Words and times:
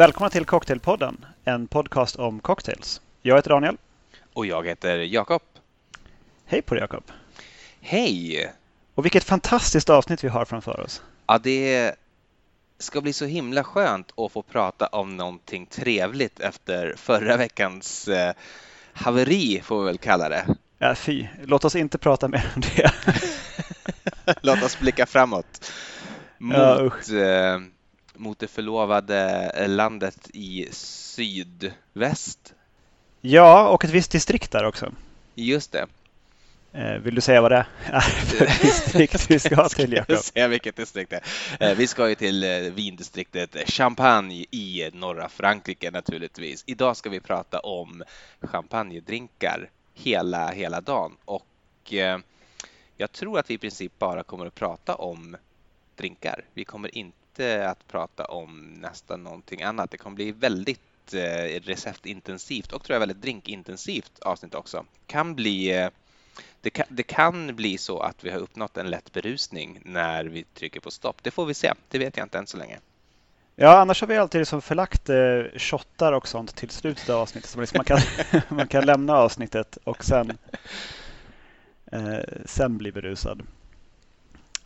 Välkomna 0.00 0.30
till 0.30 0.44
Cocktailpodden, 0.44 1.26
en 1.44 1.66
podcast 1.66 2.16
om 2.16 2.40
cocktails. 2.40 3.00
Jag 3.22 3.36
heter 3.36 3.50
Daniel. 3.50 3.76
Och 4.32 4.46
jag 4.46 4.66
heter 4.66 4.98
Jakob. 4.98 5.42
Hej 6.46 6.62
på 6.62 6.74
dig 6.74 6.80
Jakob. 6.80 7.04
Hej! 7.80 8.52
Och 8.94 9.04
vilket 9.04 9.24
fantastiskt 9.24 9.90
avsnitt 9.90 10.24
vi 10.24 10.28
har 10.28 10.44
framför 10.44 10.80
oss. 10.80 11.02
Ja, 11.26 11.38
det 11.38 11.94
ska 12.78 13.00
bli 13.00 13.12
så 13.12 13.24
himla 13.24 13.64
skönt 13.64 14.12
att 14.16 14.32
få 14.32 14.42
prata 14.42 14.86
om 14.86 15.16
någonting 15.16 15.66
trevligt 15.66 16.40
efter 16.40 16.94
förra 16.96 17.36
veckans 17.36 18.08
eh, 18.08 18.32
haveri, 18.92 19.62
får 19.64 19.80
vi 19.80 19.86
väl 19.86 19.98
kalla 19.98 20.28
det. 20.28 20.46
Ja, 20.78 20.94
fy. 20.94 21.26
Låt 21.44 21.64
oss 21.64 21.76
inte 21.76 21.98
prata 21.98 22.28
mer 22.28 22.52
om 22.54 22.60
det. 22.60 22.92
Låt 24.42 24.62
oss 24.62 24.78
blicka 24.78 25.06
framåt. 25.06 25.72
Mot, 26.38 26.56
ja, 27.08 27.18
eh, 27.18 27.60
mot 28.20 28.38
det 28.38 28.48
förlovade 28.48 29.52
landet 29.68 30.30
i 30.32 30.68
sydväst. 30.72 32.54
Ja, 33.20 33.68
och 33.68 33.84
ett 33.84 33.90
visst 33.90 34.10
distrikt 34.10 34.50
där 34.50 34.64
också. 34.64 34.92
Just 35.34 35.72
det. 35.72 35.86
Eh, 36.72 36.94
vill 36.94 37.14
du 37.14 37.20
säga 37.20 37.40
vad 37.40 37.50
det 37.50 37.66
är 37.84 38.00
för 38.00 38.62
distrikt 38.62 39.30
vi 39.30 39.38
ska 39.38 39.68
till, 39.68 39.92
Jakob? 39.92 40.14
Jag 40.14 40.24
säga 40.24 40.48
vilket 40.48 40.76
distrikt 40.76 41.10
det 41.10 41.20
är. 41.58 41.70
Eh, 41.70 41.76
vi 41.76 41.86
ska 41.86 42.08
ju 42.08 42.14
till 42.14 42.44
eh, 42.44 42.50
vindistriktet 42.58 43.70
Champagne 43.70 44.44
i 44.50 44.90
norra 44.92 45.28
Frankrike 45.28 45.90
naturligtvis. 45.90 46.64
Idag 46.66 46.96
ska 46.96 47.10
vi 47.10 47.20
prata 47.20 47.60
om 47.60 48.02
champagnedrinkar 48.40 49.70
hela, 49.94 50.50
hela 50.50 50.80
dagen 50.80 51.16
och 51.24 51.46
jag 52.96 53.12
tror 53.12 53.38
att 53.38 53.50
vi 53.50 53.54
i 53.54 53.58
princip 53.58 53.98
bara 53.98 54.22
kommer 54.22 54.46
att 54.46 54.54
prata 54.54 54.94
om 54.94 55.36
drinkar. 55.96 56.44
Vi 56.54 56.64
kommer 56.64 56.98
inte 56.98 57.19
att 57.38 57.88
prata 57.88 58.24
om 58.24 58.74
nästan 58.80 59.24
någonting 59.24 59.62
annat. 59.62 59.90
Det 59.90 59.96
kommer 59.96 60.16
bli 60.16 60.32
väldigt 60.32 61.14
eh, 61.14 61.60
receptintensivt 61.62 62.72
och 62.72 62.84
tror 62.84 62.94
jag 62.94 63.00
väldigt 63.00 63.22
drinkintensivt 63.22 64.18
avsnitt 64.20 64.54
också. 64.54 64.84
Kan 65.06 65.34
bli 65.34 65.78
eh, 65.78 65.88
det 66.60 66.70
kan, 66.70 66.86
det 66.88 67.02
kan, 67.02 67.56
bli 67.56 67.78
så 67.78 68.00
att 68.00 68.24
vi 68.24 68.30
har 68.30 68.38
uppnått 68.38 68.76
en 68.76 68.90
lätt 68.90 69.12
berusning 69.12 69.80
när 69.84 70.24
vi 70.24 70.44
trycker 70.44 70.80
på 70.80 70.90
stopp. 70.90 71.16
Det 71.22 71.30
får 71.30 71.46
vi 71.46 71.54
se. 71.54 71.72
Det 71.88 71.98
vet 71.98 72.16
jag 72.16 72.24
inte 72.24 72.38
än 72.38 72.46
så 72.46 72.56
länge. 72.56 72.78
Ja, 73.56 73.78
annars 73.80 74.00
har 74.00 74.08
vi 74.08 74.16
alltid 74.16 74.38
liksom 74.38 74.62
förlagt 74.62 75.08
eh, 75.08 75.42
shottar 75.56 76.12
och 76.12 76.28
sånt 76.28 76.56
till 76.56 76.70
slutet 76.70 77.08
av 77.08 77.20
avsnittet. 77.20 77.50
Så 77.50 77.60
liksom 77.60 77.78
man, 77.78 77.84
kan, 77.84 77.98
man 78.56 78.68
kan 78.68 78.86
lämna 78.86 79.16
avsnittet 79.16 79.78
och 79.84 80.04
sen, 80.04 80.38
eh, 81.92 82.18
sen 82.44 82.78
bli 82.78 82.92
berusad. 82.92 83.42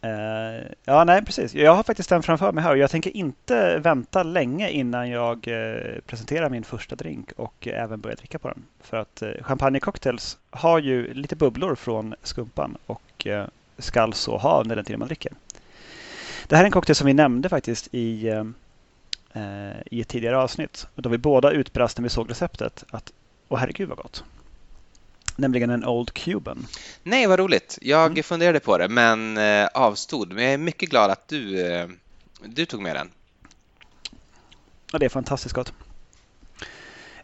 Uh, 0.05 0.66
ja, 0.84 1.05
nej 1.05 1.24
precis. 1.24 1.55
Jag 1.55 1.74
har 1.74 1.83
faktiskt 1.83 2.08
den 2.08 2.22
framför 2.22 2.52
mig 2.52 2.64
här 2.64 2.70
och 2.70 2.78
jag 2.78 2.91
tänker 2.91 3.16
inte 3.16 3.78
vänta 3.78 4.22
länge 4.22 4.70
innan 4.70 5.11
jag 5.11 5.48
uh, 5.48 6.00
presenterar 6.06 6.50
min 6.50 6.64
första 6.64 6.96
drink 6.96 7.33
och 7.36 7.66
uh, 7.66 7.83
även 7.83 8.00
börjar 8.00 8.16
dricka 8.16 8.38
på 8.38 8.48
den. 8.48 8.62
För 8.80 8.96
att 8.96 9.22
uh, 9.22 9.42
champagnecocktails 9.42 10.38
har 10.50 10.78
ju 10.78 11.14
lite 11.14 11.36
bubblor 11.36 11.74
från 11.74 12.14
skumpan 12.22 12.77
och 12.86 13.27
uh, 13.27 13.44
skall 13.78 14.12
så 14.12 14.36
ha 14.36 14.61
under 14.61 14.77
den 14.77 14.84
tiden 14.84 14.98
man 14.98 15.08
dricker. 15.08 15.33
Det 16.48 16.56
här 16.56 16.62
är 16.62 16.66
en 16.66 16.72
cocktail 16.72 16.96
som 16.96 17.06
vi 17.06 17.14
nämnde 17.14 17.48
faktiskt 17.48 17.89
i, 17.94 18.44
i 19.86 20.00
ett 20.00 20.08
tidigare 20.08 20.39
avsnitt. 20.39 20.86
Då 20.94 21.08
vi 21.08 21.18
båda 21.18 21.50
utbrast 21.50 21.98
när 21.98 22.02
vi 22.02 22.08
såg 22.08 22.30
receptet 22.30 22.84
att 22.91 23.12
åh 23.48 23.58
herregud 23.58 23.89
vad 23.89 23.98
gott 23.98 24.24
nämligen 25.36 25.70
en 25.70 25.84
Old 25.84 26.12
Cuban. 26.12 26.67
Nej, 27.02 27.27
vad 27.27 27.39
roligt. 27.39 27.78
Jag 27.83 28.11
mm. 28.11 28.22
funderade 28.22 28.61
på 28.61 28.78
det 28.78 28.89
men 28.89 29.36
eh, 29.36 29.67
avstod. 29.74 30.33
Men 30.33 30.45
jag 30.45 30.52
är 30.52 30.58
mycket 30.58 30.90
glad 30.90 31.11
att 31.11 31.28
du, 31.28 31.67
eh, 31.67 31.89
du 32.45 32.67
tog 32.67 32.83
med 32.83 32.96
den. 32.96 33.11
Ja, 34.92 34.98
det 34.98 35.05
är 35.05 35.11
fantastiskt 35.11 35.55
gott. 35.55 35.73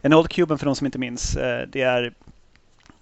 En 0.01 0.13
Old 0.13 0.29
Cuban, 0.29 0.57
för 0.57 0.65
de 0.65 0.75
som 0.75 0.85
inte 0.85 0.99
minns, 0.99 1.35
eh, 1.35 1.67
det 1.67 1.81
är 1.81 2.13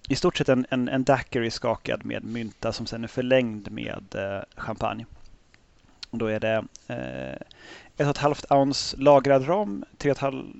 i 0.10 0.16
stort 0.16 0.38
sett 0.38 0.50
en, 0.50 0.66
en, 0.70 0.90
en 0.90 1.04
daiquiri 1.04 1.52
skakad 1.52 2.06
med 2.06 2.24
mynta 2.24 2.74
som 2.74 2.86
sen 2.86 3.04
är 3.04 3.08
förlängd 3.08 3.72
med 3.72 4.16
champagne. 4.56 5.06
Och 6.10 6.18
då 6.18 6.26
är 6.26 6.40
det 6.40 6.64
eh, 8.00 8.08
ett 8.08 8.10
och 8.10 8.16
ett 8.16 8.18
halvt 8.18 8.52
ounce 8.52 8.98
lagrad 8.98 9.48
rom, 9.48 9.86
tre, 9.98 10.14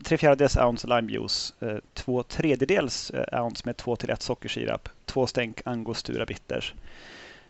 tre 0.04 0.18
fjärdedels 0.18 0.58
ounce 0.58 0.88
limejuice, 0.88 1.54
eh, 1.60 1.78
två 1.94 2.24
tredjedels 2.24 3.10
eh, 3.10 3.44
ounce 3.44 3.62
med 3.66 3.78
två 3.78 3.96
till 3.96 4.10
ett 4.10 4.22
sockersirap, 4.22 4.90
två 5.06 5.28
stänk 5.28 5.62
angostura 5.66 6.26
bitters. 6.26 6.74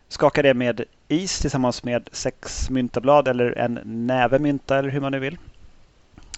Skaka 0.08 0.42
det 0.42 0.54
med 0.54 0.84
is 1.08 1.38
tillsammans 1.38 1.84
med 1.84 2.08
sex 2.12 2.70
myntablad 2.70 3.28
eller 3.28 3.58
en 3.58 3.80
näve 3.84 4.38
mynta 4.38 4.78
eller 4.78 4.88
hur 4.88 5.00
man 5.00 5.12
nu 5.12 5.18
vill. 5.18 5.38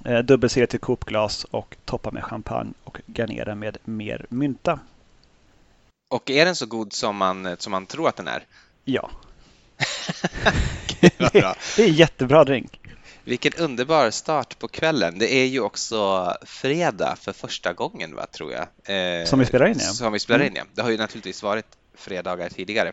Eh, 0.04 0.18
Dubbelserie 0.18 0.66
till 0.66 0.80
kopglas 0.80 1.44
och 1.44 1.76
toppa 1.84 2.10
med 2.10 2.24
champagne 2.24 2.72
och 2.84 3.00
garnera 3.06 3.54
med 3.54 3.78
mer 3.84 4.26
mynta. 4.28 4.80
Och 6.10 6.30
är 6.30 6.44
den 6.44 6.56
så 6.56 6.66
god 6.66 6.92
som 6.92 7.16
man, 7.16 7.56
som 7.58 7.70
man 7.70 7.86
tror 7.86 8.08
att 8.08 8.16
den 8.16 8.28
är? 8.28 8.44
Ja. 8.84 9.10
det, 11.00 11.18
det 11.76 11.78
är 11.78 11.88
en 11.88 11.94
jättebra 11.94 12.44
drink. 12.44 12.81
Vilken 13.24 13.52
underbar 13.58 14.10
start 14.10 14.58
på 14.58 14.68
kvällen. 14.68 15.18
Det 15.18 15.34
är 15.34 15.46
ju 15.46 15.60
också 15.60 16.32
fredag 16.42 17.16
för 17.20 17.32
första 17.32 17.72
gången, 17.72 18.14
va, 18.14 18.26
tror 18.26 18.52
jag. 18.52 18.66
Eh, 19.20 19.24
som 19.24 19.38
vi 19.38 19.46
spelar 19.46 19.66
in, 19.66 19.76
ja. 19.78 19.92
Som 19.92 20.12
vi 20.12 20.18
spelar 20.18 20.44
in, 20.44 20.54
ja. 20.54 20.64
Det 20.74 20.82
har 20.82 20.90
ju 20.90 20.96
naturligtvis 20.96 21.42
varit 21.42 21.66
fredagar 21.94 22.48
tidigare. 22.48 22.92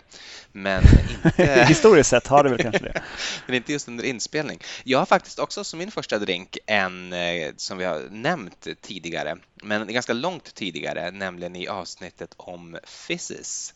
Men 0.52 0.84
inte... 1.26 1.66
Historiskt 1.68 2.10
sett 2.10 2.28
har 2.28 2.44
det 2.44 2.50
väl 2.50 2.60
kanske 2.60 2.84
det. 2.84 3.02
men 3.46 3.56
inte 3.56 3.72
just 3.72 3.88
under 3.88 4.04
inspelning. 4.04 4.60
Jag 4.84 5.00
har 5.00 5.06
faktiskt 5.06 5.40
också 5.40 5.64
som 5.64 5.80
min 5.80 5.92
första 5.92 6.20
drink 6.20 6.58
en 6.66 7.14
eh, 7.14 7.52
som 7.58 7.78
vi 7.78 7.86
har 7.86 8.08
nämnt 8.12 8.68
tidigare, 8.82 9.38
men 9.64 9.94
ganska 9.94 10.14
långt 10.14 10.56
tidigare, 10.56 11.12
nämligen 11.12 11.56
i 11.56 11.68
avsnittet 11.68 12.34
om 12.38 12.78
fizzes 12.84 13.74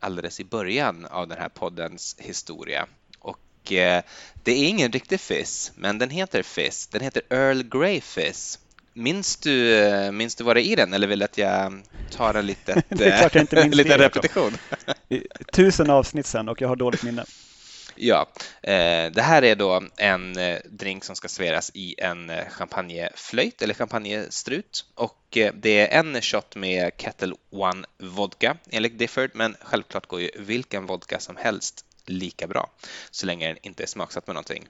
alldeles 0.00 0.40
i 0.40 0.44
början 0.44 1.06
av 1.06 1.28
den 1.28 1.38
här 1.38 1.48
poddens 1.48 2.16
historia. 2.18 2.86
Eh, 3.72 4.02
det 4.42 4.52
är 4.52 4.68
ingen 4.68 4.92
riktig 4.92 5.20
fizz, 5.20 5.72
men 5.74 5.98
den 5.98 6.10
heter 6.10 6.42
fizz. 6.42 6.86
Den 6.86 7.00
heter 7.00 7.22
Earl 7.30 7.62
Grey 7.62 8.00
fizz. 8.00 8.58
Minns 8.94 9.36
du, 9.36 9.74
eh, 9.74 10.12
minns 10.12 10.34
du 10.34 10.44
vad 10.44 10.56
det 10.56 10.62
är 10.62 10.72
i 10.72 10.74
den 10.74 10.92
eller 10.92 11.06
vill 11.06 11.18
du 11.18 11.24
att 11.24 11.38
jag 11.38 11.82
tar 12.10 12.34
en 12.34 12.46
litet, 12.52 12.84
det 12.88 13.04
är 13.04 13.18
klart 13.18 13.34
jag 13.34 13.42
inte 13.42 13.62
minns 13.62 13.74
liten 13.74 13.98
repetition? 13.98 14.56
Tusen 15.52 15.90
avsnitt 15.90 16.26
sen 16.26 16.48
och 16.48 16.60
jag 16.60 16.68
har 16.68 16.76
dåligt 16.76 17.02
minne. 17.02 17.24
Ja, 18.00 18.28
eh, 18.62 19.12
det 19.12 19.22
här 19.22 19.44
är 19.44 19.56
då 19.56 19.82
en 19.96 20.38
drink 20.64 21.04
som 21.04 21.16
ska 21.16 21.28
serveras 21.28 21.70
i 21.74 21.94
en 21.98 22.32
champagneflöjt 22.50 23.62
eller 23.62 23.74
champagnestrut 23.74 24.84
och 24.94 25.38
det 25.54 25.80
är 25.80 25.98
en 25.98 26.22
shot 26.22 26.56
med 26.56 26.92
Kettle 26.96 27.34
One 27.50 27.86
vodka 27.98 28.56
enligt 28.70 28.98
Difford, 28.98 29.30
men 29.34 29.56
självklart 29.60 30.06
går 30.06 30.20
ju 30.20 30.30
vilken 30.38 30.86
vodka 30.86 31.20
som 31.20 31.36
helst 31.36 31.84
lika 32.08 32.46
bra 32.46 32.70
så 33.10 33.26
länge 33.26 33.46
den 33.46 33.56
inte 33.62 33.82
är 33.82 33.86
smaksatt 33.86 34.26
med 34.26 34.34
någonting. 34.34 34.68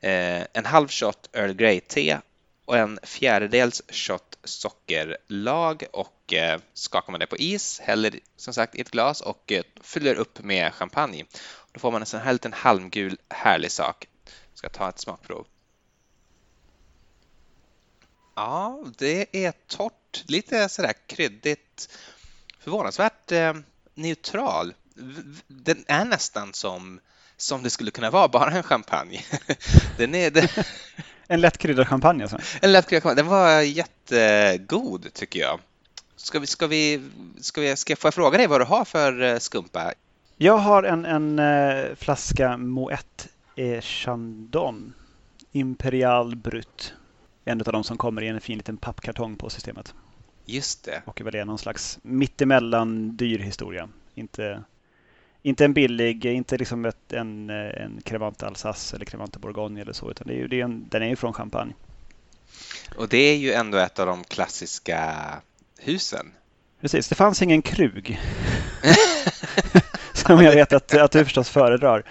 Eh, 0.00 0.42
en 0.52 0.66
halv 0.66 0.88
shot 0.88 1.28
Earl 1.32 1.52
Grey 1.52 1.80
te 1.80 2.18
och 2.64 2.76
en 2.76 2.98
fjärdedels 3.02 3.82
shot 3.88 4.38
sockerlag 4.44 5.84
och 5.92 6.32
eh, 6.32 6.60
skakar 6.74 7.12
man 7.12 7.20
det 7.20 7.26
på 7.26 7.36
is, 7.36 7.80
häller 7.80 8.20
som 8.36 8.54
sagt 8.54 8.74
i 8.74 8.80
ett 8.80 8.90
glas 8.90 9.20
och 9.20 9.52
eh, 9.52 9.62
fyller 9.80 10.14
upp 10.14 10.42
med 10.42 10.74
champagne. 10.74 11.24
Då 11.72 11.80
får 11.80 11.90
man 11.90 12.02
en 12.02 12.06
sån 12.06 12.20
här 12.20 12.32
liten 12.32 12.52
halmgul 12.52 13.18
härlig 13.28 13.72
sak. 13.72 14.08
Jag 14.24 14.58
ska 14.58 14.68
ta 14.68 14.88
ett 14.88 14.98
smakprov. 14.98 15.46
Ja, 18.34 18.84
det 18.98 19.44
är 19.44 19.52
torrt, 19.66 20.24
lite 20.26 20.68
sådär 20.68 20.92
kryddigt, 21.06 21.98
förvånansvärt 22.60 23.32
eh, 23.32 23.54
neutral 23.94 24.74
den 25.46 25.84
är 25.88 26.04
nästan 26.04 26.52
som, 26.52 27.00
som 27.36 27.62
det 27.62 27.70
skulle 27.70 27.90
kunna 27.90 28.10
vara, 28.10 28.28
bara 28.28 28.50
en 28.50 28.62
champagne. 28.62 29.24
Den 29.96 30.14
är, 30.14 30.30
den... 30.30 30.48
En 31.30 31.40
lättkryddad 31.40 31.88
champagne 31.88 32.22
alltså? 32.22 32.38
En 32.62 32.72
lättkryddad 32.72 33.02
champagne. 33.02 33.22
Den 33.22 33.26
var 33.26 33.60
jättegod 33.60 35.14
tycker 35.14 35.40
jag. 35.40 35.60
Ska 36.16 36.38
vi, 36.38 36.46
ska 36.46 36.66
vi, 36.66 37.10
ska 37.40 37.60
vi, 37.60 37.76
ska 37.76 37.92
jag, 37.92 37.98
få 37.98 38.10
fråga 38.10 38.38
dig 38.38 38.46
vad 38.46 38.60
du 38.60 38.64
har 38.64 38.84
för 38.84 39.22
eh, 39.22 39.38
skumpa? 39.38 39.92
Jag 40.36 40.58
har 40.58 40.82
en, 40.82 41.04
en 41.04 41.38
uh, 41.38 41.94
flaska 41.94 42.56
Moet 42.56 43.28
Chandon 43.80 44.94
Imperial 45.52 46.36
Brut. 46.36 46.94
En 47.44 47.60
av 47.60 47.72
de 47.72 47.84
som 47.84 47.96
kommer 47.96 48.22
i 48.22 48.28
en 48.28 48.40
fin 48.40 48.56
liten 48.56 48.76
pappkartong 48.76 49.36
på 49.36 49.50
systemet. 49.50 49.94
Just 50.44 50.84
det. 50.84 51.02
Och 51.04 51.20
väl 51.20 51.34
är 51.34 51.44
någon 51.44 51.58
slags 51.58 51.98
mittemellan 52.02 53.16
dyr 53.16 53.38
historia. 53.38 53.88
Inte 54.14 54.62
inte 55.42 55.64
en 55.64 55.72
billig, 55.72 56.26
inte 56.26 56.58
liksom 56.58 56.84
ett, 56.84 57.12
en, 57.12 57.50
en 57.50 58.00
Crevante 58.04 58.46
Alsace 58.46 58.96
eller 58.96 59.04
Crevante 59.04 59.38
Bourgogne 59.38 59.80
eller 59.80 59.92
så, 59.92 60.10
utan 60.10 60.26
det 60.26 60.32
är 60.32 60.36
ju, 60.36 60.48
det 60.48 60.60
är 60.60 60.64
en, 60.64 60.86
den 60.88 61.02
är 61.02 61.08
ju 61.08 61.16
från 61.16 61.32
Champagne. 61.32 61.72
Och 62.96 63.08
det 63.08 63.18
är 63.18 63.36
ju 63.36 63.52
ändå 63.52 63.78
ett 63.78 63.98
av 63.98 64.06
de 64.06 64.24
klassiska 64.24 65.14
husen. 65.78 66.32
Precis, 66.80 67.08
det 67.08 67.14
fanns 67.14 67.42
ingen 67.42 67.62
krug. 67.62 68.20
Som 70.12 70.44
jag 70.44 70.52
vet 70.52 70.72
att, 70.72 70.94
att 70.94 71.12
du 71.12 71.24
förstås 71.24 71.48
föredrar. 71.48 72.04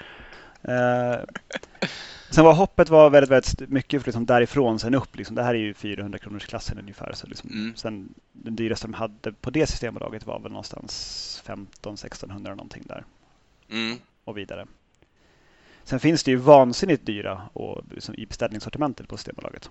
Uh, 0.67 1.25
Sen 2.29 2.45
var 2.45 2.53
hoppet 2.53 2.89
var 2.89 3.09
väldigt, 3.09 3.31
väldigt 3.31 3.69
mycket 3.69 4.05
liksom 4.05 4.25
därifrån 4.25 4.79
sen 4.79 4.95
upp. 4.95 5.15
Liksom. 5.15 5.35
Det 5.35 5.43
här 5.43 5.53
är 5.53 5.59
ju 5.59 5.73
400 5.73 6.19
kronors 6.19 6.45
klassen 6.45 6.79
ungefär. 6.79 7.13
Så 7.13 7.27
liksom, 7.27 7.49
mm. 7.49 7.75
sen, 7.75 8.13
den 8.31 8.55
dyraste 8.55 8.87
de 8.87 8.93
hade 8.93 9.31
på 9.31 9.49
det 9.49 9.67
systembolaget 9.67 10.25
var 10.25 10.39
väl 10.39 10.51
någonstans 10.51 11.43
15-1600 11.45 12.49
någonting 12.49 12.83
där. 12.85 13.05
Mm. 13.69 13.97
Och 14.23 14.37
vidare. 14.37 14.67
Sen 15.83 15.99
finns 15.99 16.23
det 16.23 16.31
ju 16.31 16.37
vansinnigt 16.37 17.05
dyra 17.05 17.49
och, 17.53 17.83
liksom, 17.91 18.15
i 18.15 18.25
beställningssortimentet 18.25 19.07
på 19.07 19.17
Systembolaget. 19.17 19.69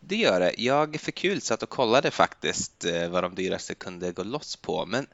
Det 0.00 0.16
gör 0.16 0.40
det. 0.40 0.54
Jag 0.58 1.00
för 1.00 1.12
kul 1.12 1.40
satt 1.40 1.62
och 1.62 1.68
kollade 1.68 2.10
faktiskt 2.10 2.84
eh, 2.84 3.08
vad 3.08 3.24
de 3.24 3.34
dyraste 3.34 3.74
kunde 3.74 4.12
gå 4.12 4.22
loss 4.22 4.56
på, 4.56 4.86
men 4.86 5.06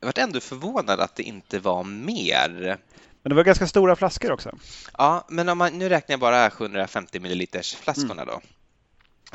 jag 0.00 0.06
var 0.06 0.22
ändå 0.22 0.40
förvånad 0.40 1.00
att 1.00 1.16
det 1.16 1.22
inte 1.22 1.58
var 1.58 1.84
mer. 1.84 2.78
Men 3.22 3.30
det 3.30 3.34
var 3.34 3.44
ganska 3.44 3.66
stora 3.66 3.96
flaskor 3.96 4.32
också. 4.32 4.58
Ja, 4.98 5.24
men 5.28 5.48
om 5.48 5.58
man, 5.58 5.78
nu 5.78 5.88
räknar 5.88 6.12
jag 6.12 6.20
bara 6.20 6.50
750 6.50 7.20
milliliters 7.20 7.74
flaskorna 7.74 8.22
mm. 8.22 8.26
då. 8.26 8.40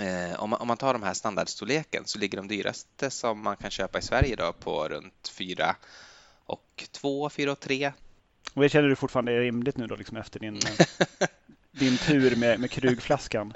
Eh, 0.03 0.43
om, 0.43 0.49
man, 0.49 0.61
om 0.61 0.67
man 0.67 0.77
tar 0.77 0.93
de 0.93 1.03
här 1.03 1.13
standardstorleken 1.13 2.03
så 2.05 2.19
ligger 2.19 2.37
de 2.37 2.47
dyraste 2.47 3.09
som 3.09 3.43
man 3.43 3.57
kan 3.57 3.71
köpa 3.71 3.99
i 3.99 4.01
Sverige 4.01 4.35
då 4.35 4.53
på 4.53 4.87
runt 4.87 5.31
4 5.37 5.75
och 6.45 6.83
2, 6.91 7.29
4 7.29 7.51
och 7.51 7.59
3. 7.59 7.91
Och 8.53 8.61
det 8.61 8.69
känner 8.69 8.89
du 8.89 8.95
fortfarande 8.95 9.31
är 9.31 9.39
rimligt 9.39 9.77
nu 9.77 9.87
då 9.87 9.95
liksom 9.95 10.17
efter 10.17 10.39
din, 10.39 10.59
din 11.71 11.97
tur 11.97 12.35
med, 12.35 12.59
med 12.59 12.71
krugflaskan? 12.71 13.53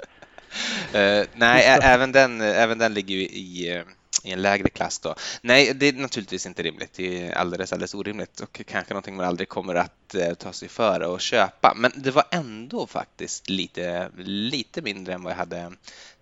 Uh, 0.94 1.24
nej, 1.34 1.64
även 1.82 2.12
den, 2.12 2.40
även 2.40 2.78
den 2.78 2.94
ligger 2.94 3.14
ju 3.14 3.20
i, 3.20 3.84
i 4.24 4.32
en 4.32 4.42
lägre 4.42 4.68
klass 4.68 4.98
då. 4.98 5.14
Nej, 5.42 5.74
det 5.74 5.86
är 5.86 5.92
naturligtvis 5.92 6.46
inte 6.46 6.62
rimligt. 6.62 6.92
Det 6.92 7.26
är 7.26 7.32
alldeles, 7.32 7.72
alldeles 7.72 7.94
orimligt 7.94 8.40
och 8.40 8.60
kanske 8.66 8.94
någonting 8.94 9.16
man 9.16 9.26
aldrig 9.26 9.48
kommer 9.48 9.74
att 9.74 10.14
uh, 10.14 10.34
ta 10.34 10.52
sig 10.52 10.68
för 10.68 11.00
och 11.00 11.20
köpa. 11.20 11.74
Men 11.76 11.92
det 11.96 12.10
var 12.10 12.24
ändå 12.30 12.86
faktiskt 12.86 13.50
lite, 13.50 14.08
lite 14.24 14.82
mindre 14.82 15.14
än 15.14 15.22
vad 15.22 15.32
jag 15.32 15.38
hade 15.38 15.72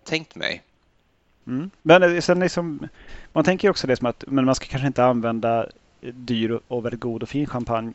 tänkt 0.03 0.35
mig. 0.35 0.63
Mm. 1.47 1.69
Men 1.81 2.03
eh, 2.03 2.21
sen 2.21 2.39
liksom, 2.39 2.87
man 3.33 3.43
tänker 3.43 3.69
också 3.69 3.87
det 3.87 3.95
som 3.95 4.07
att 4.07 4.23
men 4.27 4.45
man 4.45 4.55
ska 4.55 4.65
kanske 4.65 4.87
inte 4.87 5.05
använda 5.05 5.69
dyr 6.01 6.59
och 6.67 6.85
väldigt 6.85 6.99
god 7.01 7.23
och 7.23 7.29
fin 7.29 7.47
champagne 7.47 7.93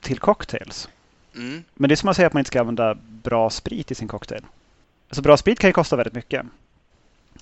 till 0.00 0.18
cocktails. 0.18 0.88
Mm. 1.34 1.64
Men 1.74 1.88
det 1.88 1.94
är 1.94 1.96
som 1.96 2.08
att 2.08 2.16
säga 2.16 2.26
att 2.26 2.32
man 2.32 2.40
inte 2.40 2.48
ska 2.48 2.60
använda 2.60 2.94
bra 2.94 3.50
sprit 3.50 3.90
i 3.90 3.94
sin 3.94 4.08
cocktail. 4.08 4.42
Alltså 5.08 5.22
bra 5.22 5.36
sprit 5.36 5.58
kan 5.58 5.68
ju 5.68 5.72
kosta 5.74 5.96
väldigt 5.96 6.14
mycket. 6.14 6.46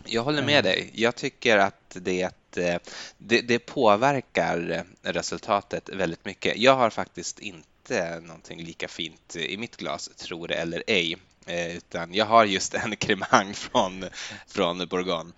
Jag 0.05 0.23
håller 0.23 0.43
med 0.43 0.65
dig. 0.65 0.91
Jag 0.94 1.15
tycker 1.15 1.59
att 1.59 1.97
det, 2.00 2.23
eh, 2.56 2.79
det, 3.19 3.41
det 3.41 3.59
påverkar 3.59 4.85
resultatet 5.03 5.89
väldigt 5.89 6.25
mycket. 6.25 6.56
Jag 6.56 6.77
har 6.77 6.91
faktiskt 6.91 7.39
inte 7.39 8.21
någonting 8.21 8.65
lika 8.65 8.89
fint 8.89 9.37
i 9.37 9.56
mitt 9.56 9.77
glas, 9.77 10.09
tror 10.09 10.49
det 10.49 10.55
eller 10.55 10.83
ej. 10.87 11.17
Eh, 11.47 11.77
utan 11.77 12.15
jag 12.15 12.27
har 12.27 12.44
just 12.44 12.75
en 12.75 12.97
cremang 12.97 13.55
från, 13.55 14.05
från 14.47 14.79
Bourgogne. 14.79 15.33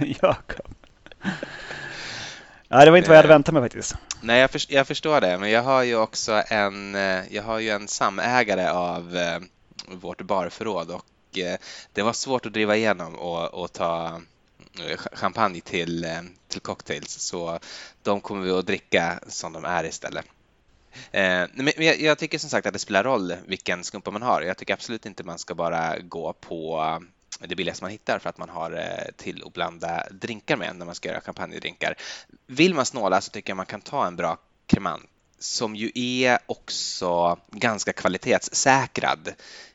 Jakob. 0.22 0.73
Nej, 2.68 2.84
det 2.84 2.90
var 2.90 2.98
inte 2.98 3.08
vad 3.08 3.16
jag 3.16 3.22
hade 3.22 3.34
väntat 3.34 3.54
mig 3.54 3.62
faktiskt. 3.62 3.94
Nej, 4.20 4.40
jag, 4.40 4.50
för, 4.50 4.62
jag, 4.68 4.86
förstår 4.86 5.20
det, 5.20 5.38
men 5.38 5.50
jag 5.50 5.62
har 5.62 5.82
ju 5.82 5.96
också 5.96 6.42
en, 6.48 6.94
eh, 6.94 7.20
jag 7.30 7.42
har 7.42 7.58
ju 7.58 7.70
en 7.70 7.88
samägare 7.88 8.70
av 8.70 9.16
eh, 9.16 9.40
vårt 9.88 10.22
barförråd 10.22 10.90
och 10.90 11.38
eh, 11.38 11.56
det 11.92 12.02
var 12.02 12.12
svårt 12.12 12.46
att 12.46 12.52
driva 12.52 12.76
igenom 12.76 13.14
och, 13.14 13.54
och 13.54 13.72
ta 13.72 14.20
champagne 15.12 15.60
till, 15.60 16.06
till 16.48 16.60
cocktails, 16.60 17.10
så 17.10 17.58
de 18.02 18.20
kommer 18.20 18.44
vi 18.44 18.50
att 18.50 18.66
dricka 18.66 19.20
som 19.28 19.52
de 19.52 19.64
är 19.64 19.84
istället. 19.84 20.24
Eh, 21.12 21.44
men 21.54 21.72
jag, 21.76 22.00
jag, 22.00 22.18
tycker 22.18 22.38
som 22.38 22.50
sagt 22.50 22.66
att 22.66 22.72
det 22.72 22.78
spelar 22.78 23.04
roll 23.04 23.34
vilken 23.46 23.84
skumpa 23.84 24.10
man 24.10 24.22
har. 24.22 24.42
Jag 24.42 24.56
tycker 24.56 24.74
absolut 24.74 25.06
inte 25.06 25.24
man 25.24 25.38
ska 25.38 25.54
bara 25.54 25.98
gå 25.98 26.32
på 26.32 27.02
det 27.40 27.56
billigaste 27.56 27.84
man 27.84 27.90
hittar 27.90 28.18
för 28.18 28.28
att 28.30 28.38
man 28.38 28.48
har 28.48 28.72
eh, 28.72 29.12
till 29.16 29.42
att 29.46 29.52
blanda 29.52 30.06
drinkar 30.10 30.56
med 30.56 30.76
när 30.76 30.86
man 30.86 30.94
ska 30.94 31.08
göra 31.08 31.20
champagnedrinkar. 31.20 31.94
Vill 32.46 32.74
man 32.74 32.86
snåla 32.86 33.20
så 33.20 33.30
tycker 33.30 33.50
jag 33.50 33.56
man 33.56 33.66
kan 33.66 33.80
ta 33.80 34.06
en 34.06 34.16
bra 34.16 34.38
cremant 34.66 35.10
som 35.38 35.76
ju 35.76 35.90
är 35.94 36.38
också 36.46 37.38
ganska 37.50 37.92
kvalitetssäkrad. 37.92 39.28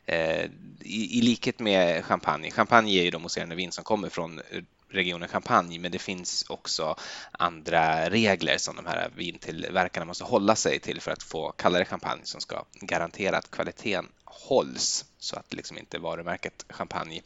Eh, 0.06 0.46
I, 0.82 1.18
I 1.18 1.22
likhet 1.22 1.60
med 1.60 2.06
champagne. 2.06 2.52
Champagne 2.52 3.00
är 3.00 3.04
ju 3.04 3.12
de 3.12 3.22
mousserande 3.22 3.56
vin 3.56 3.72
som 3.72 3.84
kommer 3.84 4.10
från 4.10 4.40
eh, 4.40 4.64
regionen 4.90 5.30
Champagne, 5.30 5.80
men 5.80 5.92
det 5.92 6.00
finns 6.00 6.46
också 6.50 6.96
andra 7.32 8.10
regler 8.10 8.58
som 8.58 8.76
de 8.76 8.86
här 8.86 9.10
vintillverkarna 9.16 10.06
måste 10.06 10.24
hålla 10.24 10.56
sig 10.56 10.80
till 10.80 11.02
för 11.02 11.12
att 11.12 11.24
få 11.24 11.52
kalla 11.52 11.80
det 11.80 11.86
champagne 11.86 12.22
som 12.24 12.42
ska 12.42 12.64
garantera 12.74 13.38
att 13.38 13.52
kvaliteten 13.52 14.08
hålls 14.26 15.06
så 15.20 15.36
att 15.36 15.54
liksom 15.54 15.78
inte 15.78 16.00
varumärket 16.00 16.66
champagne 16.70 17.22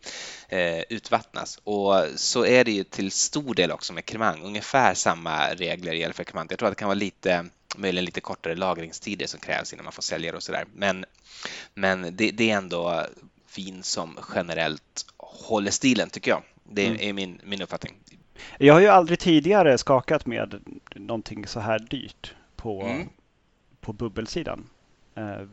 eh, 0.50 0.80
utvattnas. 0.90 1.60
Och 1.63 1.95
så 2.16 2.45
är 2.45 2.63
det 2.63 2.72
ju 2.72 2.84
till 2.84 3.12
stor 3.12 3.56
del 3.56 3.72
också 3.72 3.94
med 3.94 4.06
cremant. 4.06 4.44
Ungefär 4.44 4.94
samma 4.94 5.50
regler 5.50 5.94
gäller 5.94 6.13
för 6.13 6.24
cremant. 6.24 6.51
Jag 6.51 6.60
tror 6.60 6.68
att 6.68 6.72
det 6.72 6.80
kan 6.80 6.88
vara 6.88 6.95
lite 7.00 7.45
möjligen 7.78 8.06
lite 8.06 8.22
kortare 8.22 8.56
lagringstider 8.56 9.28
som 9.28 9.40
krävs 9.40 9.74
innan 9.74 9.84
man 9.84 9.94
får 9.94 10.01
sälja 10.01 10.31
det 10.31 10.38
och 10.38 10.44
sådär. 10.44 10.66
Men, 10.74 11.06
men 11.74 12.01
det, 12.01 12.31
det, 12.31 12.51
är 12.51 12.57
ändå 12.57 13.06
vin 13.56 13.84
som 13.84 14.19
generellt 14.36 15.06
håller 15.18 15.72
stilen 15.72 16.10
tycker 16.10 16.31
jag. 16.31 16.44
Det 16.63 16.86
mm. 16.86 16.98
är 17.01 17.13
min, 17.13 17.42
min 17.44 17.62
uppfattning. 17.62 17.94
Jag 18.57 18.74
har 18.74 18.81
ju 18.81 18.88
aldrig 18.88 19.19
tidigare 19.19 19.78
skakat 19.78 20.25
med 20.25 20.62
någonting 20.95 21.48
så 21.48 21.60
här 21.60 21.80
dyrt 21.80 22.34
på, 22.56 22.81
mm. 22.81 23.10
på 23.81 23.94
bubbelsidan. 23.94 24.69
Uh, 25.18 25.48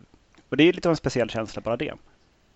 och 0.48 0.56
det 0.56 0.64
är 0.64 0.72
lite 0.72 0.88
av 0.88 0.92
en 0.92 0.96
speciell 0.96 1.30
känsla 1.30 1.62
bara 1.62 1.76
det. 1.76 1.94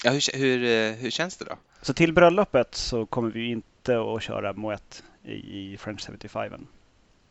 Ja, 0.05 0.11
hur, 0.11 0.39
hur, 0.39 0.65
eh, 0.65 0.97
hur 0.97 1.11
känns 1.11 1.37
det 1.37 1.45
då? 1.45 1.56
Så 1.83 1.95
till 1.95 2.12
bröllopet 2.12 2.75
så 2.75 3.06
kommer 3.06 3.31
vi 3.31 3.51
inte 3.51 4.01
att 4.01 4.23
köra 4.23 4.53
Moet 4.53 5.03
i, 5.25 5.33
i 5.33 5.77
French 5.77 6.06
75. 6.06 6.67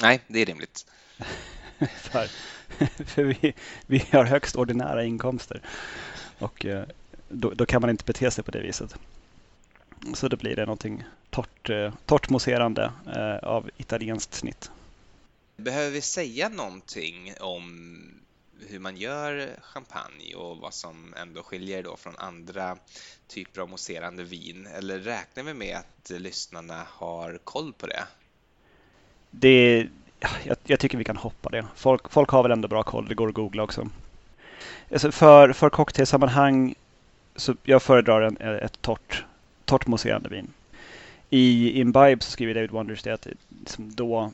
Nej, 0.01 0.21
det 0.27 0.41
är 0.41 0.45
rimligt. 0.45 0.85
för, 1.97 2.27
för 3.05 3.23
vi, 3.23 3.53
vi 3.85 4.05
har 4.11 4.23
högst 4.25 4.55
ordinära 4.55 5.03
inkomster 5.03 5.61
och 6.39 6.65
uh, 6.65 6.83
då, 7.29 7.49
då, 7.49 7.65
kan 7.65 7.81
man 7.81 7.89
inte 7.89 8.05
bete 8.05 8.31
sig 8.31 8.43
på 8.43 8.51
det 8.51 8.61
viset. 8.61 8.95
Så 10.13 10.27
då 10.27 10.37
blir 10.37 10.55
det 10.55 10.65
någonting 10.65 11.03
torrt, 11.29 11.69
uh, 11.69 11.93
torrt 12.05 12.29
mousserande 12.29 12.91
av 13.41 13.69
italienskt 13.77 14.33
snitt. 14.33 14.71
Behöver 15.57 15.91
vi 15.91 16.01
säga 16.01 16.49
någonting 16.49 17.33
om 17.39 18.22
hur 18.69 18.79
man 18.79 18.97
gör 18.97 19.49
champagne 19.61 20.35
och 20.35 20.57
vad 20.57 20.73
som 20.73 21.13
ändå 21.17 21.43
skiljer 21.43 21.83
då 21.83 21.97
från 21.97 22.17
andra 22.17 22.77
typer 23.27 23.61
av 23.61 23.69
mousserande 23.69 24.23
vin? 24.23 24.67
Eller 24.77 24.99
räknar 24.99 25.43
vi 25.43 25.53
med 25.53 25.77
att 25.77 26.09
lyssnarna 26.09 26.83
har 26.87 27.39
koll 27.43 27.73
på 27.73 27.87
det? 27.87 28.03
Det, 29.31 29.87
jag, 30.43 30.57
jag 30.63 30.79
tycker 30.79 30.97
vi 30.97 31.03
kan 31.03 31.17
hoppa 31.17 31.49
det. 31.49 31.65
Folk, 31.75 32.09
folk 32.09 32.29
har 32.29 32.43
väl 32.43 32.51
ändå 32.51 32.67
bra 32.67 32.83
koll, 32.83 33.07
det 33.07 33.15
går 33.15 33.27
att 33.27 33.33
googla 33.33 33.63
också. 33.63 33.89
Alltså 34.91 35.11
för, 35.11 35.53
för 35.53 35.69
cocktailsammanhang 35.69 36.75
så 37.35 37.55
jag 37.63 37.83
föredrar 37.83 38.21
en, 38.21 38.37
ett 38.37 38.81
torrt, 38.81 39.25
torrt 39.65 39.87
mousserande 39.87 40.29
vin. 40.29 40.53
I 41.29 41.79
Imbibe 41.79 42.23
så 42.23 42.31
skriver 42.31 42.53
David 42.53 42.71
Wonders 42.71 43.03
det 43.03 43.13
att 43.13 43.27
liksom 43.49 43.95
då 43.95 44.31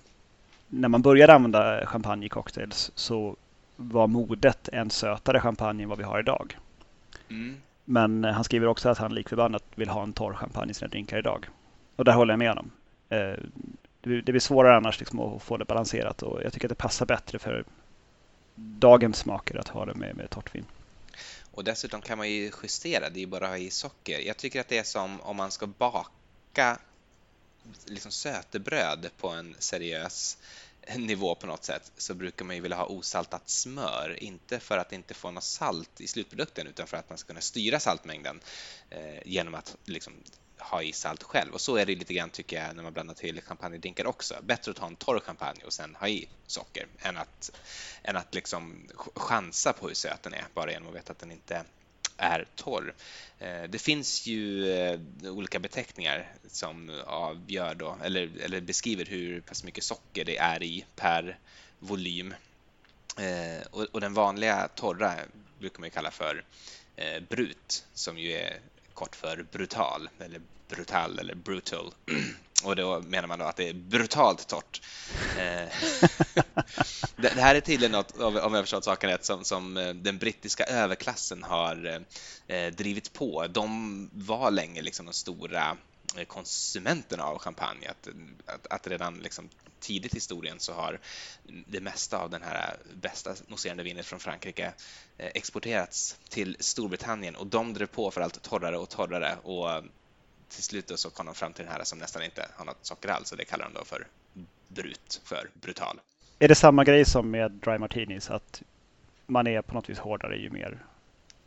när 0.68 0.90
man 0.90 1.02
började 1.02 1.34
använda 1.34 1.86
champagne 1.86 2.26
i 2.26 2.30
cocktails 2.30 2.92
så 2.96 3.36
var 3.80 4.08
modet 4.08 4.70
en 4.74 4.90
sötare 4.90 5.40
champagne 5.40 5.84
än 5.84 5.90
vad 5.90 5.98
vi 5.98 6.04
har 6.04 6.20
idag. 6.20 6.58
Mm. 7.30 7.62
Men 7.86 8.24
han 8.24 8.44
skriver 8.44 8.68
också 8.68 8.90
att 8.90 8.98
han 8.98 9.16
likförbannat 9.16 9.64
vill 9.76 9.90
ha 9.90 10.04
en 10.04 10.14
torr 10.14 10.34
champagne 10.34 10.72
i 10.72 10.74
sina 10.74 10.88
drinkar 10.88 11.18
idag. 11.18 11.48
Och 11.96 12.06
där 12.06 12.14
håller 12.14 12.34
jag 12.34 12.40
med 12.40 12.50
honom. 12.50 12.72
Eh, 13.10 13.34
det 14.02 14.32
blir 14.32 14.40
svårare 14.40 14.78
annars 14.78 15.00
liksom 15.00 15.20
att 15.20 15.44
få 15.44 15.58
det 15.58 15.66
balanserat 15.66 16.22
och 16.22 16.44
jag 16.44 16.54
tycker 16.54 16.68
att 16.68 16.70
det 16.70 16.76
passar 16.76 17.06
bättre 17.06 17.40
för 17.40 17.66
dagens 18.56 19.18
smaker 19.18 19.58
att 19.58 19.68
ha 19.68 19.86
det 19.86 19.94
med, 19.94 20.16
med 20.16 20.30
torrt 20.30 20.56
vin. 20.56 20.66
Och 21.52 21.64
dessutom 21.64 22.02
kan 22.02 22.18
man 22.18 22.30
ju 22.30 22.52
justera, 22.64 23.10
det 23.10 23.20
är 23.20 23.22
ju 23.22 23.28
bara 23.28 23.46
att 23.46 23.52
ha 23.52 23.58
i 23.58 23.70
socker. 23.70 24.20
Jag 24.20 24.38
tycker 24.38 24.62
att 24.62 24.68
det 24.68 24.78
är 24.78 24.84
som 24.84 25.22
om 25.22 25.38
man 25.38 25.52
ska 25.52 25.68
baka 25.68 26.78
liksom 27.86 28.12
sötebröd 28.12 29.10
på 29.18 29.30
en 29.30 29.56
seriös 29.60 30.38
nivå 30.98 31.36
på 31.36 31.48
något 31.48 31.64
sätt 31.64 31.92
så 31.98 32.14
brukar 32.14 32.46
man 32.46 32.56
ju 32.56 32.62
vilja 32.62 32.78
ha 32.78 32.86
osaltat 32.86 33.50
smör, 33.50 34.24
inte 34.24 34.60
för 34.60 34.78
att 34.78 34.94
inte 34.94 35.14
få 35.14 35.32
något 35.32 35.44
salt 35.44 36.02
i 36.02 36.08
slutprodukten 36.08 36.68
utan 36.68 36.88
för 36.88 36.98
att 36.98 37.10
man 37.10 37.18
ska 37.18 37.28
kunna 37.28 37.42
styra 37.42 37.80
saltmängden 37.80 38.40
eh, 38.90 39.20
genom 39.26 39.56
att 39.56 39.78
liksom 39.86 40.14
ha 40.60 40.84
i 40.84 40.94
salt 40.94 41.24
själv. 41.24 41.54
Och 41.54 41.62
så 41.62 41.76
är 41.76 41.86
det 41.86 41.96
lite 41.96 42.14
grann 42.14 42.30
tycker 42.30 42.64
jag 42.64 42.76
när 42.76 42.84
man 42.84 42.94
blandar 42.94 43.14
till 43.14 43.42
champagnedrinkar 43.42 44.08
också. 44.08 44.36
Bättre 44.42 44.72
att 44.72 44.78
ha 44.78 44.88
en 44.88 44.96
torr 44.96 45.20
champagne 45.20 45.64
och 45.66 45.74
sen 45.74 45.96
ha 45.96 46.08
i 46.08 46.30
socker 46.48 46.88
än 47.00 47.18
att, 47.18 47.52
än 48.04 48.16
att 48.16 48.36
liksom 48.36 48.88
chansa 49.16 49.74
på 49.74 49.88
hur 49.88 49.96
söt 49.96 50.24
den 50.24 50.34
är 50.34 50.46
bara 50.54 50.72
genom 50.72 50.90
att 50.90 50.96
veta 50.96 51.12
att 51.12 51.20
den 51.20 51.32
inte 51.32 51.64
är 52.20 52.46
torr. 52.56 52.94
Eh, 53.40 53.64
det 53.70 53.80
finns 53.80 54.28
ju 54.28 54.72
eh, 54.72 55.00
olika 55.24 55.60
beteckningar 55.60 56.32
som 56.48 57.02
avgör 57.06 57.76
då, 57.76 57.98
eller, 58.04 58.30
eller 58.42 58.62
beskriver 58.62 59.06
hur 59.06 59.42
pass 59.42 59.64
mycket 59.64 59.84
socker 59.84 60.26
det 60.26 60.38
är 60.38 60.64
i 60.64 60.86
per 60.96 61.38
volym. 61.80 62.34
Eh, 63.18 63.68
och, 63.72 63.84
och, 63.92 64.02
den 64.02 64.14
vanliga 64.14 64.68
torra 64.76 65.14
brukar 65.60 65.80
man 65.80 65.88
ju 65.88 65.92
kalla 65.92 66.12
för 66.12 66.44
brut, 67.30 67.86
som 67.94 68.18
ju 68.18 68.32
är 68.34 68.60
kort 68.94 69.16
för 69.16 69.46
brutal, 69.52 70.10
eller 70.20 70.42
brutal 70.68 71.20
eller 71.20 71.36
brutal. 71.36 71.94
Och 72.64 72.76
då 72.76 73.02
menar 73.02 73.28
man 73.28 73.40
då 73.40 73.46
att 73.46 73.56
det 73.56 73.70
är 73.70 73.74
brutalt 73.74 74.48
torrt. 74.48 74.82
det, 77.16 77.30
det 77.36 77.42
här 77.42 77.56
är 77.56 77.62
tydligen 77.62 77.92
något, 77.92 78.20
om 78.20 78.54
jag 78.54 78.64
förstått 78.64 78.84
saken 78.84 79.10
rätt, 79.10 79.26
som, 79.26 79.44
som 79.44 79.78
eh, 79.78 79.94
den 79.94 80.18
brittiska 80.18 80.64
överklassen 80.64 81.44
har 81.44 82.04
eh, 82.48 82.58
eh, 82.58 82.74
drivit 82.74 83.14
på. 83.14 83.48
De 83.48 84.10
var 84.14 84.52
länge 84.52 84.82
liksom 84.82 85.06
de 85.06 85.14
stora 85.14 85.78
eh, 86.18 86.26
konsumenterna 86.26 87.24
av 87.24 87.40
champagne. 87.40 87.90
Att, 87.90 88.08
att, 88.46 88.68
att 88.70 88.88
redan 88.88 89.18
liksom 89.20 89.50
tidigt 89.80 90.14
i 90.14 90.18
historien 90.18 90.60
så 90.60 90.74
har 90.74 91.00
det 91.44 91.80
mesta 91.80 92.18
av 92.18 92.30
den 92.30 92.42
här 92.42 92.78
bästa 92.94 93.36
mousserande 93.48 93.84
vinet 93.84 94.06
från 94.06 94.20
Frankrike 94.20 94.74
exporterats 95.18 96.18
till 96.30 96.58
Storbritannien 96.60 97.36
och 97.36 97.48
de 97.48 97.74
drev 97.74 97.86
på 97.86 98.12
för 98.12 98.22
allt 98.22 98.42
torrare 98.42 98.78
och 98.78 98.90
torrare 98.90 99.38
och 99.44 99.84
till 100.50 100.64
slut 100.64 100.92
så 100.96 101.10
kom 101.10 101.26
de 101.26 101.36
fram 101.36 101.54
till 101.54 101.66
den 101.66 101.74
här 101.74 101.84
som 101.84 102.00
nästan 102.00 102.24
inte 102.24 102.48
har 102.56 102.66
något 102.66 102.86
socker 102.86 103.10
alls 103.10 103.32
och 103.32 103.38
det 103.38 103.46
kallar 103.46 103.66
de 103.66 103.74
då 103.74 103.86
för 103.86 104.08
brut, 104.68 105.22
för 105.24 105.50
brutal. 105.54 106.00
Är 106.40 106.48
det 106.48 106.56
samma 106.56 106.84
grej 106.84 107.06
som 107.06 107.32
med 107.32 107.52
dry 107.52 107.78
martinis, 107.78 108.30
att 108.30 108.62
man 109.28 109.48
är 109.48 109.62
på 109.62 109.74
något 109.74 109.90
vis 109.90 110.00
hårdare 110.00 110.38
ju 110.38 110.50
mer 110.50 110.78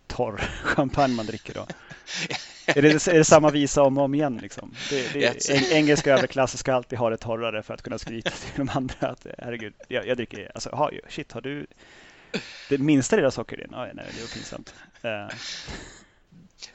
torr 0.06 0.36
champagne 0.64 1.14
man 1.14 1.26
dricker 1.26 1.54
då? 1.54 1.66
är, 2.66 2.82
det, 2.82 3.08
är 3.08 3.18
det 3.18 3.24
samma 3.24 3.50
visa 3.50 3.82
om 3.82 3.98
och 3.98 4.04
om 4.04 4.14
igen? 4.14 4.38
Liksom? 4.42 4.74
Det, 4.90 5.12
det, 5.12 5.72
engelska 5.72 6.14
överklassen 6.14 6.58
ska 6.58 6.74
alltid 6.74 6.98
ha 6.98 7.10
det 7.10 7.16
torrare 7.16 7.62
för 7.62 7.74
att 7.74 7.82
kunna 7.82 7.98
skryta 7.98 8.30
till 8.54 8.66
de 8.66 8.68
andra 8.68 9.08
att 9.08 9.26
herregud, 9.38 9.74
jag, 9.88 10.06
jag 10.06 10.16
dricker, 10.16 10.50
alltså, 10.54 10.70
har, 10.70 11.00
shit, 11.08 11.32
har 11.32 11.40
du 11.40 11.66
det 12.68 12.78
minsta 12.78 13.16
lilla 13.16 13.30
socker 13.30 13.60
i 13.60 13.62
din? 13.62 13.74
Oh, 13.74 13.86
nej, 13.94 13.94
det 13.94 14.22
är 14.22 14.34
pinsamt. 14.34 14.74
Uh. 15.04 15.36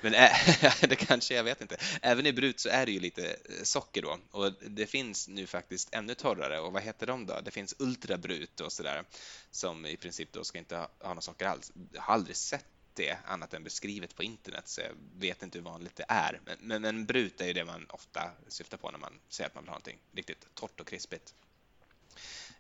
Men 0.01 0.12
det 0.82 0.96
kanske, 0.96 1.36
jag 1.36 1.44
vet 1.44 1.62
inte. 1.62 1.77
Även 2.01 2.25
i 2.25 2.34
brut 2.34 2.60
så 2.60 2.70
är 2.70 2.86
det 2.86 2.91
ju 2.91 3.00
lite 3.00 3.27
eh, 3.27 3.63
socker 3.63 4.01
då 4.01 4.17
och 4.32 4.53
det 4.62 4.86
finns 4.86 5.27
nu 5.27 5.48
faktiskt 5.48 5.94
ännu 5.94 6.15
torrare 6.15 6.60
och 6.60 6.74
vad 6.74 6.84
heter 6.84 7.08
de 7.08 7.25
då? 7.25 7.41
Det 7.46 7.51
finns 7.51 7.75
ultrabrut 7.79 8.60
och 8.60 8.72
sådär 8.72 9.03
som 9.51 9.86
i 9.86 9.98
princip 9.98 10.32
då 10.32 10.44
ska 10.44 10.58
inte 10.58 10.75
ha, 10.75 10.89
ha 11.00 11.13
något 11.13 11.24
socker 11.24 11.46
alls. 11.46 11.72
Jag 11.94 12.01
har 12.01 12.13
aldrig 12.13 12.36
sett 12.36 12.65
det 12.94 13.17
annat 13.25 13.53
än 13.53 13.63
beskrivet 13.63 14.15
på 14.15 14.24
internet 14.24 14.67
så 14.67 14.82
jag 14.82 14.94
vet 15.20 15.44
inte 15.44 15.58
hur 15.58 15.65
vanligt 15.65 15.96
det 15.96 16.06
är. 16.08 16.41
Men, 16.46 16.58
men, 16.62 16.82
men 16.82 17.06
brut 17.06 17.41
är 17.41 17.48
ju 17.48 17.53
det 17.53 17.65
man 17.65 17.86
ofta 17.89 18.32
syftar 18.48 18.77
på 18.77 18.91
när 18.91 19.00
man 19.00 19.13
säger 19.29 19.48
att 19.48 19.56
man 19.56 19.63
vill 19.63 19.70
ha 19.70 19.74
någonting 19.74 20.00
riktigt 20.13 20.48
torrt 20.53 20.79
och 20.79 20.88
krispigt. 20.88 21.34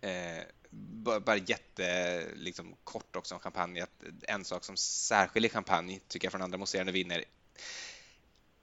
Eh, 0.01 0.43
bara 1.19 1.37
jätte 1.37 2.25
liksom, 2.35 2.75
kort 2.83 3.15
också 3.15 3.35
om 3.35 3.41
champagne. 3.41 3.83
Att 3.83 4.03
en 4.21 4.45
sak 4.45 4.63
som 4.63 4.77
särskiljer 4.77 5.51
champagne, 5.51 5.99
tycker 6.07 6.25
jag, 6.25 6.31
från 6.31 6.41
andra 6.41 6.57
mousserande 6.57 6.91
viner 6.91 7.23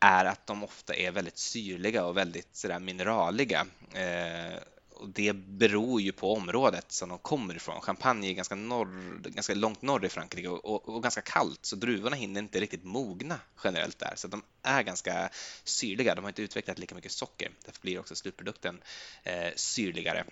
är 0.00 0.24
att 0.24 0.46
de 0.46 0.64
ofta 0.64 0.94
är 0.94 1.10
väldigt 1.10 1.38
syrliga 1.38 2.04
och 2.04 2.16
väldigt 2.16 2.56
sådär 2.56 2.78
mineraliga. 2.78 3.66
Eh, 3.92 4.58
och 4.94 5.08
det 5.08 5.32
beror 5.32 6.00
ju 6.00 6.12
på 6.12 6.32
området 6.32 6.92
som 6.92 7.08
de 7.08 7.18
kommer 7.18 7.56
ifrån. 7.56 7.80
Champagne 7.80 8.30
är 8.30 8.32
ganska, 8.32 8.54
norr, 8.54 9.18
ganska 9.28 9.54
långt 9.54 9.82
norr 9.82 10.04
i 10.04 10.08
Frankrike 10.08 10.48
och, 10.48 10.64
och, 10.64 10.88
och, 10.88 11.02
ganska 11.02 11.20
kallt, 11.20 11.66
så 11.66 11.76
druvorna 11.76 12.16
hinner 12.16 12.40
inte 12.40 12.60
riktigt 12.60 12.84
mogna 12.84 13.40
generellt 13.64 13.98
där. 13.98 14.12
Så 14.16 14.28
de 14.28 14.42
är 14.62 14.82
ganska 14.82 15.30
syrliga. 15.64 16.14
De 16.14 16.24
har 16.24 16.30
inte 16.30 16.42
utvecklat 16.42 16.78
lika 16.78 16.94
mycket 16.94 17.12
socker. 17.12 17.50
Därför 17.64 17.80
blir 17.80 17.98
också 17.98 18.14
slutprodukten 18.14 18.80
eh, 19.22 19.52
syrligare. 19.56 20.24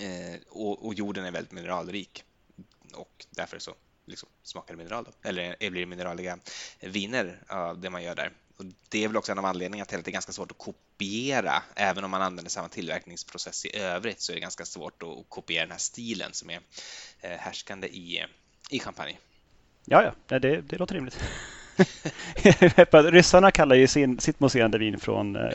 Eh, 0.00 0.40
och, 0.48 0.86
och, 0.86 0.94
jorden 0.94 1.24
är 1.24 1.30
väldigt 1.30 1.52
mineralrik 1.52 2.24
och 2.94 3.26
därför 3.30 3.58
så 3.58 3.74
liksom 4.06 4.28
smakar 4.42 4.74
det 4.74 4.78
mineral. 4.78 5.04
Då. 5.04 5.28
Eller 5.28 5.56
eh, 5.60 5.70
blir 5.70 5.80
det 5.80 5.86
mineraliga 5.86 6.38
viner 6.80 7.42
av 7.48 7.80
det 7.80 7.90
man 7.90 8.02
gör 8.02 8.14
där. 8.14 8.32
Och 8.56 8.64
det 8.88 9.04
är 9.04 9.08
väl 9.08 9.16
också 9.16 9.32
en 9.32 9.38
av 9.38 9.44
anledningarna 9.44 9.86
till 9.86 9.98
att 9.98 10.04
det 10.04 10.10
är 10.10 10.12
ganska 10.12 10.32
svårt 10.32 10.50
att 10.50 10.58
kopiera. 10.58 11.62
Även 11.74 12.04
om 12.04 12.10
man 12.10 12.22
använder 12.22 12.50
samma 12.50 12.68
tillverkningsprocess 12.68 13.64
i 13.64 13.76
övrigt 13.76 14.20
så 14.20 14.32
är 14.32 14.34
det 14.34 14.40
ganska 14.40 14.64
svårt 14.64 15.02
att 15.02 15.28
kopiera 15.28 15.62
den 15.62 15.70
här 15.70 15.78
stilen 15.78 16.32
som 16.32 16.50
är 16.50 16.60
eh, 17.20 17.30
härskande 17.30 17.88
i, 17.88 18.24
i 18.70 18.80
champagne. 18.80 19.18
Ja, 19.84 20.14
ja, 20.28 20.38
det, 20.38 20.60
det 20.60 20.78
låter 20.78 20.94
rimligt. 20.94 21.18
Ryssarna 23.12 23.50
kallar 23.50 23.76
ju 23.76 23.86
sin, 23.86 24.20
sitt 24.20 24.40
mousserande 24.40 24.78
vin 24.78 25.00
från 25.00 25.36
eh, 25.36 25.50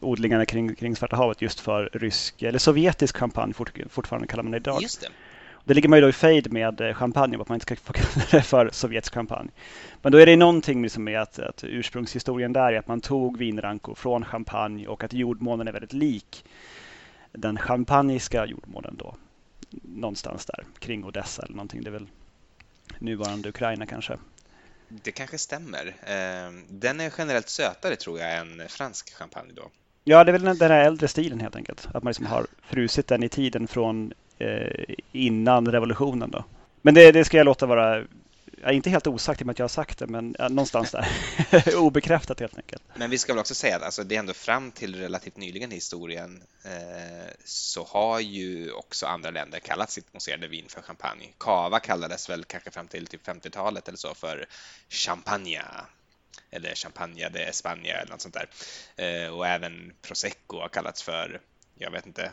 odlingarna 0.00 0.46
kring, 0.46 0.74
kring 0.74 0.96
Svarta 0.96 1.16
havet 1.16 1.42
just 1.42 1.60
för 1.60 1.90
rysk 1.92 2.42
eller 2.42 2.58
sovjetisk 2.58 3.16
champagne 3.16 3.54
fort, 3.54 3.78
fortfarande 3.90 4.28
kallar 4.28 4.42
man 4.42 4.52
det 4.52 4.56
idag. 4.56 4.82
Just 4.82 5.00
det. 5.00 5.08
Det 5.64 5.74
ligger 5.74 5.88
man 5.88 5.98
ju 5.98 6.02
då 6.02 6.08
i 6.08 6.12
fejd 6.12 6.52
med 6.52 6.80
eh, 6.80 6.94
champagne, 6.94 7.38
att 7.40 7.48
man 7.48 7.56
inte 7.56 7.64
ska 7.64 7.76
få 7.76 7.92
kalla 7.92 8.26
det 8.30 8.42
för 8.42 8.70
sovjetisk 8.72 9.14
champagne. 9.14 9.50
Men 10.02 10.12
då 10.12 10.18
är 10.18 10.26
det 10.26 10.36
någonting 10.36 10.82
liksom 10.82 11.04
med 11.04 11.20
att, 11.20 11.38
att 11.38 11.64
ursprungshistorien 11.64 12.52
där 12.52 12.72
är 12.72 12.78
att 12.78 12.88
man 12.88 13.00
tog 13.00 13.38
vinranko 13.38 13.94
från 13.94 14.24
champagne 14.24 14.86
och 14.86 15.04
att 15.04 15.12
jordmånen 15.12 15.68
är 15.68 15.72
väldigt 15.72 15.92
lik 15.92 16.44
den 17.32 17.58
champagniska 17.58 18.46
jordmånen 18.46 18.96
då. 18.98 19.14
Någonstans 19.82 20.46
där 20.46 20.64
kring 20.78 21.04
Odessa 21.04 21.42
eller 21.42 21.54
någonting. 21.54 21.82
Det 21.82 21.90
är 21.90 21.92
väl 21.92 22.06
nuvarande 22.98 23.48
Ukraina 23.48 23.86
kanske. 23.86 24.18
Det 24.88 25.12
kanske 25.12 25.38
stämmer. 25.38 25.94
Ehm, 26.02 26.64
den 26.68 27.00
är 27.00 27.12
generellt 27.18 27.48
sötare 27.48 27.96
tror 27.96 28.18
jag 28.18 28.38
än 28.38 28.62
fransk 28.68 29.14
champagne 29.14 29.52
då. 29.52 29.70
Ja, 30.08 30.24
det 30.24 30.30
är 30.30 30.38
väl 30.38 30.58
den 30.58 30.70
här 30.70 30.84
äldre 30.84 31.08
stilen 31.08 31.40
helt 31.40 31.56
enkelt. 31.56 31.88
Att 31.94 32.02
man 32.02 32.10
liksom 32.10 32.26
har 32.26 32.46
frusit 32.62 33.06
den 33.06 33.22
i 33.22 33.28
tiden 33.28 33.68
från 33.68 34.12
eh, 34.38 34.94
innan 35.12 35.68
revolutionen 35.72 36.30
då. 36.30 36.44
Men 36.82 36.94
det, 36.94 37.12
det 37.12 37.24
ska 37.24 37.36
jag 37.36 37.44
låta 37.44 37.66
vara 37.66 38.04
Ja, 38.62 38.72
inte 38.72 38.90
helt 38.90 39.06
osagt 39.06 39.40
i 39.40 39.42
och 39.42 39.46
med 39.46 39.52
att 39.52 39.58
jag 39.58 39.64
har 39.64 39.68
sagt 39.68 39.98
det, 39.98 40.06
men 40.06 40.36
ja, 40.38 40.48
någonstans 40.48 40.90
där. 40.90 41.76
Obekräftat 41.76 42.40
helt 42.40 42.56
enkelt. 42.56 42.82
Men 42.96 43.10
vi 43.10 43.18
ska 43.18 43.32
väl 43.32 43.40
också 43.40 43.54
säga 43.54 43.76
att 43.76 43.82
alltså, 43.82 44.04
det 44.04 44.14
är 44.14 44.18
ändå 44.18 44.32
fram 44.32 44.70
till 44.70 44.94
relativt 44.94 45.36
nyligen 45.36 45.72
i 45.72 45.74
historien 45.74 46.42
eh, 46.64 47.32
så 47.44 47.84
har 47.84 48.20
ju 48.20 48.72
också 48.72 49.06
andra 49.06 49.30
länder 49.30 49.58
kallat 49.58 49.90
sitt 49.90 50.12
mousserande 50.12 50.48
vin 50.48 50.64
för 50.68 50.82
champagne. 50.82 51.28
Cava 51.38 51.80
kallades 51.80 52.30
väl 52.30 52.44
kanske 52.44 52.70
fram 52.70 52.88
till 52.88 53.06
typ 53.06 53.26
50-talet 53.26 53.88
eller 53.88 53.98
så 53.98 54.14
för 54.14 54.46
Champagne 54.88 55.62
eller 56.50 56.74
Champagne 56.74 57.28
de 57.28 57.44
España 57.44 57.94
eller 57.94 58.10
något 58.10 58.20
sånt 58.20 58.34
där. 58.34 58.48
Eh, 58.96 59.28
och 59.28 59.46
även 59.46 59.92
Prosecco 60.02 60.60
har 60.60 60.68
kallats 60.68 61.02
för, 61.02 61.40
jag 61.74 61.90
vet 61.90 62.06
inte, 62.06 62.32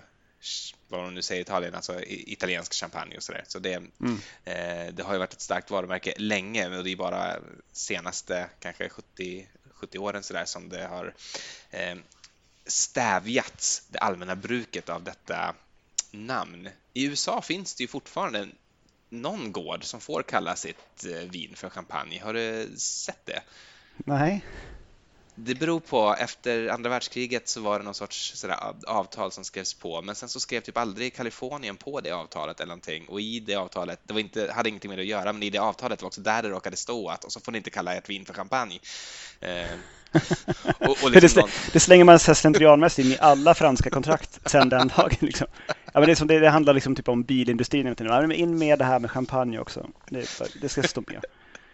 vad 0.88 1.04
de 1.04 1.14
nu 1.14 1.22
säger 1.22 1.40
i 1.40 1.42
Italien, 1.42 1.76
alltså 1.76 2.02
italiensk 2.08 2.74
champagne 2.74 3.18
och 3.18 3.24
sådär. 3.24 3.44
Så 3.48 3.60
det, 3.60 3.74
mm. 3.74 4.22
eh, 4.46 4.94
det 4.94 5.04
har 5.04 5.14
ju 5.14 5.20
varit 5.20 5.34
ett 5.34 5.42
starkt 5.42 5.72
varumärke 5.72 6.14
länge, 6.18 6.70
men 6.70 6.84
det 6.84 6.92
är 6.92 6.96
bara 6.96 7.40
senaste 7.72 8.50
kanske 8.60 8.90
70, 8.90 9.48
70 9.72 9.98
åren 9.98 10.24
så 10.24 10.34
där 10.34 10.46
som 10.46 10.70
det 10.70 10.88
har 10.88 11.14
eh, 11.72 11.96
stävjats 12.66 13.88
det 13.90 14.00
allmänna 14.00 14.36
bruket 14.36 14.90
av 14.90 15.04
detta 15.04 15.56
namn. 16.12 16.70
I 16.94 17.06
USA 17.06 17.42
finns 17.42 17.76
det 17.76 17.84
ju 17.84 17.88
fortfarande 17.88 18.48
någon 19.10 19.52
gård 19.52 19.84
som 19.84 20.02
får 20.02 20.24
kalla 20.24 20.56
sitt 20.56 21.06
vin 21.30 21.56
för 21.56 21.70
champagne. 21.70 22.20
Har 22.24 22.34
du 22.34 22.70
sett 22.78 23.26
det? 23.26 23.42
Nej. 23.98 24.46
Det 25.38 25.56
beror 25.56 25.80
på, 25.80 26.16
efter 26.20 26.68
andra 26.68 26.90
världskriget 26.90 27.48
så 27.48 27.62
var 27.62 27.80
det 27.80 27.86
någon 27.86 27.94
sorts 27.94 28.36
sådär 28.36 28.58
avtal 28.88 29.32
som 29.32 29.44
skrevs 29.44 29.74
på, 29.74 30.02
men 30.02 30.16
sen 30.16 30.30
så 30.30 30.40
skrev 30.40 30.62
typ 30.62 30.78
aldrig 30.78 31.16
Kalifornien 31.16 31.78
på 31.78 32.02
det 32.02 32.12
avtalet 32.12 32.60
eller 32.60 32.68
någonting. 32.68 33.06
Och 33.08 33.22
i 33.22 33.40
det 33.40 33.56
avtalet, 33.56 34.00
det 34.04 34.14
var 34.14 34.20
inte, 34.20 34.52
hade 34.56 34.70
ingenting 34.70 34.90
med 34.90 34.98
det 34.98 35.02
att 35.02 35.08
göra, 35.08 35.34
men 35.34 35.44
i 35.44 35.50
det 35.50 35.58
avtalet 35.58 36.02
var 36.02 36.08
också 36.08 36.22
där 36.22 36.44
det 36.44 36.50
råkade 36.50 36.78
stå 36.78 37.10
att 37.10 37.24
och 37.24 37.32
så 37.32 37.40
får 37.40 37.52
ni 37.52 37.58
inte 37.58 37.70
kalla 37.70 37.96
ert 37.96 38.10
vin 38.10 38.26
för 38.26 38.34
champagne. 38.34 38.80
Eh, 39.40 39.66
och, 40.80 41.04
och 41.04 41.12
liksom 41.12 41.42
det, 41.42 41.74
det, 41.74 41.80
slänger 41.80 42.04
man 42.04 42.20
sig 42.20 42.36
slentrianmässigt 42.36 43.06
in 43.06 43.12
i 43.14 43.18
alla 43.20 43.54
franska 43.54 43.90
kontrakt 43.90 44.40
sen 44.46 44.70
den 44.70 44.88
dagen. 44.88 45.18
Liksom. 45.20 45.48
Ja, 45.94 46.00
men 46.00 46.10
det, 46.10 46.16
som, 46.16 46.28
det, 46.28 46.40
det 46.40 46.50
handlar 46.50 46.74
liksom 46.74 46.96
typ 46.96 47.08
om 47.08 47.24
bilindustrin. 47.24 47.96
In 48.32 48.58
med 48.58 48.80
det 48.80 48.86
här 48.86 49.00
med 49.00 49.12
champagne 49.12 49.60
också. 49.60 49.90
Det, 50.10 50.42
det 50.62 50.70
ska 50.70 50.84
stå 50.84 51.04
med. 51.08 51.26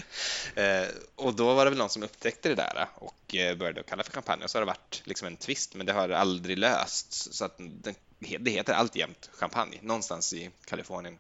Eh, 0.56 0.88
och 1.16 1.34
då 1.34 1.54
var 1.54 1.66
det 1.66 1.72
väl 1.72 1.78
någon 1.78 1.90
som 1.90 2.04
upptäckte 2.04 2.50
det 2.50 2.56
där 2.56 2.78
eh, 2.78 3.04
och 3.04 3.36
eh, 3.36 3.58
började 3.58 3.84
kalla 3.84 4.04
för 4.04 4.12
champagne. 4.12 4.44
Och 4.44 4.50
så 4.50 4.58
har 4.58 4.62
det 4.62 4.68
varit 4.68 5.02
liksom 5.06 5.28
en 5.28 5.38
twist, 5.38 5.76
men 5.76 5.86
det 5.86 5.94
har 5.94 6.10
aldrig 6.10 6.58
lösts. 6.58 7.30
Så 7.32 7.46
att 7.46 7.56
det, 7.58 7.96
det 8.40 8.52
heter 8.52 8.74
alltjämt 8.74 9.30
champagne 9.34 9.80
någonstans 9.82 10.34
i 10.34 10.50
Kalifornien. 10.66 11.18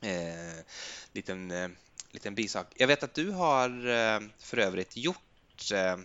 Eh, 0.00 0.64
liten, 1.12 1.50
eh, 1.50 1.68
liten 2.10 2.34
bisak. 2.34 2.66
Jag 2.76 2.86
vet 2.86 3.02
att 3.02 3.14
du 3.14 3.30
har 3.30 3.88
eh, 3.88 4.20
för 4.38 4.58
övrigt 4.58 4.96
gjort 4.96 5.72
eh, 5.72 5.96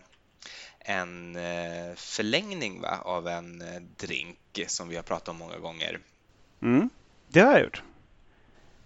en 0.80 1.36
eh, 1.36 1.96
förlängning 1.96 2.82
va, 2.82 3.00
av 3.04 3.28
en 3.28 3.62
eh, 3.62 3.82
drink 3.98 4.60
som 4.68 4.90
vi 4.90 4.96
har 4.96 5.04
pratat 5.04 5.30
om 5.30 5.38
många 5.38 5.58
gånger. 5.58 6.00
Mm, 6.62 6.90
det 7.28 7.40
har 7.40 7.52
jag 7.52 7.62
gjort. 7.62 7.84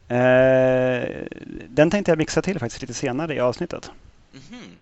Eh, 0.10 1.25
den 1.70 1.89
tänkte 1.92 2.12
jag 2.12 2.18
mixa 2.18 2.42
till 2.42 2.60
faktiskt 2.60 2.82
lite 2.82 2.94
senare 2.94 3.36
i 3.36 3.39
avsnittet. 3.39 3.92
Mm 4.34 4.44
-hmm. 4.50 4.75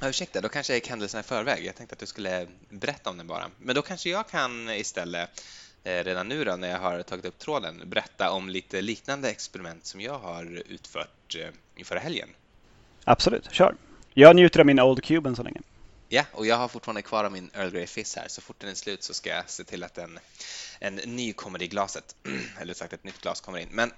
Ja, 0.00 0.08
ursäkta, 0.08 0.40
då 0.40 0.48
kanske 0.48 0.72
jag 0.72 0.76
gick 0.76 0.88
händelserna 0.88 1.20
i 1.20 1.22
förväg. 1.22 1.64
Jag 1.64 1.76
tänkte 1.76 1.92
att 1.92 1.98
du 1.98 2.06
skulle 2.06 2.46
berätta 2.68 3.10
om 3.10 3.16
den 3.16 3.26
bara. 3.26 3.50
Men 3.58 3.74
då 3.74 3.82
kanske 3.82 4.10
jag 4.10 4.28
kan 4.28 4.70
istället 4.70 5.44
eh, 5.84 6.04
redan 6.04 6.28
nu 6.28 6.44
då 6.44 6.56
när 6.56 6.68
jag 6.68 6.78
har 6.78 7.02
tagit 7.02 7.24
upp 7.24 7.38
tråden 7.38 7.82
berätta 7.86 8.30
om 8.30 8.48
lite 8.48 8.80
liknande 8.80 9.30
experiment 9.30 9.86
som 9.86 10.00
jag 10.00 10.18
har 10.18 10.62
utfört 10.68 11.36
eh, 11.38 11.48
inför 11.76 11.96
helgen. 11.96 12.28
Absolut, 13.04 13.52
kör. 13.52 13.74
Jag 14.14 14.36
njuter 14.36 14.60
av 14.60 14.66
min 14.66 14.80
Old 14.80 15.04
Cuban 15.04 15.36
så 15.36 15.42
länge. 15.42 15.60
Ja, 16.08 16.24
och 16.32 16.46
jag 16.46 16.56
har 16.56 16.68
fortfarande 16.68 17.02
kvar 17.02 17.30
min 17.30 17.50
Earl 17.54 17.70
Grey 17.70 17.86
Fizz 17.86 18.16
här. 18.16 18.28
Så 18.28 18.40
fort 18.40 18.56
den 18.58 18.70
är 18.70 18.74
slut 18.74 19.02
så 19.02 19.14
ska 19.14 19.30
jag 19.30 19.50
se 19.50 19.64
till 19.64 19.84
att 19.84 19.98
en, 19.98 20.18
en 20.78 20.94
ny 20.94 21.32
kommer 21.32 21.62
i 21.62 21.68
glaset. 21.68 22.16
Eller 22.60 22.74
sagt, 22.74 22.92
ett 22.92 23.04
nytt 23.04 23.20
glas 23.20 23.40
kommer 23.40 23.58
in. 23.58 23.68
Men 23.70 23.92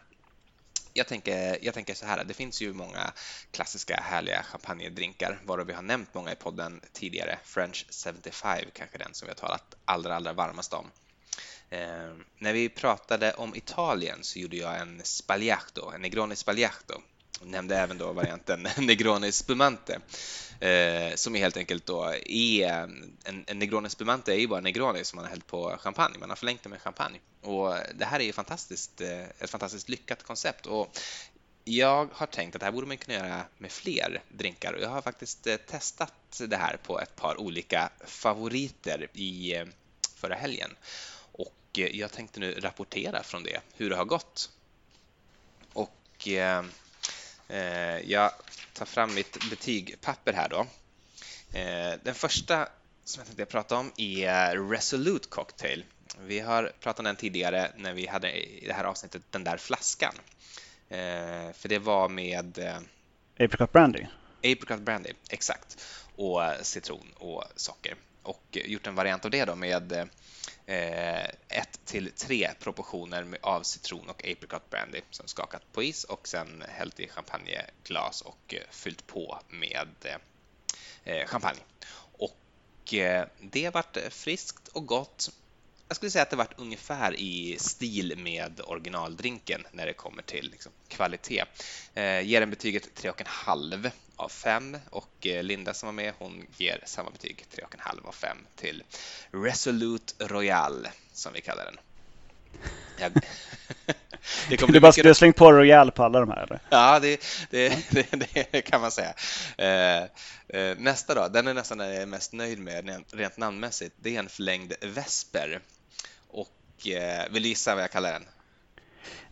jag 0.92 1.06
tänker, 1.06 1.58
jag 1.62 1.74
tänker 1.74 1.94
så 1.94 2.06
här, 2.06 2.24
det 2.24 2.34
finns 2.34 2.60
ju 2.60 2.72
många 2.72 3.12
klassiska 3.50 4.00
härliga 4.04 4.42
champagnedrinkar, 4.42 5.40
varav 5.44 5.66
vi 5.66 5.72
har 5.72 5.82
nämnt 5.82 6.14
många 6.14 6.32
i 6.32 6.36
podden 6.36 6.80
tidigare. 6.92 7.38
French 7.44 7.86
75 8.04 8.58
kanske 8.72 8.98
den 8.98 9.14
som 9.14 9.26
vi 9.26 9.30
har 9.30 9.36
talat 9.36 9.76
allra, 9.84 10.16
allra 10.16 10.32
varmast 10.32 10.72
om. 10.72 10.90
Eh, 11.70 12.14
när 12.38 12.52
vi 12.52 12.68
pratade 12.68 13.32
om 13.32 13.54
Italien 13.54 14.18
så 14.22 14.38
gjorde 14.38 14.56
jag 14.56 14.78
en 14.78 15.00
Spagliato, 15.04 15.90
en 15.90 16.00
Negroni 16.00 16.36
Spagliato. 16.36 17.02
Nämnde 17.42 17.76
även 17.76 17.98
då 17.98 18.12
varianten 18.12 18.68
Negroni 18.76 19.32
Spumante 19.32 20.00
eh, 20.60 21.14
som 21.14 21.36
är 21.36 21.38
helt 21.38 21.56
enkelt 21.56 21.86
då 21.86 22.14
är 22.26 22.68
en, 23.24 23.44
en 23.46 23.58
Negroni 23.58 23.90
Spumante 23.90 24.32
är 24.32 24.38
ju 24.38 24.46
bara 24.46 24.60
Negroni 24.60 25.04
som 25.04 25.16
man 25.16 25.24
har 25.24 25.30
hällt 25.30 25.46
på 25.46 25.76
champagne. 25.80 26.18
Man 26.18 26.28
har 26.28 26.36
förlängt 26.36 26.62
det 26.62 26.68
med 26.68 26.82
champagne 26.82 27.18
och 27.42 27.74
det 27.94 28.04
här 28.04 28.20
är 28.20 28.24
ju 28.24 28.32
fantastiskt, 28.32 29.00
eh, 29.00 29.22
ett 29.38 29.50
fantastiskt 29.50 29.88
lyckat 29.88 30.22
koncept 30.22 30.66
och 30.66 30.98
jag 31.64 32.08
har 32.12 32.26
tänkt 32.26 32.54
att 32.54 32.60
det 32.60 32.66
här 32.66 32.72
borde 32.72 32.86
man 32.86 32.96
kunna 32.96 33.18
göra 33.18 33.44
med 33.58 33.72
fler 33.72 34.22
drinkar 34.28 34.72
och 34.72 34.80
jag 34.80 34.88
har 34.88 35.02
faktiskt 35.02 35.46
eh, 35.46 35.56
testat 35.56 36.42
det 36.46 36.56
här 36.56 36.76
på 36.76 37.00
ett 37.00 37.16
par 37.16 37.40
olika 37.40 37.90
favoriter 38.06 39.08
i 39.12 39.56
eh, 39.56 39.66
förra 40.14 40.34
helgen 40.34 40.70
och 41.32 41.78
eh, 41.78 41.96
jag 41.96 42.12
tänkte 42.12 42.40
nu 42.40 42.52
rapportera 42.52 43.22
från 43.22 43.42
det, 43.42 43.60
hur 43.76 43.90
det 43.90 43.96
har 43.96 44.04
gått. 44.04 44.50
Och 45.72 46.28
eh, 46.28 46.64
jag 48.04 48.32
tar 48.72 48.86
fram 48.86 49.14
mitt 49.14 49.50
betygpapper 49.50 50.32
här 50.32 50.48
då. 50.48 50.66
Eh, 51.52 51.98
den 52.02 52.14
första 52.14 52.68
som 53.04 53.20
jag 53.20 53.26
tänkte 53.26 53.44
prata 53.44 53.76
om 53.76 53.92
är 53.96 54.70
Resolute 54.70 55.28
Cocktail. 55.28 55.84
Vi 56.20 56.40
har 56.40 56.72
pratat 56.80 56.98
om 56.98 57.04
den 57.04 57.16
tidigare 57.16 57.72
när 57.76 57.94
vi 57.94 58.06
hade 58.06 58.32
i 58.32 58.66
det 58.66 58.72
här 58.72 58.84
avsnittet 58.84 59.22
den 59.30 59.44
där 59.44 59.56
flaskan. 59.56 60.14
Eh, 60.88 61.52
för 61.52 61.68
det 61.68 61.78
var 61.78 62.08
med 62.08 62.58
eh, 62.58 62.78
Apricot 63.38 63.72
Brandy. 63.72 64.06
Apricot 64.38 64.80
Brandy, 64.80 65.10
exakt. 65.30 65.84
Och 66.16 66.42
citron 66.62 67.12
och 67.14 67.44
socker. 67.56 67.94
Och 68.28 68.58
gjort 68.64 68.86
en 68.86 68.94
variant 68.94 69.24
av 69.24 69.30
det 69.30 69.44
då 69.44 69.54
med 69.54 69.92
eh, 70.66 71.24
1 71.48 71.80
till 71.84 72.10
3 72.12 72.50
proportioner 72.60 73.38
av 73.40 73.62
citron 73.62 74.08
och 74.08 74.28
apricot 74.28 74.70
brandy 74.70 75.00
som 75.10 75.28
skakat 75.28 75.72
på 75.72 75.82
is 75.82 76.04
och 76.04 76.28
sen 76.28 76.64
hällt 76.68 77.00
i 77.00 77.08
champagneglas 77.08 78.20
och 78.20 78.54
eh, 78.54 78.60
fyllt 78.70 79.06
på 79.06 79.38
med 79.48 79.88
eh, 80.04 81.14
eh, 81.14 81.26
champagne. 81.26 81.60
Och 82.18 82.94
eh, 82.94 83.26
det 83.40 83.74
vart 83.74 83.96
friskt 84.10 84.68
och 84.68 84.86
gott. 84.86 85.30
Jag 85.88 85.96
skulle 85.96 86.10
säga 86.10 86.22
att 86.22 86.30
det 86.30 86.36
vart 86.36 86.58
ungefär 86.58 87.14
i 87.20 87.56
stil 87.58 88.18
med 88.18 88.60
originaldrinken 88.64 89.66
när 89.72 89.86
det 89.86 89.92
kommer 89.92 90.22
till 90.22 90.50
liksom, 90.50 90.72
kvalitet. 90.88 91.44
Eh, 91.94 92.20
ger 92.20 92.40
den 92.40 92.50
betyget 92.50 93.02
3,5 93.02 93.90
av 94.18 94.28
5 94.28 94.76
och 94.90 95.26
eh, 95.26 95.42
Linda 95.42 95.74
som 95.74 95.86
var 95.86 95.92
med 95.92 96.12
hon 96.18 96.46
ger 96.56 96.82
samma 96.84 97.10
betyg, 97.10 97.44
3,5 97.54 98.08
av 98.08 98.12
5 98.12 98.36
till 98.56 98.82
Resolute 99.30 100.14
Royal 100.18 100.88
som 101.12 101.32
vi 101.32 101.40
kallar 101.40 101.64
den. 101.64 101.78
Jag... 102.98 103.12
det 104.48 104.56
du, 104.56 104.80
bara, 104.80 104.88
mycket... 104.88 105.02
du 105.02 105.08
har 105.08 105.14
slängt 105.14 105.36
på 105.36 105.52
Royal 105.52 105.90
på 105.90 106.04
alla 106.04 106.20
de 106.20 106.30
här 106.30 106.42
eller? 106.42 106.60
Ja, 106.70 107.00
det, 107.00 107.24
det, 107.50 107.90
det, 108.10 108.52
det 108.52 108.62
kan 108.62 108.80
man 108.80 108.90
säga. 108.90 109.14
Eh, 109.58 110.02
eh, 110.48 110.76
nästa 110.78 111.14
då, 111.14 111.28
den 111.28 111.46
är 111.46 111.54
nästan 111.54 111.78
den 111.78 111.88
jag 111.88 112.02
är 112.02 112.06
mest 112.06 112.32
nöjd 112.32 112.58
med 112.58 113.04
rent 113.12 113.36
namnmässigt. 113.36 113.94
Det 114.00 114.16
är 114.16 114.18
en 114.18 114.28
förlängd 114.28 114.72
Vesper. 114.80 115.60
Och 116.28 116.88
eh, 116.88 117.30
vill 117.30 117.42
du 117.42 117.48
gissa 117.48 117.74
vad 117.74 117.84
jag 117.84 117.90
kallar 117.90 118.12
den? 118.12 118.24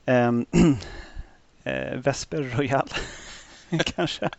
Um, 0.07 0.47
Vesper 2.03 2.43
Royal, 2.43 2.89
kanske? 3.85 4.31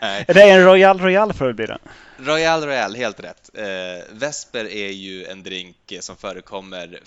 Nej. 0.00 0.24
Det 0.28 0.42
är 0.42 0.58
en 0.58 0.64
Royal 0.64 0.98
Royal 0.98 1.32
för 1.32 1.50
att 1.50 1.56
bli 1.56 1.66
det. 1.66 1.78
Royal 2.16 2.64
Royal, 2.64 2.94
helt 2.94 3.20
rätt. 3.20 3.50
Eh, 3.54 3.64
Vesper 4.10 4.64
är 4.64 4.90
ju 4.90 5.24
en 5.24 5.42
drink 5.42 5.92
som 6.00 6.16
förekommer 6.16 7.00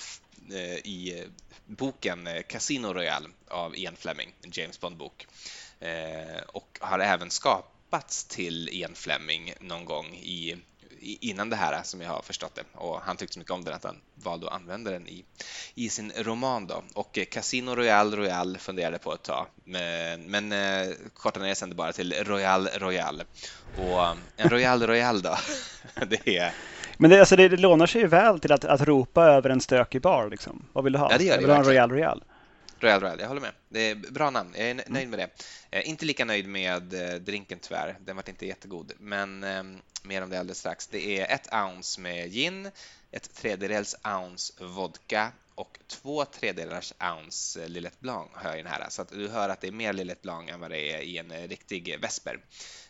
eh, 0.51 0.77
i 0.77 1.23
boken 1.65 2.27
eh, 2.27 2.41
Casino 2.41 2.93
Royale 2.93 3.29
av 3.47 3.77
Ian 3.77 3.95
Fleming, 3.95 4.33
en 4.41 4.51
James 4.53 4.79
Bond-bok. 4.79 5.27
Eh, 5.79 6.41
och 6.47 6.77
har 6.81 6.99
även 6.99 7.29
skapats 7.29 8.25
till 8.25 8.69
Ian 8.71 8.95
Fleming 8.95 9.53
någon 9.59 9.85
gång 9.85 10.15
i 10.15 10.55
innan 11.01 11.49
det 11.49 11.55
här 11.55 11.83
som 11.83 12.01
jag 12.01 12.09
har 12.09 12.21
förstått 12.21 12.55
det. 12.55 12.63
Och 12.73 13.01
han 13.01 13.17
tyckte 13.17 13.33
så 13.33 13.39
mycket 13.39 13.53
om 13.53 13.63
den 13.63 13.73
att 13.73 13.83
han 13.83 14.01
valde 14.15 14.47
att 14.47 14.53
använda 14.53 14.91
den 14.91 15.07
i, 15.07 15.25
i 15.75 15.89
sin 15.89 16.11
roman. 16.17 16.67
Då. 16.67 16.83
Och 16.93 17.19
Casino 17.31 17.75
Royal 17.75 18.15
Royal 18.15 18.57
funderade 18.57 18.97
på 18.97 19.13
ett 19.13 19.23
tag, 19.23 19.45
men, 19.63 20.21
men 20.21 20.51
eh, 20.51 20.93
kortade 21.13 21.45
ner 21.45 21.53
sen 21.53 21.75
bara 21.75 21.93
till 21.93 22.13
Royal 22.13 22.67
Royal. 22.67 23.23
Och 23.77 24.05
en 24.37 24.49
Royal 24.49 24.87
Royal 24.87 25.21
då, 25.21 25.37
det 26.07 26.37
är 26.37 26.53
men 27.01 27.09
det, 27.09 27.19
alltså 27.19 27.35
det, 27.35 27.47
det 27.47 27.57
lånar 27.57 27.85
sig 27.85 28.01
ju 28.01 28.07
väl 28.07 28.39
till 28.39 28.51
att, 28.51 28.65
att 28.65 28.81
ropa 28.81 29.25
över 29.25 29.49
en 29.49 29.61
stökig 29.61 30.01
bar. 30.01 30.29
Liksom. 30.29 30.65
Vad 30.73 30.83
vill 30.83 30.93
du 30.93 30.99
ha? 30.99 31.11
Ja, 31.11 31.17
det 31.17 31.23
gör 31.23 31.33
jag 31.33 31.41
vill 31.41 31.49
ha 31.49 31.57
en 31.57 31.63
Royal 31.63 31.91
Royal. 31.91 32.23
Royal 32.79 33.01
Royal, 33.01 33.19
jag 33.19 33.27
håller 33.27 33.41
med. 33.41 33.51
Det 33.69 33.89
är 33.89 33.95
bra 33.95 34.29
namn, 34.29 34.49
jag 34.57 34.69
är 34.69 34.73
nöjd 34.73 34.87
mm. 34.89 35.09
med 35.09 35.19
det. 35.19 35.29
Eh, 35.77 35.89
inte 35.89 36.05
lika 36.05 36.25
nöjd 36.25 36.47
med 36.47 36.93
eh, 36.93 37.15
drinken 37.19 37.59
tyvärr, 37.61 37.97
den 37.99 38.15
var 38.15 38.29
inte 38.29 38.45
jättegod. 38.45 38.91
Men 38.99 39.43
eh, 39.43 39.63
mer 40.03 40.21
om 40.21 40.29
det 40.29 40.39
alldeles 40.39 40.59
strax. 40.59 40.87
Det 40.87 41.19
är 41.19 41.35
ett 41.35 41.53
ounce 41.53 42.01
med 42.01 42.31
gin, 42.31 42.71
ett 43.11 43.33
tredjedels 43.33 43.95
ounce 44.03 44.53
vodka 44.63 45.31
och 45.55 45.79
två 45.87 46.25
tredjedelars 46.25 46.93
ounce 46.99 47.63
eh, 47.63 47.69
Lillet 47.69 47.99
Blanc 47.99 48.29
hör 48.33 48.49
jag 48.49 48.65
den 48.65 48.71
här. 48.73 48.89
Så 48.89 49.01
att 49.01 49.09
du 49.09 49.27
hör 49.27 49.49
att 49.49 49.61
det 49.61 49.67
är 49.67 49.71
mer 49.71 49.93
Lillet 49.93 50.21
Blanc 50.21 50.49
än 50.49 50.59
vad 50.59 50.71
det 50.71 50.93
är 50.93 50.99
i 50.99 51.17
en 51.17 51.31
eh, 51.31 51.47
riktig 51.47 51.99
vesper. 52.01 52.39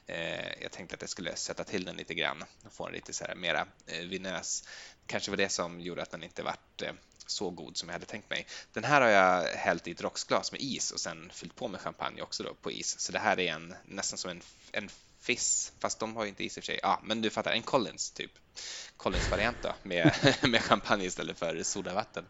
Eh, 0.07 0.61
jag 0.61 0.71
tänkte 0.71 0.95
att 0.95 1.01
jag 1.01 1.09
skulle 1.09 1.35
sätta 1.35 1.63
till 1.63 1.85
den 1.85 1.95
lite 1.95 2.13
grann 2.13 2.43
och 2.65 2.73
få 2.73 2.85
den 2.85 2.95
lite 2.95 3.13
så 3.13 3.25
här 3.25 3.35
mera 3.35 3.67
vinös. 4.09 4.63
Kanske 5.05 5.31
var 5.31 5.37
det 5.37 5.49
som 5.49 5.81
gjorde 5.81 6.01
att 6.01 6.11
den 6.11 6.23
inte 6.23 6.43
vart 6.43 6.83
så 7.31 7.49
god 7.49 7.77
som 7.77 7.89
jag 7.89 7.93
hade 7.93 8.05
tänkt 8.05 8.29
mig. 8.29 8.47
Den 8.73 8.83
här 8.83 9.01
har 9.01 9.07
jag 9.07 9.43
hällt 9.43 9.87
i 9.87 9.91
ett 9.91 10.01
rocksglas 10.01 10.51
med 10.51 10.61
is 10.61 10.91
och 10.91 10.99
sen 10.99 11.31
fyllt 11.33 11.55
på 11.55 11.67
med 11.67 11.81
champagne 11.81 12.21
också 12.21 12.43
då 12.43 12.53
på 12.53 12.71
is. 12.71 12.99
Så 12.99 13.11
det 13.11 13.19
här 13.19 13.39
är 13.39 13.53
en, 13.53 13.75
nästan 13.85 14.17
som 14.17 14.31
en, 14.31 14.41
en 14.71 14.89
Fizz, 15.21 15.73
fast 15.79 15.99
de 15.99 16.15
har 16.15 16.23
ju 16.23 16.29
inte 16.29 16.43
is 16.43 16.57
i 16.57 16.59
och 16.59 16.63
för 16.63 16.71
sig. 16.71 16.79
Ja, 16.83 16.99
men 17.03 17.21
du 17.21 17.29
fattar, 17.29 17.51
en 17.51 17.61
Collins 17.61 18.11
typ. 18.11 18.31
Collins-variant 18.97 19.61
då, 19.61 19.75
med, 19.83 20.13
med 20.49 20.61
champagne 20.61 21.05
istället 21.05 21.39
för 21.39 21.63
sodavatten. 21.63 22.25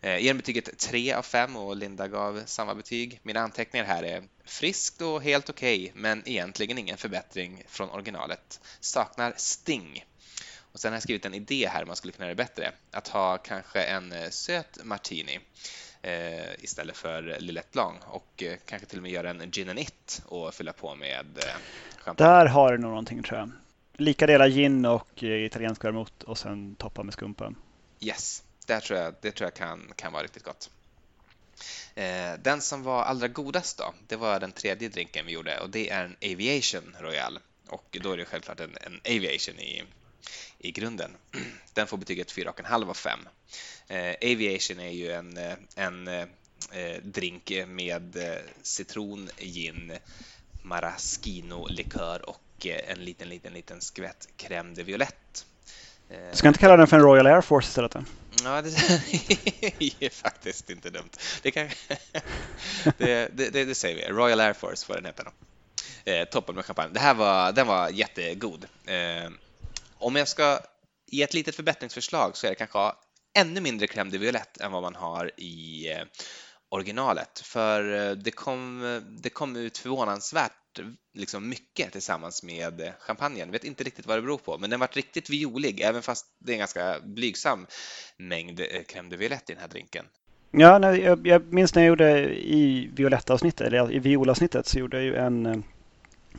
Eh, 0.00 0.18
ger 0.18 0.34
betyget 0.34 0.78
3 0.78 1.12
av 1.12 1.22
5 1.22 1.56
och 1.56 1.76
Linda 1.76 2.08
gav 2.08 2.42
samma 2.46 2.74
betyg. 2.74 3.20
Mina 3.22 3.40
anteckningar 3.40 3.86
här 3.86 4.02
är 4.02 4.22
friskt 4.44 5.02
och 5.02 5.22
helt 5.22 5.50
okej, 5.50 5.84
okay, 5.84 6.00
men 6.00 6.28
egentligen 6.28 6.78
ingen 6.78 6.96
förbättring 6.96 7.62
från 7.68 7.90
originalet. 7.90 8.60
Saknar 8.80 9.34
sting. 9.36 10.04
Och 10.72 10.80
sen 10.80 10.92
har 10.92 10.96
jag 10.96 11.02
skrivit 11.02 11.24
en 11.24 11.34
idé 11.34 11.68
här 11.72 11.84
man 11.84 11.96
skulle 11.96 12.12
kunna 12.12 12.24
göra 12.24 12.34
det 12.34 12.44
bättre. 12.44 12.72
Att 12.90 13.08
ha 13.08 13.38
kanske 13.38 13.82
en 13.82 14.12
eh, 14.12 14.30
söt 14.30 14.84
martini 14.84 15.40
eh, 16.06 16.54
istället 16.58 16.96
för 16.96 17.36
Lillet 17.40 17.72
Blanc 17.72 17.98
och 18.04 18.42
eh, 18.42 18.56
kanske 18.66 18.88
till 18.88 18.98
och 18.98 19.02
med 19.02 19.12
göra 19.12 19.30
en 19.30 19.50
gin 19.50 19.68
and 19.68 19.78
it 19.78 20.22
och 20.26 20.54
fylla 20.54 20.72
på 20.72 20.94
med 20.94 21.26
eh, 21.38 21.44
champagne. 21.98 22.30
Där 22.30 22.46
har 22.46 22.72
du 22.72 22.78
nog 22.78 22.90
någonting 22.90 23.22
tror 23.22 23.38
jag. 23.38 23.50
Lika 23.96 24.26
delar 24.26 24.48
gin 24.48 24.84
och 24.84 25.24
eh, 25.24 25.44
italiensk 25.44 25.84
vermouth 25.84 26.24
och 26.24 26.38
sen 26.38 26.74
toppa 26.74 27.02
med 27.02 27.14
skumpa. 27.14 27.52
Yes, 28.00 28.42
där 28.66 28.80
tror 28.80 28.98
jag, 28.98 29.14
det 29.20 29.30
tror 29.30 29.46
jag 29.46 29.54
kan, 29.54 29.92
kan 29.96 30.12
vara 30.12 30.22
riktigt 30.22 30.42
gott. 30.42 30.70
Eh, 31.94 32.32
den 32.42 32.60
som 32.60 32.82
var 32.82 33.02
allra 33.02 33.28
godast 33.28 33.78
då, 33.78 33.94
det 34.06 34.16
var 34.16 34.40
den 34.40 34.52
tredje 34.52 34.88
drinken 34.88 35.26
vi 35.26 35.32
gjorde 35.32 35.60
och 35.60 35.70
det 35.70 35.90
är 35.90 36.04
en 36.04 36.16
Aviation 36.32 36.96
Royal. 37.00 37.38
Och 37.68 37.98
då 38.02 38.12
är 38.12 38.16
det 38.16 38.24
självklart 38.24 38.60
en, 38.60 38.76
en 38.80 39.00
Aviation 39.16 39.58
i, 39.58 39.82
i 40.66 40.70
grunden. 40.70 41.10
Den 41.74 41.86
får 41.86 41.96
betyget 41.96 42.32
4,5 42.32 42.90
av 42.90 42.94
5. 42.94 43.18
Eh, 43.88 44.32
Aviation 44.32 44.80
är 44.80 44.90
ju 44.90 45.12
en, 45.12 45.38
en 45.74 46.08
eh, 46.08 47.02
drink 47.02 47.52
med 47.66 48.16
eh, 48.16 48.38
citron, 48.62 49.28
gin, 49.38 49.92
maraschino-likör 50.62 52.28
och 52.28 52.66
eh, 52.66 52.92
en 52.92 53.04
liten, 53.04 53.28
liten, 53.28 53.52
liten 53.52 53.80
skvätt 53.80 54.28
crème 54.36 54.74
de 54.74 54.82
violette. 54.82 55.44
Du 56.08 56.36
ska 56.36 56.48
inte 56.48 56.60
kalla 56.60 56.76
den 56.76 56.86
för 56.86 56.96
en 56.96 57.02
Royal 57.02 57.26
Air 57.26 57.40
Force 57.40 57.68
istället? 57.68 57.94
Ja, 58.44 58.62
det 58.62 58.68
är 60.00 60.10
faktiskt 60.10 60.70
inte 60.70 60.90
dumt. 60.90 61.10
Det, 61.42 61.50
kan... 61.50 61.68
det, 62.98 63.30
det, 63.32 63.64
det, 63.64 63.74
säger 63.74 63.96
vi. 63.96 64.12
Royal 64.12 64.40
Air 64.40 64.52
Force 64.52 64.86
får 64.86 64.94
den 64.94 65.04
heta. 65.04 65.32
Eh, 66.04 66.24
toppen 66.24 66.54
med 66.54 66.64
champagne. 66.64 66.90
Det 66.92 67.00
här 67.00 67.14
var, 67.14 67.52
den 67.52 67.66
var 67.66 67.88
jättegod. 67.88 68.66
Eh, 68.84 69.30
om 69.98 70.16
jag 70.16 70.28
ska 70.28 70.58
ge 71.06 71.22
ett 71.22 71.34
litet 71.34 71.54
förbättringsförslag 71.54 72.36
så 72.36 72.46
är 72.46 72.50
det 72.50 72.56
kanske 72.56 72.92
ännu 73.36 73.60
mindre 73.60 73.86
crème 73.86 74.10
de 74.10 74.18
violette 74.18 74.64
än 74.64 74.72
vad 74.72 74.82
man 74.82 74.94
har 74.94 75.30
i 75.36 75.90
eh, 75.92 76.04
originalet. 76.68 77.40
För 77.44 78.08
eh, 78.08 78.12
det 78.12 78.30
kom, 78.30 78.84
eh, 78.84 79.00
det 79.22 79.30
kom 79.30 79.56
ut 79.56 79.78
förvånansvärt 79.78 80.52
liksom 81.14 81.48
mycket 81.48 81.92
tillsammans 81.92 82.42
med 82.42 82.92
champagnen. 82.98 83.50
Vet 83.50 83.64
inte 83.64 83.84
riktigt 83.84 84.06
vad 84.06 84.18
det 84.18 84.22
beror 84.22 84.38
på, 84.38 84.58
men 84.58 84.70
den 84.70 84.80
varit 84.80 84.96
riktigt 84.96 85.30
violig, 85.30 85.80
även 85.80 86.02
fast 86.02 86.26
det 86.38 86.52
är 86.52 86.54
en 86.54 86.58
ganska 86.58 86.96
blygsam 87.04 87.66
mängd 88.16 88.60
crème 88.60 89.10
de 89.10 89.16
violette 89.16 89.52
i 89.52 89.54
den 89.54 89.62
här 89.62 89.68
drinken. 89.68 90.04
Ja, 90.50 90.78
nej, 90.78 91.00
jag, 91.00 91.26
jag 91.26 91.52
minns 91.52 91.74
när 91.74 91.82
jag 91.82 91.88
gjorde 91.88 92.34
i 92.34 92.90
violettavsnittet, 92.94 93.66
eller 93.66 93.92
i 93.92 93.98
violavsnittet, 93.98 94.66
så 94.66 94.78
gjorde 94.78 94.96
jag 94.96 95.04
ju 95.04 95.16
en 95.16 95.64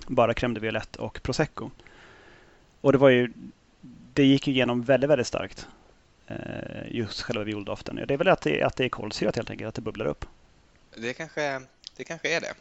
bara 0.07 0.33
crème 0.33 0.53
de 0.53 0.59
violette 0.59 0.99
och 0.99 1.19
prosecco. 1.23 1.71
Och 2.81 2.91
det 2.91 2.97
var 2.97 3.09
ju, 3.09 3.31
det 4.13 4.23
gick 4.23 4.47
ju 4.47 4.53
igenom 4.53 4.83
väldigt, 4.83 5.09
väldigt 5.09 5.27
starkt. 5.27 5.67
Just 6.87 7.21
själva 7.21 7.43
violdoften. 7.43 7.95
Det 7.95 8.13
är 8.13 8.17
väl 8.17 8.27
att 8.27 8.41
det, 8.41 8.63
att 8.63 8.75
det 8.75 8.85
är 8.85 8.89
kolsyrat 8.89 9.35
helt 9.35 9.49
enkelt, 9.49 9.67
att 9.67 9.75
det 9.75 9.81
bubblar 9.81 10.05
upp. 10.05 10.25
Det 10.95 11.13
kanske, 11.13 11.61
det 11.97 12.03
kanske 12.03 12.35
är 12.35 12.41
det. 12.41 12.53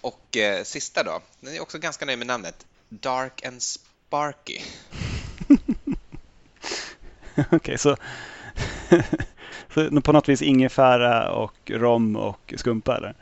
Och 0.00 0.36
eh, 0.36 0.62
sista 0.62 1.02
då, 1.02 1.20
den 1.40 1.54
är 1.54 1.62
också 1.62 1.78
ganska 1.78 2.04
nöjd 2.04 2.18
med 2.18 2.26
namnet. 2.26 2.66
Dark 2.88 3.46
and 3.46 3.62
Sparky. 3.62 4.58
Okej, 7.36 7.56
okay, 7.56 7.78
så, 7.78 7.96
så 9.74 10.00
på 10.00 10.12
något 10.12 10.28
vis 10.28 10.42
ingefära 10.42 11.32
och 11.32 11.70
rom 11.70 12.16
och 12.16 12.54
skumpa 12.56 12.96
eller? 12.96 13.14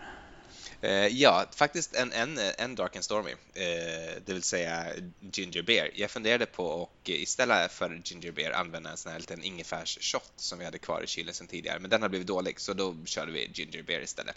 Eh, 0.83 1.07
ja, 1.07 1.47
faktiskt 1.57 1.95
en, 1.95 2.13
en, 2.13 2.39
en 2.59 2.75
Dark 2.75 2.97
and 2.97 3.05
Stormy, 3.05 3.31
eh, 3.31 4.17
det 4.25 4.33
vill 4.33 4.43
säga 4.43 4.87
Ginger 5.33 5.63
Beer. 5.63 5.91
Jag 5.95 6.11
funderade 6.11 6.47
på 6.47 6.83
att 6.83 7.09
istället 7.09 7.73
för 7.73 8.03
Ginger 8.05 8.33
Beer 8.33 8.51
använda 8.51 8.91
en 8.91 8.97
sån 8.97 9.13
här 9.13 9.19
liten 9.19 9.43
ingefärsshot 9.43 10.33
som 10.37 10.59
vi 10.59 10.65
hade 10.65 10.79
kvar 10.79 11.03
i 11.03 11.07
kylen 11.07 11.35
sedan 11.35 11.47
tidigare, 11.47 11.79
men 11.79 11.91
den 11.91 12.03
har 12.03 12.09
blivit 12.09 12.27
dålig 12.27 12.61
så 12.61 12.73
då 12.73 12.97
körde 13.05 13.33
vi 13.33 13.51
Ginger 13.55 13.83
Beer 13.83 14.01
istället. 14.01 14.37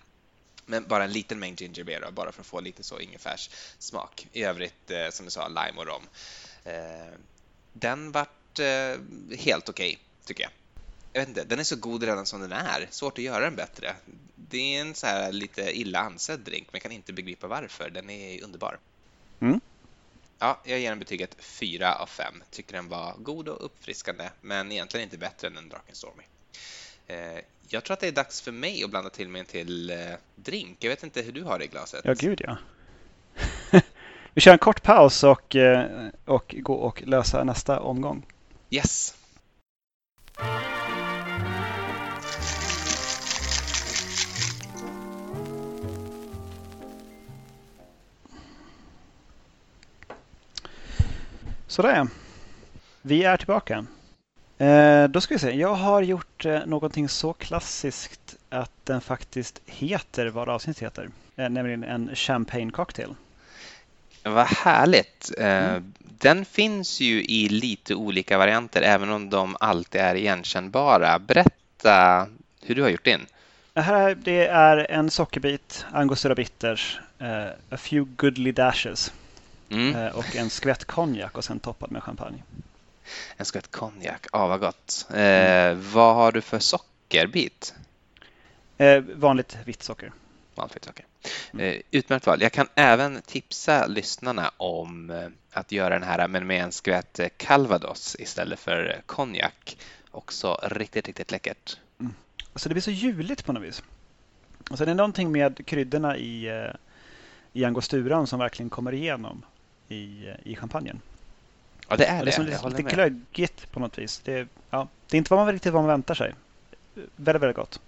Men 0.66 0.88
bara 0.88 1.04
en 1.04 1.12
liten 1.12 1.40
mängd 1.40 1.62
ginger 1.62 1.84
beer 1.84 2.12
bara 2.12 2.32
för 2.32 2.42
att 2.42 2.48
få 2.48 2.60
lite 2.60 2.84
så 2.84 3.00
ingefärssmak. 3.00 4.28
I 4.34 4.44
övrigt, 4.44 4.92
eh, 4.92 5.10
som 5.10 5.26
du 5.26 5.32
sa, 5.32 5.48
lime 5.48 5.74
och 5.80 5.86
rom. 5.86 6.04
Eh, 6.64 7.14
den 7.74 8.12
vart 8.12 8.60
eh, 8.60 8.96
helt 9.38 9.70
okej, 9.70 9.90
okay, 9.90 9.98
tycker 10.26 10.44
jag. 10.44 10.52
Jag 11.13 11.21
vet 11.21 11.28
inte, 11.28 11.43
den 11.43 11.60
är 11.60 11.63
så 11.63 11.76
god 11.76 12.04
redan 12.04 12.26
som 12.26 12.41
den 12.41 12.52
är. 12.52 12.88
Svårt 12.89 13.17
att 13.17 13.23
göra 13.23 13.43
den 13.43 13.56
bättre. 13.56 13.95
Det 14.36 14.76
är 14.76 14.82
en 14.82 14.95
så 14.95 15.08
här 15.08 15.32
lite 15.32 15.80
illa 15.80 15.99
ansedd 15.99 16.39
drink, 16.39 16.67
men 16.71 16.78
jag 16.78 16.82
kan 16.82 16.91
inte 16.91 17.13
begripa 17.13 17.47
varför. 17.47 17.89
Den 17.89 18.10
är 18.10 18.43
underbar. 18.43 18.80
Mm. 19.39 19.62
Ja, 20.39 20.60
jag 20.63 20.80
ger 20.80 20.89
den 20.89 20.99
betyget 20.99 21.36
4 21.39 21.95
av 21.95 22.06
5. 22.06 22.43
Tycker 22.52 22.73
den 22.73 22.89
var 22.89 23.15
god 23.17 23.47
och 23.47 23.65
uppfriskande, 23.65 24.30
men 24.41 24.71
egentligen 24.71 25.04
inte 25.04 25.17
bättre 25.17 25.47
än 25.47 25.58
en 25.58 25.69
Dark 25.69 25.84
Stormy. 25.91 26.23
Jag 27.67 27.84
tror 27.84 27.93
att 27.93 27.99
det 27.99 28.08
är 28.08 28.12
dags 28.12 28.41
för 28.41 28.52
mig 28.52 28.84
att 28.84 28.89
blanda 28.89 29.10
till 29.10 29.30
mig 29.30 29.39
en 29.39 29.45
till 29.45 29.89
eh, 29.89 29.97
drink. 30.36 30.78
Jag 30.80 30.89
vet 30.89 31.04
inte 31.04 31.21
hur 31.21 31.32
du 31.32 31.43
har 31.43 31.60
det 31.60 31.65
i 31.65 31.67
glaset. 31.67 32.02
Ja, 32.04 32.13
gud 32.13 32.41
ja. 32.43 32.58
Vi 34.34 34.41
kör 34.41 34.52
en 34.52 34.58
kort 34.58 34.84
paus 34.84 35.23
och, 35.23 35.56
eh, 35.56 36.10
och 36.26 36.56
gå 36.58 36.73
och 36.73 37.02
lösa 37.02 37.43
nästa 37.43 37.80
omgång. 37.80 38.26
Yes. 38.69 39.15
Sådär. 51.74 52.08
Vi 53.02 53.24
är 53.24 53.38
tillbaka. 53.38 53.86
Eh, 54.58 55.04
då 55.04 55.22
ska 55.22 55.34
vi 55.34 55.40
se. 55.40 55.52
Jag 55.52 55.74
har 55.74 56.02
gjort 56.02 56.46
eh, 56.46 56.66
någonting 56.66 57.10
så 57.10 57.34
klassiskt 57.34 58.36
att 58.50 58.72
den 58.84 59.02
faktiskt 59.02 59.62
heter 59.66 60.28
vad 60.28 60.50
avsnittet 60.50 60.84
heter. 60.84 61.10
Eh, 61.36 61.50
nämligen 61.50 61.84
en 61.84 62.16
champagne 62.16 62.72
cocktail. 62.72 63.16
Vad 64.24 64.48
härligt! 64.48 65.32
Mm. 65.38 65.94
Den 66.00 66.46
finns 66.46 67.00
ju 67.00 67.24
i 67.24 67.50
lite 67.50 67.96
olika 67.96 68.38
varianter 68.38 68.82
även 68.82 69.10
om 69.10 69.30
de 69.30 69.58
alltid 69.60 70.02
är 70.02 70.16
igenkännbara. 70.16 71.20
Berätta 71.20 72.28
hur 72.62 72.76
du 72.76 72.82
har 72.82 72.90
gjort 72.90 73.06
din. 73.06 73.26
Det 73.74 73.82
här 73.82 74.16
det 74.16 74.48
är 74.48 74.92
en 74.92 75.10
sockerbit, 75.10 75.86
angostura 75.92 76.36
bitters, 76.36 77.00
a 77.70 77.78
few 77.78 78.16
goodly 78.16 78.52
dashes 78.52 79.14
mm. 79.69 80.15
och 80.15 80.36
en 80.36 80.49
skvätt 80.49 80.86
konjak 80.86 81.38
och 81.38 81.43
sen 81.43 81.60
toppad 81.60 81.91
med 81.91 82.04
champagne. 82.04 82.43
En 83.38 83.45
skvätt 83.45 83.71
konjak, 83.71 84.28
ah, 84.32 84.47
vad 84.47 84.60
gott. 84.60 85.08
Eh, 85.10 85.73
vad 85.73 86.15
har 86.15 86.32
du 86.32 86.41
för 86.41 86.60
sockerbit? 86.60 87.73
Eh, 88.78 88.99
vanligt 88.99 89.58
vitt 89.65 89.84
socker. 89.84 90.12
Vanligt 90.56 90.86
socker. 90.86 91.06
Mm. 91.54 91.65
Eh, 91.65 91.82
utmärkt 91.91 92.28
val. 92.28 92.41
Jag 92.41 92.52
kan 92.52 92.67
även 92.76 93.21
tipsa 93.21 93.88
lyssnarna 93.88 94.52
om 94.58 95.10
eh, 95.10 95.28
att 95.52 95.71
göra 95.71 95.99
den 95.99 96.08
här 96.08 96.28
men 96.28 96.47
med 96.47 96.63
en 96.63 96.71
skvätt 96.71 97.19
eh, 97.19 97.28
calvados 97.38 98.15
istället 98.19 98.60
för 98.60 99.02
konjak. 99.06 99.78
Också 100.12 100.60
riktigt, 100.63 101.08
riktigt 101.08 101.32
läckert. 101.32 101.78
Mm. 101.99 102.13
Alltså 102.54 102.69
det 102.69 102.73
blir 102.73 102.82
så 102.82 102.91
juligt 102.91 103.45
på 103.45 103.54
något 103.54 103.63
vis. 103.63 103.84
Alltså 104.69 104.86
det 104.86 104.91
är 104.91 104.95
någonting 104.95 105.32
med 105.32 105.65
kryddorna 105.65 106.17
i, 106.17 106.47
eh, 106.47 106.76
i 107.54 107.65
angosturan 107.65 108.28
som 108.28 108.39
verkligen 108.39 108.69
kommer 108.69 108.93
igenom 108.93 109.45
i, 109.89 110.30
i 110.43 110.56
champagnen. 110.56 111.02
Ja, 111.88 111.96
det 111.96 112.06
är 112.06 112.26
det. 112.26 112.32
Det 112.32 112.38
är 112.38 112.43
liksom 112.43 112.72
lite 112.72 112.84
glöggigt 112.84 113.72
på 113.72 113.80
något 113.80 113.98
vis. 113.98 114.22
Det 114.24 114.48
ja, 114.69 114.88
det 115.10 115.15
är 115.15 115.17
inte 115.17 115.34
vad 115.34 115.46
man 115.46 115.54
riktigt 115.54 115.74
vad 115.74 115.82
man 115.82 115.88
väntar 115.88 116.15
sig. 116.15 116.36
Väldigt, 117.15 117.41
väldigt 117.41 117.56
gott. 117.56 117.80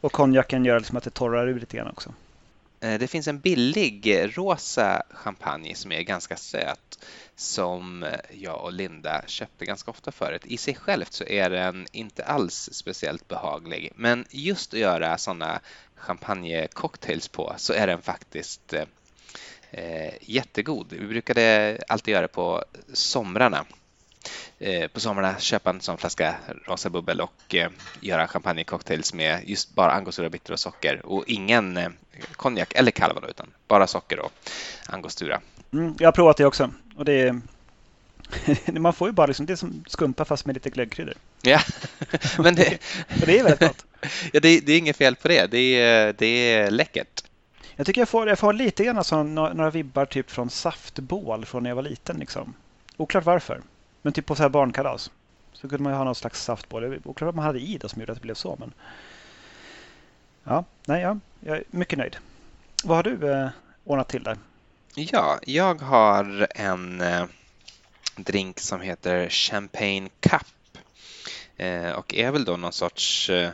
Och 0.00 0.12
konjaken 0.12 0.64
gör 0.64 0.78
liksom 0.78 0.96
att 0.96 1.04
det 1.04 1.10
torrar 1.10 1.46
ut 1.46 1.60
lite 1.60 1.76
grann 1.76 1.88
också. 1.88 2.14
Eh, 2.80 2.98
det 2.98 3.06
finns 3.06 3.28
en 3.28 3.38
billig 3.38 4.30
rosa 4.36 5.02
champagne 5.10 5.74
som 5.74 5.92
är 5.92 6.02
ganska 6.02 6.36
söt 6.36 6.98
som 7.36 8.06
jag 8.30 8.64
och 8.64 8.72
Linda 8.72 9.22
köpte 9.26 9.64
ganska 9.64 9.90
ofta 9.90 10.12
förut. 10.12 10.42
I 10.44 10.56
sig 10.56 10.74
självt 10.74 11.12
så 11.12 11.24
är 11.24 11.50
den 11.50 11.86
inte 11.92 12.24
alls 12.24 12.68
speciellt 12.72 13.28
behaglig 13.28 13.92
men 13.96 14.24
just 14.30 14.74
att 14.74 14.80
göra 14.80 15.18
sådana 15.18 15.60
champagnecocktails 15.94 17.28
på 17.28 17.54
så 17.56 17.72
är 17.72 17.86
den 17.86 18.02
faktiskt 18.02 18.72
eh, 18.72 18.80
eh, 18.80 18.86
jättegod. 20.20 20.86
Vi 20.90 21.06
brukade 21.06 21.78
alltid 21.88 22.12
göra 22.12 22.22
det 22.22 22.28
på 22.28 22.64
somrarna. 22.92 23.64
Eh, 24.58 24.88
på 24.88 25.00
somrarna 25.00 25.38
köpa 25.38 25.70
en 25.70 25.80
sån 25.80 25.98
flaska 25.98 26.34
rosa 26.66 26.90
bubbel 26.90 27.20
och 27.20 27.54
eh, 27.54 27.70
göra 28.00 28.28
champagnecocktails 28.28 29.14
med 29.14 29.40
just 29.44 29.74
bara 29.74 29.92
angostura, 29.92 30.30
bitter 30.30 30.52
och 30.52 30.60
socker 30.60 31.06
och 31.06 31.24
ingen 31.26 31.76
eh, 31.76 31.88
konjak 32.32 32.72
eller 32.74 32.90
calvado 32.90 33.28
utan 33.28 33.46
bara 33.68 33.86
socker 33.86 34.18
och 34.18 34.32
angostura. 34.86 35.40
Mm, 35.72 35.96
jag 35.98 36.06
har 36.06 36.12
provat 36.12 36.36
det 36.36 36.46
också 36.46 36.70
och 36.96 37.04
det 37.04 37.12
är 37.12 37.40
man 38.80 38.92
får 38.92 39.08
ju 39.08 39.12
bara 39.12 39.26
liksom, 39.26 39.46
det 39.46 39.52
är 39.52 39.56
som 39.56 39.84
skumpa 39.86 40.24
fast 40.24 40.46
med 40.46 40.54
lite 40.54 40.70
glöggkryddor. 40.70 41.14
Ja, 41.42 41.60
men 42.38 42.54
det, 42.54 42.78
det 43.26 43.38
är 43.38 43.42
väldigt 43.42 43.60
gott. 43.60 43.84
Ja, 44.32 44.40
det, 44.40 44.60
det, 44.60 44.72
är 44.72 44.78
inget 44.78 44.96
fel 44.96 45.16
på 45.16 45.28
det. 45.28 45.46
Det 45.50 45.58
är, 45.58 46.14
det 46.18 46.26
är 46.26 46.70
läckert. 46.70 47.13
Jag 47.76 47.86
tycker 47.86 48.00
jag 48.00 48.08
får, 48.08 48.28
jag 48.28 48.38
får 48.38 48.52
lite 48.52 48.84
grann 48.84 48.98
alltså, 48.98 49.22
några 49.22 49.70
vibbar 49.70 50.06
typ 50.06 50.30
från 50.30 50.50
saftbål 50.50 51.44
från 51.44 51.62
när 51.62 51.70
jag 51.70 51.74
var 51.74 51.82
liten. 51.82 52.16
Liksom. 52.16 52.54
Oklart 52.96 53.24
varför. 53.24 53.60
Men 54.02 54.12
typ 54.12 54.26
på 54.26 54.34
så 54.34 54.42
här 54.42 54.50
barnkalas. 54.50 55.10
Så 55.52 55.68
kunde 55.68 55.82
man 55.82 55.92
ju 55.92 55.96
ha 55.96 56.04
någon 56.04 56.14
slags 56.14 56.44
saftbål. 56.44 57.00
Oklart 57.04 57.26
vad 57.26 57.34
man 57.34 57.44
hade 57.44 57.60
i 57.60 57.78
det 57.78 57.88
som 57.88 58.00
gjorde 58.00 58.12
att 58.12 58.18
det 58.18 58.22
blev 58.22 58.34
så. 58.34 58.56
Men... 58.60 58.72
Ja, 60.44 60.64
nej, 60.84 61.02
ja, 61.02 61.18
jag 61.40 61.56
är 61.56 61.64
mycket 61.70 61.98
nöjd. 61.98 62.16
Vad 62.84 62.96
har 62.96 63.02
du 63.02 63.32
eh, 63.32 63.48
ordnat 63.84 64.08
till 64.08 64.22
där? 64.22 64.38
Ja, 64.94 65.38
jag 65.42 65.80
har 65.82 66.46
en 66.54 67.00
eh, 67.00 67.24
drink 68.16 68.60
som 68.60 68.80
heter 68.80 69.28
Champagne 69.28 70.08
Cup. 70.20 70.78
Eh, 71.56 71.90
och 71.90 72.14
är 72.14 72.30
väl 72.30 72.44
då 72.44 72.56
någon 72.56 72.72
sorts 72.72 73.30
eh, 73.30 73.50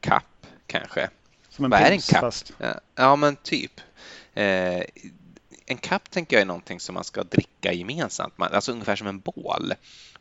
cup 0.00 0.46
kanske. 0.66 1.08
Som 1.54 1.64
en 1.64 1.70
Vad 1.70 1.80
är 1.80 1.90
en 1.90 2.00
kapp? 2.00 2.20
Fast... 2.20 2.52
Ja, 2.94 3.16
men 3.16 3.36
typ. 3.36 3.80
Eh, 4.34 4.82
en 5.66 5.76
kapp 5.80 6.10
tänker 6.10 6.36
jag 6.36 6.40
är 6.40 6.46
någonting 6.46 6.80
som 6.80 6.94
man 6.94 7.04
ska 7.04 7.22
dricka 7.22 7.72
gemensamt, 7.72 8.34
alltså 8.38 8.72
ungefär 8.72 8.96
som 8.96 9.06
en 9.06 9.20
bål, 9.20 9.74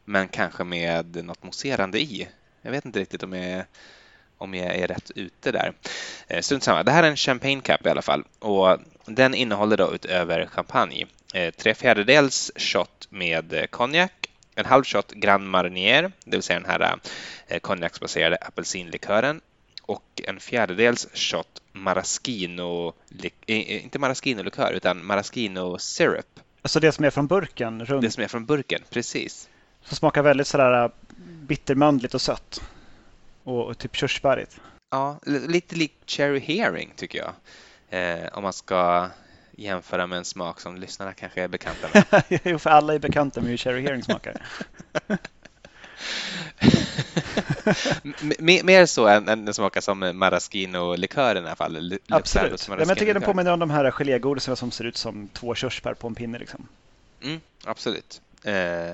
men 0.05 0.27
kanske 0.27 0.63
med 0.63 1.25
något 1.25 1.43
mousserande 1.43 2.01
i. 2.01 2.27
Jag 2.61 2.71
vet 2.71 2.85
inte 2.85 2.99
riktigt 2.99 3.23
om 3.23 3.33
jag, 3.33 3.65
om 4.37 4.53
jag 4.53 4.75
är 4.75 4.87
rätt 4.87 5.11
ute 5.15 5.51
där. 5.51 5.73
Eh, 6.27 6.41
strunt 6.41 6.63
samma. 6.63 6.83
Det 6.83 6.91
här 6.91 7.03
är 7.03 7.07
en 7.07 7.17
champagne 7.17 7.61
cup 7.61 7.85
i 7.85 7.89
alla 7.89 8.01
fall 8.01 8.23
och 8.39 8.77
den 9.05 9.33
innehåller 9.33 9.77
då 9.77 9.93
utöver 9.93 10.45
champagne 10.45 11.05
eh, 11.33 11.53
tre 11.53 11.75
fjärdedels 11.75 12.51
shot 12.55 13.07
med 13.09 13.67
konjak, 13.69 14.29
en 14.55 14.65
halv 14.65 14.83
shot 14.83 15.11
Grand 15.11 15.49
Marnier, 15.49 16.11
det 16.25 16.37
vill 16.37 16.43
säga 16.43 16.59
den 16.59 16.69
här 16.69 16.99
eh, 17.47 17.59
konjaksbaserade 17.59 18.37
apelsinlikören, 18.41 19.41
och 19.85 20.21
en 20.27 20.39
fjärdedels 20.39 21.07
shot 21.13 21.61
maraschino, 21.71 22.93
inte 23.47 23.99
maraschino-likör 23.99 24.73
utan 24.73 25.05
maraschino 25.05 25.77
syrup. 25.77 26.39
Alltså 26.61 26.79
det 26.79 26.91
som 26.91 27.05
är 27.05 27.09
från 27.09 27.27
burken? 27.27 27.85
Runt. 27.85 28.01
Det 28.01 28.11
som 28.11 28.23
är 28.23 28.27
från 28.27 28.45
burken, 28.45 28.81
precis. 28.89 29.49
Som 29.81 29.97
smakar 29.97 30.21
väldigt 30.21 30.47
sådär 30.47 30.83
äh, 30.83 30.91
bittermandligt 31.47 32.13
och 32.13 32.21
sött. 32.21 32.61
och, 33.43 33.65
och 33.65 33.77
typ 33.77 33.95
körsbärigt. 33.95 34.59
Ja, 34.91 35.19
lite 35.25 35.75
likt 35.75 36.09
Cherry 36.09 36.39
Hearing 36.39 36.93
tycker 36.95 37.19
jag. 37.19 37.33
Eh, 37.89 38.29
om 38.33 38.43
man 38.43 38.53
ska 38.53 39.09
jämföra 39.51 40.07
med 40.07 40.17
en 40.17 40.25
smak 40.25 40.59
som 40.59 40.75
lyssnarna 40.75 41.13
kanske 41.13 41.41
är 41.41 41.47
bekanta 41.47 41.87
med. 41.93 42.23
jo, 42.43 42.59
för 42.59 42.69
alla 42.69 42.93
är 42.93 42.99
bekanta 42.99 43.41
med 43.41 43.49
hur 43.49 43.57
Cherry 43.57 43.81
Hearing 43.81 44.03
smakar. 44.03 44.41
mer 48.63 48.85
så 48.85 49.07
än, 49.07 49.29
än 49.29 49.45
den 49.45 49.53
smakar 49.53 49.81
som 49.81 49.99
maraschino-likör 49.99 51.35
i 51.35 51.39
alla 51.39 51.55
fall. 51.55 51.99
Absolut. 52.09 52.67
Ja, 52.67 52.75
men 52.75 52.87
jag 52.87 52.97
tycker 52.97 53.13
den 53.13 53.23
påminner 53.23 53.51
om 53.53 53.59
de 53.59 53.69
här 53.69 53.91
gelégodisarna 53.91 54.55
som 54.55 54.71
ser 54.71 54.85
ut 54.85 54.97
som 54.97 55.27
två 55.27 55.55
körsbär 55.55 55.93
på 55.93 56.07
en 56.07 56.15
pinne. 56.15 56.39
Liksom. 56.39 56.67
Mm, 57.23 57.41
absolut. 57.65 58.21
Eh, 58.43 58.91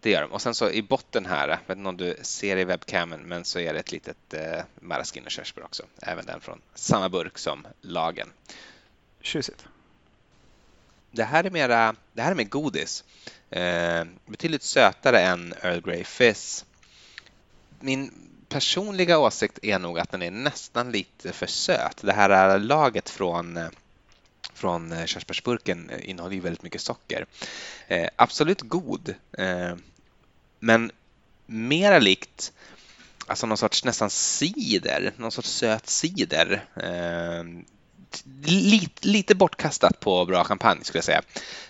det 0.00 0.10
gör 0.10 0.22
de. 0.22 0.32
Och 0.32 0.42
sen 0.42 0.54
så 0.54 0.70
i 0.70 0.82
botten 0.82 1.26
här, 1.26 1.48
jag 1.48 1.58
vet 1.66 1.76
inte 1.78 1.88
om 1.88 1.96
du 1.96 2.16
ser 2.22 2.56
i 2.56 2.64
webcamen, 2.64 3.20
men 3.20 3.44
så 3.44 3.58
är 3.58 3.72
det 3.74 3.80
ett 3.80 3.92
litet 3.92 4.34
eh, 4.34 4.64
maraschino-körsbär 4.80 5.64
också. 5.64 5.82
Även 6.02 6.26
den 6.26 6.40
från 6.40 6.60
samma 6.74 7.08
burk 7.08 7.38
som 7.38 7.66
lagen. 7.80 8.28
Tjusigt. 9.20 9.66
Det 11.16 11.24
här 11.24 11.44
är 11.44 11.50
mera, 11.50 11.94
det 12.12 12.22
här 12.22 12.30
är 12.30 12.34
mer 12.34 12.44
godis. 12.44 13.04
Eh, 13.50 14.04
betydligt 14.26 14.62
sötare 14.62 15.20
än 15.20 15.54
Earl 15.62 15.80
Grey 15.80 16.04
Fizz. 16.04 16.64
Min 17.80 18.12
personliga 18.48 19.18
åsikt 19.18 19.58
är 19.62 19.78
nog 19.78 19.98
att 19.98 20.10
den 20.10 20.22
är 20.22 20.30
nästan 20.30 20.92
lite 20.92 21.32
för 21.32 21.46
söt. 21.46 21.96
Det 22.00 22.12
här 22.12 22.58
laget 22.58 23.10
från 23.10 23.56
eh, 23.56 23.68
från 24.54 24.92
eh, 24.92 25.04
körsbärsburken 25.04 25.90
innehåller 26.00 26.34
ju 26.34 26.40
väldigt 26.40 26.62
mycket 26.62 26.80
socker. 26.80 27.26
Eh, 27.88 28.08
absolut 28.16 28.60
god, 28.60 29.14
eh, 29.32 29.74
men 30.60 30.90
mera 31.46 31.98
likt 31.98 32.52
alltså 33.26 33.46
någon 33.46 33.58
sorts 33.58 33.84
nästan 33.84 34.10
cider, 34.10 35.12
någon 35.16 35.32
sorts 35.32 35.50
söt 35.50 35.88
cider. 35.88 36.64
Eh, 36.76 37.44
lite, 38.44 39.08
lite 39.08 39.34
bortkastat 39.34 40.00
på 40.00 40.24
bra 40.24 40.44
champagne 40.44 40.84
skulle 40.84 40.98
jag 40.98 41.04
säga. 41.04 41.22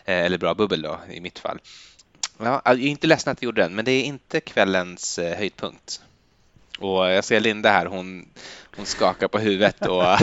Eh, 0.05 0.25
eller 0.25 0.39
bra 0.39 0.55
bubbel 0.55 0.83
då 0.83 1.01
i 1.11 1.21
mitt 1.21 1.39
fall. 1.39 1.59
Ja, 2.39 2.63
jag 2.65 2.75
är 2.75 2.87
inte 2.87 3.07
ledsen 3.07 3.33
att 3.33 3.43
jag 3.43 3.47
gjorde 3.47 3.63
den, 3.63 3.75
men 3.75 3.85
det 3.85 3.93
är 3.93 4.03
inte 4.03 4.41
kvällens 4.41 5.19
eh, 5.19 5.39
höjdpunkt. 5.39 6.01
Och 6.79 7.11
jag 7.11 7.25
ser 7.25 7.41
Linda 7.41 7.71
här, 7.71 7.87
hon, 7.87 8.29
hon 8.77 8.87
skakar 8.87 9.29
på 9.29 9.39
huvudet 9.39 9.87
och, 9.87 10.05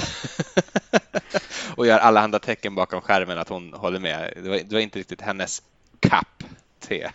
och 1.78 1.88
gör 1.88 2.00
alla 2.00 2.22
andra 2.22 2.40
tecken 2.40 2.76
bakom 2.76 3.02
skärmen 3.02 3.38
att 3.38 3.50
hon 3.50 3.74
håller 3.74 4.00
med. 4.00 4.34
Det 4.36 4.50
var, 4.50 4.58
det 4.58 4.74
var 4.74 4.80
inte 4.80 5.00
riktigt 5.00 5.22
hennes 5.22 5.62
kapp 6.00 6.44
te. 6.80 7.10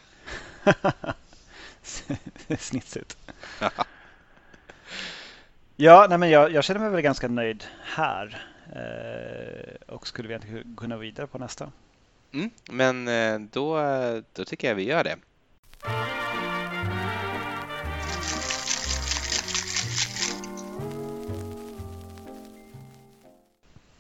Snitsigt. 2.59 3.17
ja, 5.77 6.07
nej 6.09 6.19
men 6.19 6.31
jag, 6.31 6.53
jag, 6.53 6.65
känner 6.65 6.81
mig 6.81 6.91
väl 6.91 7.01
ganska 7.01 7.29
nöjd 7.29 7.65
här 7.85 8.48
och 9.87 10.07
skulle 10.07 10.29
vi 10.29 10.63
kunna 10.77 10.95
gå 10.95 11.01
vidare 11.01 11.27
på 11.27 11.39
nästa. 11.39 11.73
Mm, 12.33 12.51
men 12.71 13.09
eh, 13.09 13.49
då, 13.53 13.81
då 14.33 14.45
tycker 14.45 14.69
jag 14.69 14.75
vi 14.75 14.85
gör 14.85 15.05
det. 15.05 15.17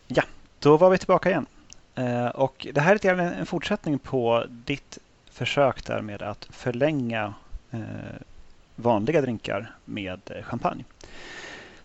Ja, 0.06 0.22
då 0.58 0.76
var 0.76 0.90
vi 0.90 0.98
tillbaka 0.98 1.30
igen. 1.30 1.46
Eh, 1.94 2.26
och 2.26 2.66
det 2.72 2.80
här 2.80 3.06
är 3.06 3.18
en 3.18 3.46
fortsättning 3.46 3.98
på 3.98 4.44
ditt 4.48 4.98
försök 5.30 5.84
där 5.84 6.00
med 6.00 6.22
att 6.22 6.48
förlänga 6.50 7.34
eh, 7.70 7.80
vanliga 8.76 9.20
drinkar 9.20 9.74
med 9.84 10.20
champagne. 10.42 10.84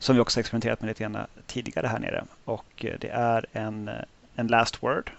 Som 0.04 0.16
vi 0.16 0.22
också 0.22 0.39
experimenterat 0.39 0.82
med 0.82 0.88
lite 0.88 1.04
grann 1.04 1.18
tidigare 1.48 1.88
här 1.88 2.00
nere. 2.00 2.24
Och 2.46 2.86
det 3.00 3.10
är 3.10 3.46
en, 3.54 3.89
en 4.36 4.48
last 4.48 4.84
word 4.84 5.12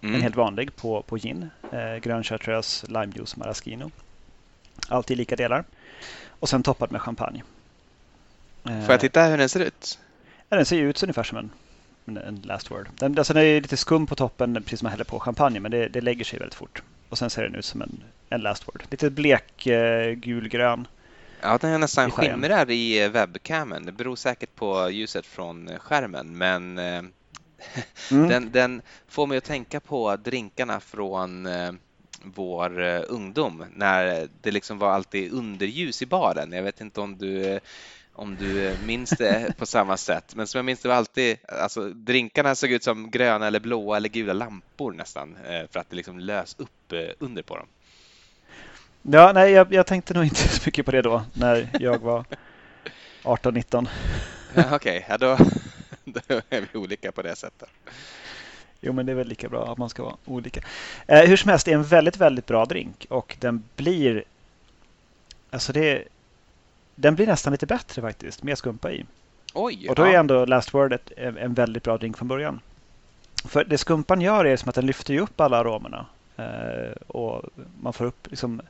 Mm. 0.00 0.14
En 0.14 0.22
helt 0.22 0.36
vanlig 0.36 0.76
på, 0.76 1.02
på 1.02 1.18
gin. 1.18 1.50
Eh, 1.72 1.96
grön 1.96 2.24
chartreuse, 2.24 2.86
limejuice, 2.86 3.36
maraschino. 3.36 3.90
Allt 4.88 5.10
i 5.10 5.14
lika 5.14 5.36
delar. 5.36 5.64
Och 6.28 6.48
sen 6.48 6.62
toppad 6.62 6.92
med 6.92 7.02
champagne. 7.02 7.42
Får 8.62 8.90
jag 8.90 9.00
titta 9.00 9.24
hur 9.24 9.38
den 9.38 9.48
ser 9.48 9.60
ut? 9.60 9.98
Ja, 10.48 10.56
den 10.56 10.66
ser 10.66 10.76
ut 10.76 11.02
ungefär 11.02 11.22
som 11.22 11.38
en, 11.38 11.50
en 12.16 12.40
last 12.44 12.70
word. 12.70 12.88
Den, 12.98 13.18
alltså 13.18 13.34
den 13.34 13.42
är 13.42 13.60
lite 13.60 13.76
skum 13.76 14.06
på 14.06 14.14
toppen 14.14 14.54
precis 14.54 14.78
som 14.78 14.86
man 14.86 14.90
häller 14.90 15.04
på 15.04 15.20
champagne 15.20 15.60
men 15.60 15.70
det, 15.70 15.88
det 15.88 16.00
lägger 16.00 16.24
sig 16.24 16.38
väldigt 16.38 16.54
fort. 16.54 16.82
Och 17.08 17.18
sen 17.18 17.30
ser 17.30 17.42
den 17.42 17.54
ut 17.54 17.64
som 17.64 17.82
en, 17.82 18.02
en 18.28 18.40
last 18.40 18.68
word. 18.68 18.82
Lite 18.90 19.10
blek 19.10 19.66
eh, 19.66 20.12
gulgrön. 20.12 20.86
Ja, 21.42 21.58
den 21.58 21.70
är 21.70 21.78
nästan 21.78 22.10
skimrar 22.10 22.70
i 22.70 23.08
webcamen. 23.08 23.86
Det 23.86 23.92
beror 23.92 24.16
säkert 24.16 24.54
på 24.54 24.90
ljuset 24.90 25.26
från 25.26 25.78
skärmen 25.78 26.38
men 26.38 26.78
eh, 26.78 27.02
Mm. 28.10 28.28
Den, 28.28 28.52
den, 28.52 28.82
får 29.08 29.26
mig 29.26 29.38
att 29.38 29.44
tänka 29.44 29.80
på 29.80 30.16
drinkarna 30.16 30.80
från 30.80 31.46
eh, 31.46 31.72
vår 32.22 32.82
eh, 32.82 33.02
ungdom 33.08 33.64
när 33.74 34.28
det 34.40 34.50
liksom 34.50 34.78
var 34.78 34.90
alltid 34.90 35.32
underljus 35.32 36.02
i 36.02 36.06
baren. 36.06 36.52
Jag 36.52 36.62
vet 36.62 36.80
inte 36.80 37.00
om 37.00 37.18
du 37.18 37.60
om 38.12 38.36
du 38.36 38.76
minns 38.78 39.10
det 39.10 39.58
på 39.58 39.66
samma 39.66 39.96
sätt. 39.96 40.34
Men 40.34 40.46
som 40.46 40.58
jag 40.58 40.64
minns 40.64 40.80
det 40.80 40.88
var 40.88 40.94
alltid, 40.94 41.36
alltså 41.48 41.88
drinkarna 41.88 42.54
såg 42.54 42.70
ut 42.70 42.84
som 42.84 43.10
gröna 43.10 43.46
eller 43.46 43.60
blåa 43.60 43.96
eller 43.96 44.08
gula 44.08 44.32
lampor 44.32 44.92
nästan 44.92 45.36
eh, 45.36 45.66
för 45.70 45.80
att 45.80 45.90
det 45.90 45.96
liksom 45.96 46.18
lös 46.18 46.56
upp 46.58 46.92
under 47.18 47.42
på 47.42 47.56
dem. 47.56 47.66
Ja, 49.10 49.32
nej, 49.32 49.52
jag, 49.52 49.72
jag 49.72 49.86
tänkte 49.86 50.14
nog 50.14 50.24
inte 50.24 50.36
så 50.48 50.62
mycket 50.66 50.86
på 50.86 50.92
det 50.92 51.02
då 51.02 51.22
när 51.32 51.68
jag 51.80 51.98
var 51.98 52.24
18-19. 53.22 53.88
Ja, 54.54 54.62
Okej, 54.72 54.76
okay, 54.76 55.02
ja, 55.08 55.18
då, 55.18 55.38
då 56.04 56.40
är 56.50 56.60
vi 56.60 56.78
olika 56.78 57.12
på 57.12 57.22
det 57.22 57.36
sättet. 57.36 57.68
Jo, 58.80 58.92
men 58.92 59.06
det 59.06 59.12
är 59.12 59.16
väl 59.16 59.28
lika 59.28 59.48
bra 59.48 59.72
att 59.72 59.78
man 59.78 59.90
ska 59.90 60.02
vara 60.02 60.16
olika. 60.24 60.60
Eh, 61.06 61.20
hur 61.20 61.36
som 61.36 61.50
helst, 61.50 61.64
det 61.66 61.72
är 61.72 61.76
en 61.76 61.84
väldigt, 61.84 62.16
väldigt 62.16 62.46
bra 62.46 62.64
drink 62.64 63.06
och 63.10 63.36
den 63.40 63.64
blir... 63.76 64.24
Alltså 65.50 65.72
det... 65.72 66.04
Den 66.94 67.14
blir 67.14 67.26
nästan 67.26 67.52
lite 67.52 67.66
bättre 67.66 68.02
faktiskt, 68.02 68.42
med 68.42 68.58
skumpa 68.58 68.92
i. 68.92 69.04
Oj! 69.54 69.88
Och 69.88 69.94
då 69.94 70.02
är 70.02 70.14
ändå 70.14 70.44
Last 70.44 70.74
Word 70.74 70.98
en 71.16 71.54
väldigt 71.54 71.82
bra 71.82 71.98
drink 71.98 72.18
från 72.18 72.28
början. 72.28 72.60
För 73.44 73.64
det 73.64 73.78
skumpan 73.78 74.20
gör 74.20 74.44
är 74.44 74.56
som 74.56 74.68
att 74.68 74.74
den 74.74 74.86
lyfter 74.86 75.18
upp 75.18 75.40
alla 75.40 75.56
aromerna. 75.56 76.06
Eh, 76.36 76.92
och 77.06 77.42
man 77.80 77.92
får 77.92 78.04
upp 78.04 78.30
liksom 78.30 78.60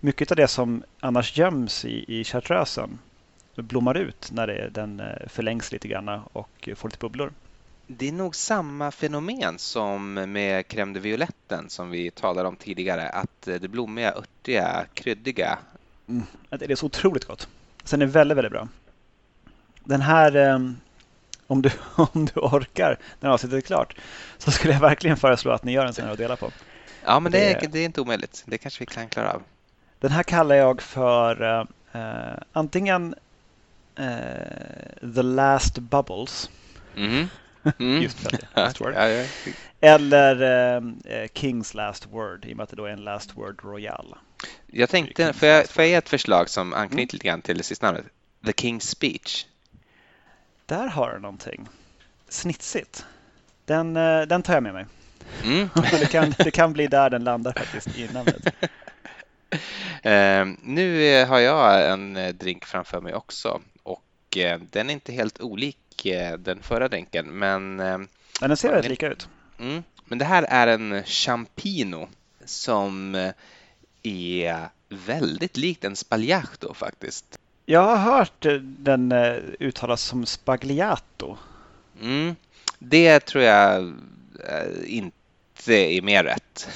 mycket 0.00 0.30
av 0.30 0.36
det 0.36 0.48
som 0.48 0.82
annars 1.00 1.38
göms 1.38 1.84
i, 1.84 2.20
i 2.20 2.24
chartreusen 2.24 2.98
blommar 3.56 3.94
ut 3.94 4.30
när 4.32 4.46
det, 4.46 4.68
den 4.68 5.00
eh, 5.00 5.28
förlängs 5.28 5.72
lite 5.72 5.88
grann 5.88 6.08
och 6.32 6.68
får 6.76 6.88
lite 6.88 6.98
bubblor. 6.98 7.32
Det 7.86 8.08
är 8.08 8.12
nog 8.12 8.36
samma 8.36 8.90
fenomen 8.90 9.58
som 9.58 10.14
med 10.14 10.66
crème 10.66 10.94
de 10.94 11.00
violetten 11.00 11.70
som 11.70 11.90
vi 11.90 12.10
talade 12.10 12.48
om 12.48 12.56
tidigare, 12.56 13.08
att 13.08 13.48
eh, 13.48 13.54
det 13.54 13.68
blommiga, 13.68 14.14
örtiga, 14.14 14.86
kryddiga. 14.94 15.58
Mm, 16.08 16.22
det 16.48 16.70
är 16.70 16.76
så 16.76 16.86
otroligt 16.86 17.24
gott. 17.24 17.48
Sen 17.84 18.02
är 18.02 18.06
det 18.06 18.12
väldigt, 18.12 18.38
väldigt 18.38 18.52
bra. 18.52 18.68
Den 19.84 20.00
här, 20.00 20.54
om 21.46 21.62
du, 21.62 21.70
om 21.94 22.24
du 22.34 22.40
orkar 22.40 22.98
när 23.20 23.30
avsnittet 23.30 23.56
är 23.56 23.66
klart, 23.66 23.96
så 24.38 24.50
skulle 24.50 24.72
jag 24.72 24.80
verkligen 24.80 25.16
föreslå 25.16 25.52
att 25.52 25.64
ni 25.64 25.72
gör 25.72 25.86
en 25.86 25.92
sån 25.92 26.04
här 26.04 26.12
att 26.12 26.18
dela 26.18 26.36
på. 26.36 26.50
Ja, 27.04 27.20
men 27.20 27.32
det, 27.32 27.52
är, 27.52 27.68
det 27.68 27.78
är 27.78 27.84
inte 27.84 28.00
omöjligt. 28.00 28.42
Det 28.46 28.58
kanske 28.58 28.80
vi 28.80 28.86
kan 28.86 29.08
klara 29.08 29.32
av. 29.32 29.42
Den 29.98 30.10
här 30.10 30.22
kallar 30.22 30.54
jag 30.54 30.82
för 30.82 31.60
eh, 31.92 32.38
antingen 32.52 33.14
uh, 34.00 35.12
The 35.14 35.22
Last 35.22 35.78
Bubbles. 35.78 36.50
Mm. 36.96 37.26
Mm. 37.78 38.02
Just 38.02 38.18
för 38.18 38.30
det, 38.30 38.48
last 38.60 38.80
word. 38.80 38.94
ja, 38.96 39.08
ja. 39.08 39.24
Eller 39.80 40.42
uh, 40.42 41.26
Kings 41.34 41.74
Last 41.74 42.06
Word 42.06 42.44
i 42.44 42.52
och 42.52 42.56
med 42.56 42.64
att 42.64 42.70
det 42.70 42.76
då 42.76 42.84
är 42.84 42.90
en 42.90 43.04
Last 43.04 43.36
Word 43.36 43.64
Royal. 43.64 44.14
Jag 44.66 44.90
tänkte, 44.90 45.32
får 45.32 45.48
jag, 45.48 45.68
får 45.68 45.82
jag 45.82 45.90
ge 45.90 45.94
ett 45.94 46.08
förslag 46.08 46.50
som 46.50 46.72
anknyter 46.72 46.94
mm. 46.94 47.08
lite 47.12 47.26
grann 47.26 47.42
till 47.42 47.58
det 47.58 47.64
sista 47.64 47.86
namnet? 47.86 48.04
The 48.46 48.52
King's 48.52 48.80
Speech. 48.80 49.46
Där 50.66 50.86
har 50.86 51.12
du 51.12 51.18
någonting. 51.18 51.68
Snitsigt. 52.28 53.06
Den, 53.64 53.94
den 53.94 54.42
tar 54.42 54.54
jag 54.54 54.62
med 54.62 54.74
mig. 54.74 54.86
Mm. 55.44 55.68
det, 55.90 56.10
kan, 56.10 56.34
det 56.38 56.50
kan 56.50 56.72
bli 56.72 56.86
där 56.86 57.10
den 57.10 57.24
landar 57.24 57.52
faktiskt 57.52 57.98
i 57.98 58.08
namnet. 58.12 58.46
Uh, 60.06 60.56
nu 60.62 61.24
har 61.24 61.38
jag 61.38 61.90
en 61.90 62.18
drink 62.38 62.64
framför 62.64 63.00
mig 63.00 63.14
också 63.14 63.60
Eh, 64.36 64.58
den 64.70 64.90
är 64.90 64.94
inte 64.94 65.12
helt 65.12 65.40
olik 65.40 66.06
eh, 66.06 66.38
den 66.38 66.62
förra 66.62 66.88
drinken, 66.88 67.38
men... 67.38 67.80
Eh, 67.80 67.98
men 68.40 68.50
den 68.50 68.56
ser 68.56 68.70
väldigt 68.70 68.90
lika 68.90 69.08
ut. 69.08 69.28
Mm, 69.58 69.82
men 70.04 70.18
det 70.18 70.24
här 70.24 70.42
är 70.42 70.66
en 70.66 71.04
Champino 71.04 72.08
som 72.44 73.14
är 74.02 74.68
väldigt 74.88 75.56
likt 75.56 75.84
en 75.84 75.96
Spagliato 75.96 76.74
faktiskt. 76.74 77.38
Jag 77.66 77.82
har 77.82 77.96
hört 77.96 78.46
den 78.60 79.12
uttalas 79.60 80.02
som 80.02 80.26
Spagliato. 80.26 81.36
Mm, 82.00 82.36
det 82.78 83.20
tror 83.20 83.44
jag 83.44 83.94
inte 84.86 85.72
är 85.72 86.02
mer 86.02 86.24
rätt. 86.24 86.68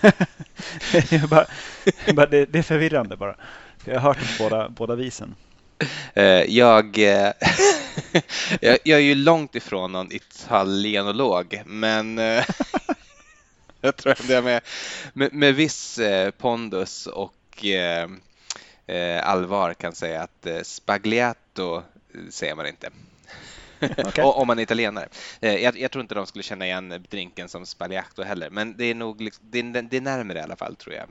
bara, 1.30 1.46
bara, 2.14 2.26
det, 2.26 2.44
det, 2.44 2.58
är 2.58 2.62
förvirrande 2.62 3.16
bara. 3.16 3.36
Jag 3.84 4.00
har 4.00 4.14
hört 4.14 4.38
båda, 4.38 4.68
båda 4.68 4.94
visen. 4.94 5.34
Eh, 6.14 6.24
jag, 6.24 6.98
eh, 6.98 7.32
jag, 8.60 8.78
jag 8.84 8.98
är 8.98 9.04
ju 9.04 9.14
långt 9.14 9.54
ifrån 9.54 9.92
någon 9.92 10.12
italienolog, 10.12 11.62
men 11.66 12.18
eh, 12.18 12.44
jag 13.80 13.96
tror 13.96 14.12
att 14.12 14.28
jag 14.28 14.44
med, 14.44 14.62
med, 15.12 15.32
med 15.32 15.54
viss 15.54 16.00
pondus 16.38 17.06
och 17.06 17.34
allvar 19.22 19.74
kan 19.74 19.94
säga 19.94 20.22
att 20.22 20.66
spagliato 20.66 21.82
säger 22.30 22.54
man 22.54 22.66
inte. 22.66 22.90
Okay. 24.06 24.24
om 24.24 24.46
man 24.46 24.58
är 24.58 24.62
italienare. 24.62 25.08
Jag, 25.40 25.78
jag, 25.78 25.90
tror 25.90 26.02
inte 26.02 26.14
de 26.14 26.26
skulle 26.26 26.42
känna 26.42 26.66
igen 26.66 27.04
drinken 27.10 27.48
som 27.48 27.66
spagliato 27.66 28.22
heller, 28.22 28.50
men 28.50 28.76
det 28.76 28.84
är 28.84 28.94
nog 28.94 29.20
liksom, 29.20 29.44
det, 29.50 29.58
är, 29.58 29.82
det 29.82 29.96
är 29.96 30.00
närmare 30.00 30.38
i 30.38 30.42
alla 30.42 30.56
fall 30.56 30.76
tror 30.76 30.94
jag. 30.94 31.08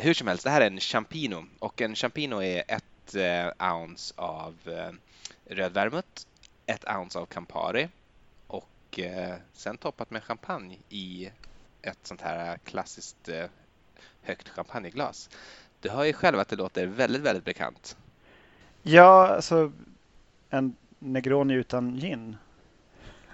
Hur 0.00 0.14
som 0.14 0.28
helst, 0.28 0.44
det 0.44 0.50
här 0.50 0.60
är 0.60 0.66
en 0.66 0.80
champino 0.80 1.46
och 1.58 1.80
en 1.80 1.94
champino 1.94 2.42
är 2.42 2.64
ett 2.68 3.14
eh, 3.14 3.72
ounce 3.74 4.14
av 4.16 4.56
eh, 4.66 4.92
röd 5.54 5.72
vermouth, 5.72 6.26
ett 6.66 6.84
ounce 6.88 7.18
av 7.18 7.26
Campari 7.26 7.88
och 8.46 8.98
eh, 8.98 9.34
sen 9.52 9.76
toppat 9.76 10.10
med 10.10 10.24
champagne 10.24 10.78
i 10.88 11.30
ett 11.82 11.98
sånt 12.02 12.20
här 12.20 12.58
klassiskt 12.64 13.28
eh, 13.28 13.46
högt 14.22 14.48
champagneglas. 14.48 15.30
Du 15.80 15.90
hör 15.90 16.04
ju 16.04 16.12
själv 16.12 16.38
att 16.38 16.48
det 16.48 16.56
låter 16.56 16.86
väldigt, 16.86 17.22
väldigt 17.22 17.44
bekant. 17.44 17.96
Ja, 18.82 19.28
alltså 19.28 19.72
en 20.50 20.76
Negroni 21.00 21.54
utan 21.54 21.96
gin 22.00 22.36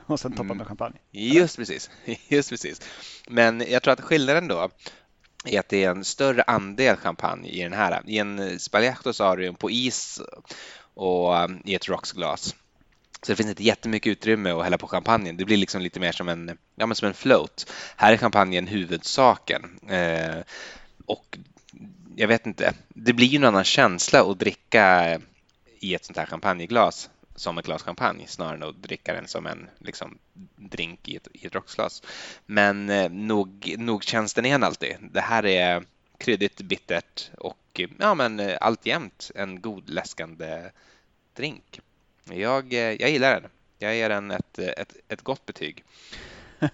och 0.07 0.21
sen 0.21 0.33
toppa 0.33 0.45
mm. 0.45 0.57
med 0.57 0.67
champagne. 0.67 0.99
Just 1.11 1.57
precis, 1.57 1.91
just 2.29 2.51
precis. 2.51 2.81
Men 3.29 3.65
jag 3.69 3.83
tror 3.83 3.93
att 3.93 4.01
skillnaden 4.01 4.49
då 4.49 4.69
är 5.45 5.61
att 5.61 5.69
det 5.69 5.85
är 5.85 5.91
en 5.91 6.05
större 6.05 6.43
andel 6.43 6.97
champagne 6.97 7.49
i 7.49 7.63
den 7.63 7.73
här. 7.73 8.03
I 8.07 8.19
en 8.19 8.59
Spagliato 8.59 9.13
så 9.13 9.25
har 9.25 9.37
du 9.37 9.45
den 9.45 9.55
på 9.55 9.71
is 9.71 10.21
och 10.95 11.45
um, 11.45 11.63
i 11.65 11.75
ett 11.75 11.89
rocksglas. 11.89 12.55
Så 13.23 13.33
det 13.33 13.37
finns 13.37 13.49
inte 13.49 13.65
jättemycket 13.65 14.11
utrymme 14.11 14.51
att 14.51 14.65
hälla 14.65 14.79
på 14.79 14.87
champagnen. 14.87 15.37
Det 15.37 15.45
blir 15.45 15.57
liksom 15.57 15.83
lite 15.83 16.01
mer 16.01 16.13
som 16.13 16.29
en, 16.29 16.59
ja, 16.75 16.87
men 16.87 16.97
som 16.97 17.09
en 17.09 17.15
float. 17.15 17.73
Här 17.97 18.13
är 18.13 18.17
champagnen 18.17 18.67
huvudsaken. 18.67 19.79
Eh, 19.89 20.37
och 21.07 21.39
jag 22.17 22.29
vet 22.29 22.47
inte, 22.47 22.75
det 22.89 23.13
blir 23.13 23.27
ju 23.27 23.37
en 23.37 23.45
annan 23.45 23.65
känsla 23.65 24.31
att 24.31 24.39
dricka 24.39 25.19
i 25.81 25.95
ett 25.95 26.05
sånt 26.05 26.19
här 26.19 26.27
champagneglas 26.27 27.11
som 27.37 27.59
ett 27.59 27.65
glas 27.65 27.83
champagne 27.83 28.27
snarare 28.27 28.55
än 28.55 28.63
att 28.63 28.83
dricka 28.83 29.13
den 29.13 29.29
som 29.29 29.47
en 29.47 29.69
liksom, 29.79 30.19
drink 30.57 31.09
i 31.09 31.17
ett, 31.17 31.29
i 31.33 31.47
ett 31.47 31.55
rocksglas. 31.55 32.03
Men 32.47 32.91
eh, 32.91 33.11
nog, 33.11 33.75
nog 33.79 34.05
känns 34.05 34.35
den 34.35 34.47
igen 34.47 34.65
alltid. 34.65 34.97
Det 35.01 35.21
här 35.21 35.47
är 35.47 35.85
kryddigt, 36.19 36.61
bittert 36.61 37.31
och 37.39 37.81
ja, 37.99 38.15
men 38.15 38.41
eh, 38.41 38.59
alltjämt 38.61 39.31
en 39.35 39.61
god 39.61 39.91
läskande 39.91 40.71
drink. 41.35 41.81
Jag, 42.25 42.73
eh, 42.73 42.79
jag 42.79 43.11
gillar 43.11 43.41
den. 43.41 43.51
Jag 43.79 43.97
ger 43.97 44.09
den 44.09 44.31
ett, 44.31 44.59
ett, 44.59 44.97
ett 45.09 45.23
gott 45.23 45.47
betyg. 45.47 45.85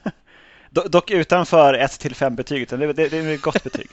Dock 0.70 1.10
utanför 1.10 1.74
1 1.74 2.00
till 2.00 2.14
5 2.14 2.36
betyget, 2.36 2.68
det, 2.68 2.92
det, 2.92 3.08
det 3.08 3.18
är 3.18 3.34
ett 3.34 3.42
gott 3.42 3.64
betyg. 3.64 3.90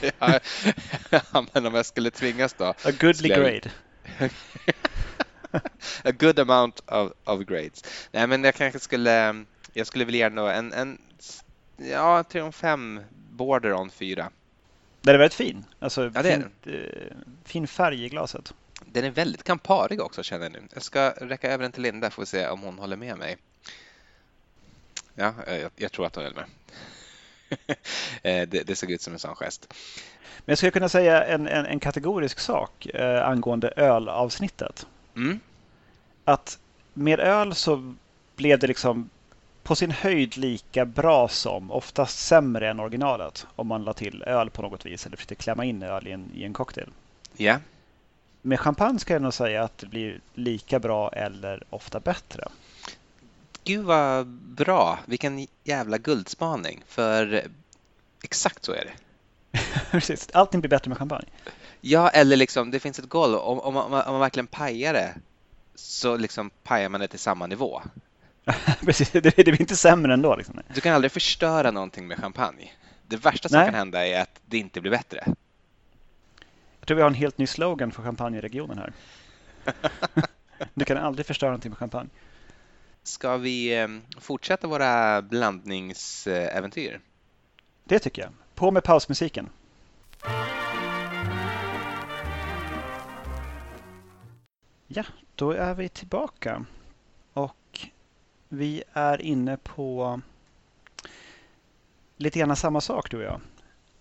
ja, 1.10 1.46
men 1.52 1.66
om 1.66 1.74
jag 1.74 1.86
skulle 1.86 2.10
tvingas 2.10 2.54
då? 2.54 2.64
A 2.64 2.90
goodly 3.00 3.28
grade. 3.28 3.70
a 6.04 6.12
good 6.12 6.38
amount 6.38 6.82
of, 6.86 7.12
of 7.24 7.40
grades. 7.40 7.84
Nej, 8.12 8.26
men 8.26 8.44
jag 8.44 8.54
kanske 8.54 8.78
skulle, 8.78 9.44
jag 9.72 9.86
skulle 9.86 10.04
vilja 10.04 10.28
ge 10.28 10.52
en, 10.52 10.72
en 10.72 10.98
ja, 11.76 12.22
Triumph 12.22 12.58
5 12.58 13.00
border 13.30 13.72
on 13.72 13.90
4. 13.90 14.30
Den 15.00 15.14
är 15.14 15.18
väldigt 15.18 15.34
fin. 15.34 15.64
Alltså, 15.78 16.10
ja, 16.14 16.22
fint, 16.22 16.66
eh, 16.66 17.16
fin 17.44 17.66
färg 17.66 18.04
i 18.04 18.08
glaset. 18.08 18.54
Den 18.86 19.04
är 19.04 19.10
väldigt 19.10 19.44
kamparig 19.44 20.00
också 20.00 20.22
känner 20.22 20.44
jag 20.44 20.52
nu. 20.52 20.62
Jag 20.74 20.82
ska 20.82 21.10
räcka 21.10 21.52
över 21.52 21.62
den 21.62 21.72
till 21.72 21.82
Linda 21.82 22.10
för 22.10 22.22
att 22.22 22.28
se 22.28 22.48
om 22.48 22.62
hon 22.62 22.78
håller 22.78 22.96
med 22.96 23.18
mig. 23.18 23.36
Ja, 25.14 25.34
jag, 25.46 25.70
jag 25.76 25.92
tror 25.92 26.06
att 26.06 26.14
hon 26.14 26.24
håller 26.24 26.36
med. 26.36 26.46
Eh, 28.22 28.48
det, 28.48 28.66
det 28.66 28.76
såg 28.76 28.90
ut 28.90 29.02
som 29.02 29.12
en 29.12 29.18
sån 29.18 29.34
gest. 29.34 29.74
Men 30.38 30.52
jag 30.52 30.58
skulle 30.58 30.70
kunna 30.70 30.88
säga 30.88 31.24
en, 31.24 31.48
en, 31.48 31.66
en 31.66 31.80
kategorisk 31.80 32.40
sak 32.40 32.86
eh, 32.86 33.28
angående 33.28 33.72
ölavsnittet. 33.76 34.86
Mm. 35.16 35.40
Att 36.24 36.58
med 36.94 37.20
öl 37.20 37.54
så 37.54 37.94
blev 38.36 38.58
det 38.58 38.66
liksom 38.66 39.10
på 39.62 39.76
sin 39.76 39.90
höjd 39.90 40.36
lika 40.36 40.84
bra 40.84 41.28
som, 41.28 41.70
oftast 41.70 42.18
sämre 42.18 42.70
än 42.70 42.80
originalet. 42.80 43.46
Om 43.56 43.66
man 43.66 43.84
la 43.84 43.92
till 43.92 44.22
öl 44.22 44.50
på 44.50 44.62
något 44.62 44.86
vis 44.86 45.06
eller 45.06 45.16
försökte 45.16 45.34
klämma 45.34 45.64
in 45.64 45.82
öl 45.82 46.08
i 46.08 46.12
en, 46.12 46.30
i 46.34 46.44
en 46.44 46.52
cocktail. 46.52 46.88
Ja. 47.36 47.44
Yeah. 47.44 47.60
Med 48.42 48.60
champagne 48.60 48.98
ska 48.98 49.12
jag 49.12 49.22
nog 49.22 49.34
säga 49.34 49.62
att 49.64 49.78
det 49.78 49.86
blir 49.86 50.20
lika 50.34 50.78
bra 50.78 51.10
eller 51.10 51.62
ofta 51.70 52.00
bättre. 52.00 52.44
Gud 53.64 53.84
vad 53.84 54.26
bra! 54.26 54.98
Vilken 55.06 55.46
jävla 55.64 55.98
guldspaning. 55.98 56.82
För 56.86 57.44
exakt 58.22 58.64
så 58.64 58.72
är 58.72 58.84
det. 58.84 58.92
Precis, 59.90 60.28
allting 60.32 60.60
blir 60.60 60.70
bättre 60.70 60.88
med 60.88 60.98
champagne. 60.98 61.28
Ja, 61.86 62.08
eller 62.08 62.36
liksom 62.36 62.70
det 62.70 62.80
finns 62.80 62.98
ett 62.98 63.08
golv. 63.08 63.34
Om, 63.34 63.60
om, 63.60 63.74
man, 63.74 63.84
om 63.84 64.12
man 64.12 64.20
verkligen 64.20 64.46
pajar 64.46 64.92
det 64.92 65.14
så 65.74 66.16
liksom 66.16 66.50
pajar 66.50 66.88
man 66.88 67.00
det 67.00 67.08
till 67.08 67.18
samma 67.18 67.46
nivå. 67.46 67.82
Precis, 68.80 69.10
det, 69.10 69.20
det 69.20 69.44
blir 69.44 69.60
inte 69.60 69.76
sämre 69.76 70.14
ändå. 70.14 70.36
Liksom. 70.36 70.60
Du 70.74 70.80
kan 70.80 70.94
aldrig 70.94 71.12
förstöra 71.12 71.70
någonting 71.70 72.06
med 72.06 72.18
champagne. 72.18 72.70
Det 73.06 73.16
värsta 73.16 73.48
som 73.48 73.58
Nej. 73.58 73.66
kan 73.66 73.74
hända 73.74 74.06
är 74.06 74.20
att 74.22 74.40
det 74.46 74.58
inte 74.58 74.80
blir 74.80 74.90
bättre. 74.90 75.24
Jag 76.80 76.86
tror 76.86 76.96
vi 76.96 77.02
har 77.02 77.10
en 77.10 77.14
helt 77.14 77.38
ny 77.38 77.46
slogan 77.46 77.92
för 77.92 78.02
champagneregionen 78.02 78.78
här. 78.78 78.92
du 80.74 80.84
kan 80.84 80.96
aldrig 80.96 81.26
förstöra 81.26 81.50
någonting 81.50 81.70
med 81.70 81.78
champagne. 81.78 82.10
Ska 83.02 83.36
vi 83.36 83.78
eh, 83.78 83.88
fortsätta 84.20 84.66
våra 84.66 85.22
blandningsäventyr? 85.22 87.00
Det 87.84 87.98
tycker 87.98 88.22
jag. 88.22 88.30
På 88.54 88.70
med 88.70 88.84
pausmusiken. 88.84 89.48
Ja, 94.96 95.04
då 95.34 95.50
är 95.50 95.74
vi 95.74 95.88
tillbaka. 95.88 96.64
Och 97.32 97.80
vi 98.48 98.82
är 98.92 99.20
inne 99.20 99.56
på 99.56 100.20
lite 102.16 102.38
grann 102.38 102.56
samma 102.56 102.80
sak 102.80 103.10
du 103.10 103.16
och 103.16 103.22
jag. 103.22 103.40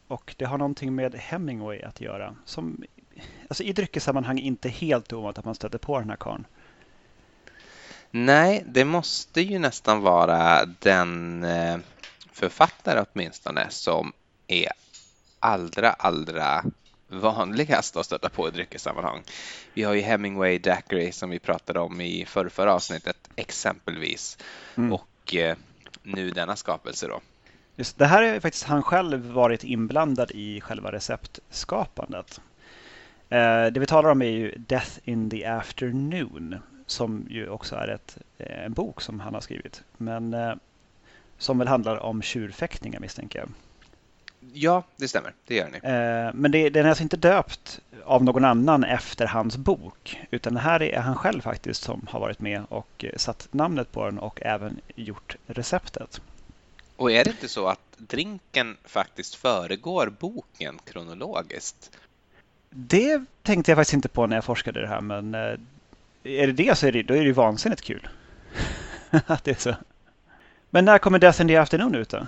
Och 0.08 0.36
det 0.38 0.46
har 0.46 0.58
någonting 0.58 0.96
med 0.96 1.16
Hemingway 1.16 1.82
att 1.82 2.02
göra. 2.02 2.36
Som 2.46 2.84
alltså 3.48 3.64
i 3.64 3.74
dryckessammanhang 3.74 4.40
inte 4.40 4.70
helt 4.70 5.14
ovanligt 5.14 5.38
att 5.38 5.46
man 5.46 5.56
stöter 5.56 5.78
på 5.78 6.00
den 6.00 6.10
här 6.10 6.18
karln. 6.18 6.46
Nej, 8.12 8.64
det 8.68 8.86
måste 8.86 9.42
ju 9.42 9.60
nästan 9.60 10.02
vara 10.02 10.66
den 10.66 11.44
eh, 11.44 11.78
författare 12.32 13.06
åtminstone 13.14 13.70
som 13.70 14.14
är 14.48 14.72
allra, 15.40 15.90
allra 15.92 16.64
vanligast 17.14 17.98
att 17.98 18.06
stöta 18.06 18.30
på 18.30 18.48
i 18.48 18.52
dryckessammanhang. 18.52 19.22
Vi 19.74 19.84
har 19.84 19.94
ju 19.94 20.02
Hemingway 20.02 20.58
Daiquiri 20.58 21.12
som 21.12 21.30
vi 21.30 21.40
pratade 21.40 21.80
om 21.80 22.02
i 22.02 22.26
förra 22.26 22.74
avsnittet 22.74 23.30
exempelvis. 23.36 24.38
Mm. 24.76 24.94
Och 24.94 25.36
eh, 25.36 25.58
nu 26.04 26.30
denna 26.30 26.56
skapelse 26.56 27.08
då. 27.08 27.22
Just 27.76 27.98
det 27.98 28.06
här 28.06 28.24
är 28.24 28.40
faktiskt 28.40 28.64
han 28.64 28.84
själv 28.84 29.32
varit 29.32 29.64
inblandad 29.64 30.32
i 30.32 30.62
själva 30.62 30.92
receptskapandet. 30.92 32.42
Eh, 33.30 33.66
det 33.66 33.80
vi 33.80 33.86
talar 33.86 34.10
om 34.10 34.22
är 34.22 34.30
ju 34.30 34.56
Death 34.58 34.92
in 35.04 35.30
the 35.30 35.46
Afternoon 35.46 36.56
som 36.86 37.28
ju 37.30 37.50
också 37.50 37.76
är 37.76 37.88
ett, 37.88 38.18
eh, 38.38 38.66
en 38.66 38.74
bok 38.74 39.02
som 39.02 39.20
han 39.20 39.34
har 39.34 39.42
skrivit. 39.42 39.84
Men 39.98 40.34
eh, 40.34 40.54
som 41.38 41.58
väl 41.58 41.68
handlar 41.68 41.98
om 41.98 42.22
tjurfäktningar 42.22 43.00
misstänker 43.00 43.40
jag. 43.40 43.50
Ja, 44.54 44.84
det 44.98 45.08
stämmer. 45.08 45.34
Det 45.48 45.56
gör 45.56 45.70
ni. 45.70 45.78
Eh, 45.78 46.34
men 46.34 46.52
det, 46.52 46.70
den 46.70 46.86
är 46.86 46.90
alltså 46.90 47.04
inte 47.04 47.18
döpt 47.18 47.80
av 48.06 48.24
någon 48.24 48.46
annan 48.46 48.84
efter 48.84 49.28
hans 49.28 49.58
bok. 49.58 50.20
Utan 50.32 50.54
det 50.54 50.60
här 50.60 50.84
är 50.84 51.00
han 51.00 51.16
själv 51.16 51.42
faktiskt 51.42 51.84
som 51.84 52.08
har 52.10 52.20
varit 52.20 52.40
med 52.40 52.64
och 52.70 53.06
satt 53.18 53.48
namnet 53.52 53.92
på 53.92 54.06
den 54.06 54.20
och 54.20 54.42
även 54.42 54.82
gjort 54.96 55.36
receptet. 55.46 56.22
Och 56.96 57.12
är 57.12 57.24
det 57.24 57.30
inte 57.30 57.48
så 57.48 57.68
att 57.68 57.80
drinken 57.98 58.78
faktiskt 58.84 59.36
föregår 59.36 60.14
boken 60.20 60.80
kronologiskt? 60.86 61.92
Det 62.70 63.26
tänkte 63.42 63.72
jag 63.72 63.78
faktiskt 63.78 63.94
inte 63.94 64.10
på 64.10 64.28
när 64.28 64.38
jag 64.38 64.46
forskade 64.46 64.82
det 64.82 64.88
här, 64.88 65.02
men 65.02 65.36
eh, 65.36 65.60
är 66.24 66.48
det 66.48 66.54
det 66.54 66.78
så 66.78 66.88
är 66.88 66.92
det, 66.92 67.04
då 67.04 67.14
är 67.14 67.26
det 67.26 67.34
vansinnigt 67.34 67.82
kul. 67.82 68.08
att 69.26 69.44
det 69.44 69.52
är 69.52 69.56
så. 69.56 69.76
Men 70.70 70.86
när 70.86 70.98
kommer 70.98 71.20
Death 71.20 71.42
in 71.42 71.48
the 71.48 71.58
Afternoon 71.58 71.96
ut 71.96 72.10
då? 72.10 72.28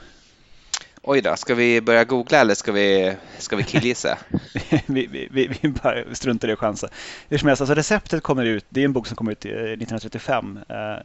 Oj 1.07 1.21
då, 1.21 1.35
ska 1.35 1.55
vi 1.55 1.81
börja 1.81 2.03
googla 2.03 2.39
eller 2.39 2.55
ska 2.55 2.71
vi, 2.71 3.15
ska 3.37 3.55
vi 3.55 3.63
killgissa? 3.63 4.17
vi, 4.85 5.07
vi, 5.07 5.27
vi, 5.31 5.47
vi 5.61 5.69
bara 5.69 6.15
struntar 6.15 6.47
i 6.47 6.51
att 6.51 6.59
chansa. 6.59 6.89
Hur 7.29 7.37
som 7.37 7.47
helst, 7.47 7.61
alltså 7.61 7.75
receptet 7.75 8.23
kommer 8.23 8.45
ut, 8.45 8.65
det 8.69 8.81
är 8.81 8.85
en 8.85 8.93
bok 8.93 9.07
som 9.07 9.15
kom 9.15 9.29
ut 9.29 9.45
1935. 9.45 10.59
Uh, 10.69 10.77
eh, 10.77 10.97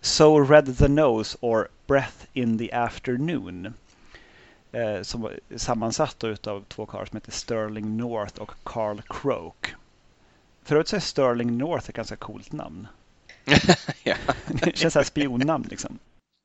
so 0.00 0.40
Red 0.40 0.78
the 0.78 0.88
Nose 0.88 1.38
or 1.40 1.68
Breath 1.86 2.26
in 2.32 2.58
the 2.58 2.72
Afternoon. 2.72 3.74
Uh, 4.74 5.02
som 5.02 5.20
var 5.20 5.40
sammansatt 5.56 6.24
av 6.24 6.64
två 6.68 6.86
karlar 6.86 7.04
som 7.04 7.16
heter 7.16 7.32
Sterling 7.32 7.96
North 7.96 8.40
och 8.40 8.52
Carl 8.62 9.02
Croak. 9.08 9.74
Förut 10.64 10.88
så 10.88 10.96
är 10.96 11.00
Sterling 11.00 11.58
North 11.58 11.88
ett 11.88 11.96
ganska 11.96 12.16
coolt 12.16 12.52
namn. 12.52 12.88
ja. 14.02 14.14
Det 14.46 14.76
känns 14.76 14.92
som 14.92 15.00
ett 15.00 15.08
spionnamn 15.08 15.66
liksom. 15.70 15.98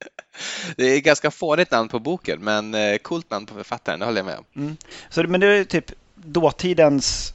Det 0.76 0.84
är 0.84 0.98
ett 0.98 1.04
ganska 1.04 1.32
fånigt 1.32 1.72
namn 1.72 1.90
på 1.90 2.00
boken, 2.00 2.44
men 2.44 2.74
eh, 2.74 2.98
coolt 2.98 3.30
namn 3.32 3.46
på 3.46 3.54
författaren, 3.54 4.00
det 4.00 4.06
håller 4.06 4.20
jag 4.20 4.26
med 4.26 4.38
om. 4.38 4.46
Mm. 4.56 4.78
Så, 5.10 5.24
men 5.24 5.40
det 5.40 5.48
är 5.48 5.64
typ 5.64 5.92
dåtidens 6.16 7.34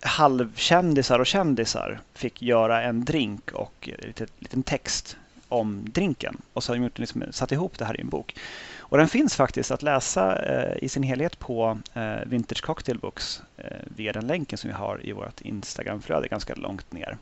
halvkändisar 0.00 1.18
och 1.18 1.26
kändisar 1.26 2.00
fick 2.14 2.42
göra 2.42 2.82
en 2.82 3.04
drink 3.04 3.52
och 3.52 3.88
eh, 3.88 3.94
en 3.98 4.06
liten, 4.06 4.28
liten 4.38 4.62
text 4.62 5.16
om 5.48 5.84
drinken. 5.92 6.36
Och 6.52 6.64
så 6.64 6.72
har 6.72 6.76
de 6.76 6.84
gjort, 6.84 6.98
liksom, 6.98 7.24
satt 7.30 7.52
ihop 7.52 7.78
det 7.78 7.84
här 7.84 7.96
i 7.96 8.00
en 8.00 8.08
bok. 8.08 8.34
Och 8.78 8.98
den 8.98 9.08
finns 9.08 9.36
faktiskt 9.36 9.70
att 9.70 9.82
läsa 9.82 10.42
eh, 10.42 10.84
i 10.84 10.88
sin 10.88 11.02
helhet 11.02 11.38
på 11.38 11.78
eh, 11.94 12.16
Vintage 12.26 12.62
Cocktail 12.62 12.98
Books 12.98 13.42
eh, 13.56 13.64
via 13.96 14.12
den 14.12 14.26
länken 14.26 14.58
som 14.58 14.68
vi 14.68 14.74
har 14.74 15.06
i 15.06 15.12
vårt 15.12 15.40
Instagramflöde 15.40 16.28
ganska 16.28 16.54
långt 16.54 16.92
ner. 16.92 17.16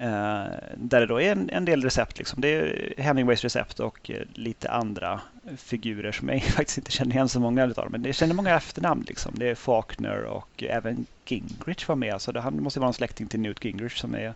Eh, 0.00 0.46
där 0.76 1.00
det 1.00 1.06
då 1.06 1.20
är 1.20 1.32
en, 1.32 1.50
en, 1.50 1.64
del 1.64 1.82
recept. 1.82 2.18
Liksom. 2.18 2.40
Det 2.40 2.48
är 2.48 2.94
Hemingways 3.02 3.42
recept 3.42 3.80
och 3.80 4.10
eh, 4.10 4.22
lite 4.34 4.70
andra 4.70 5.20
figurer 5.56 6.12
som 6.12 6.28
jag 6.28 6.42
faktiskt 6.56 6.78
inte 6.78 6.90
känner 6.90 7.14
igen 7.14 7.28
så 7.28 7.40
många 7.40 7.64
av. 7.76 7.90
Men 7.90 8.04
jag 8.04 8.14
känner 8.14 8.34
många 8.34 8.56
efternamn. 8.56 9.04
Liksom. 9.08 9.32
Det 9.36 9.48
är 9.48 9.54
Faulkner 9.54 10.24
och 10.24 10.62
eh, 10.62 10.76
även 10.76 11.06
Gingrich 11.26 11.88
var 11.88 11.96
med. 11.96 12.20
Så 12.20 12.32
det, 12.32 12.40
han 12.40 12.62
måste 12.62 12.80
vara 12.80 12.88
en 12.88 12.94
släkting 12.94 13.26
till 13.26 13.40
Newt 13.40 13.64
Gingrich 13.64 13.96
som 13.96 14.14
är 14.14 14.34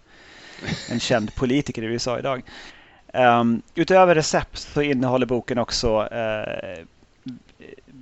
en 0.91 1.01
känd 1.01 1.35
politiker 1.35 1.83
i 1.83 1.87
USA 1.87 2.19
idag. 2.19 2.43
Um, 3.13 3.63
utöver 3.75 4.15
recept 4.15 4.59
så 4.59 4.83
innehåller 4.83 5.27
boken 5.27 5.59
också 5.59 6.03
uh, 6.03 6.85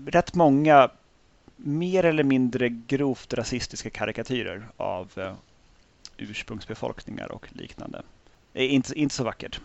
rätt 0.06 0.34
många 0.34 0.88
mer 1.56 2.04
eller 2.04 2.22
mindre 2.22 2.68
grovt 2.68 3.34
rasistiska 3.34 3.90
karikatyrer 3.90 4.66
av 4.76 5.10
uh, 5.18 5.32
ursprungsbefolkningar 6.22 7.32
och 7.32 7.48
liknande. 7.52 8.02
Det 8.52 8.62
är 8.62 8.68
inte, 8.68 8.98
inte 8.98 9.14
så 9.14 9.24
vackert. 9.24 9.60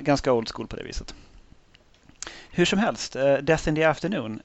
Ganska 0.00 0.32
old 0.32 0.48
school 0.48 0.66
på 0.66 0.76
det 0.76 0.82
viset. 0.82 1.14
Hur 2.50 2.64
som 2.64 2.78
helst, 2.78 3.16
uh, 3.16 3.36
Death 3.36 3.68
in 3.68 3.74
the 3.74 3.84
Afternoon. 3.84 4.40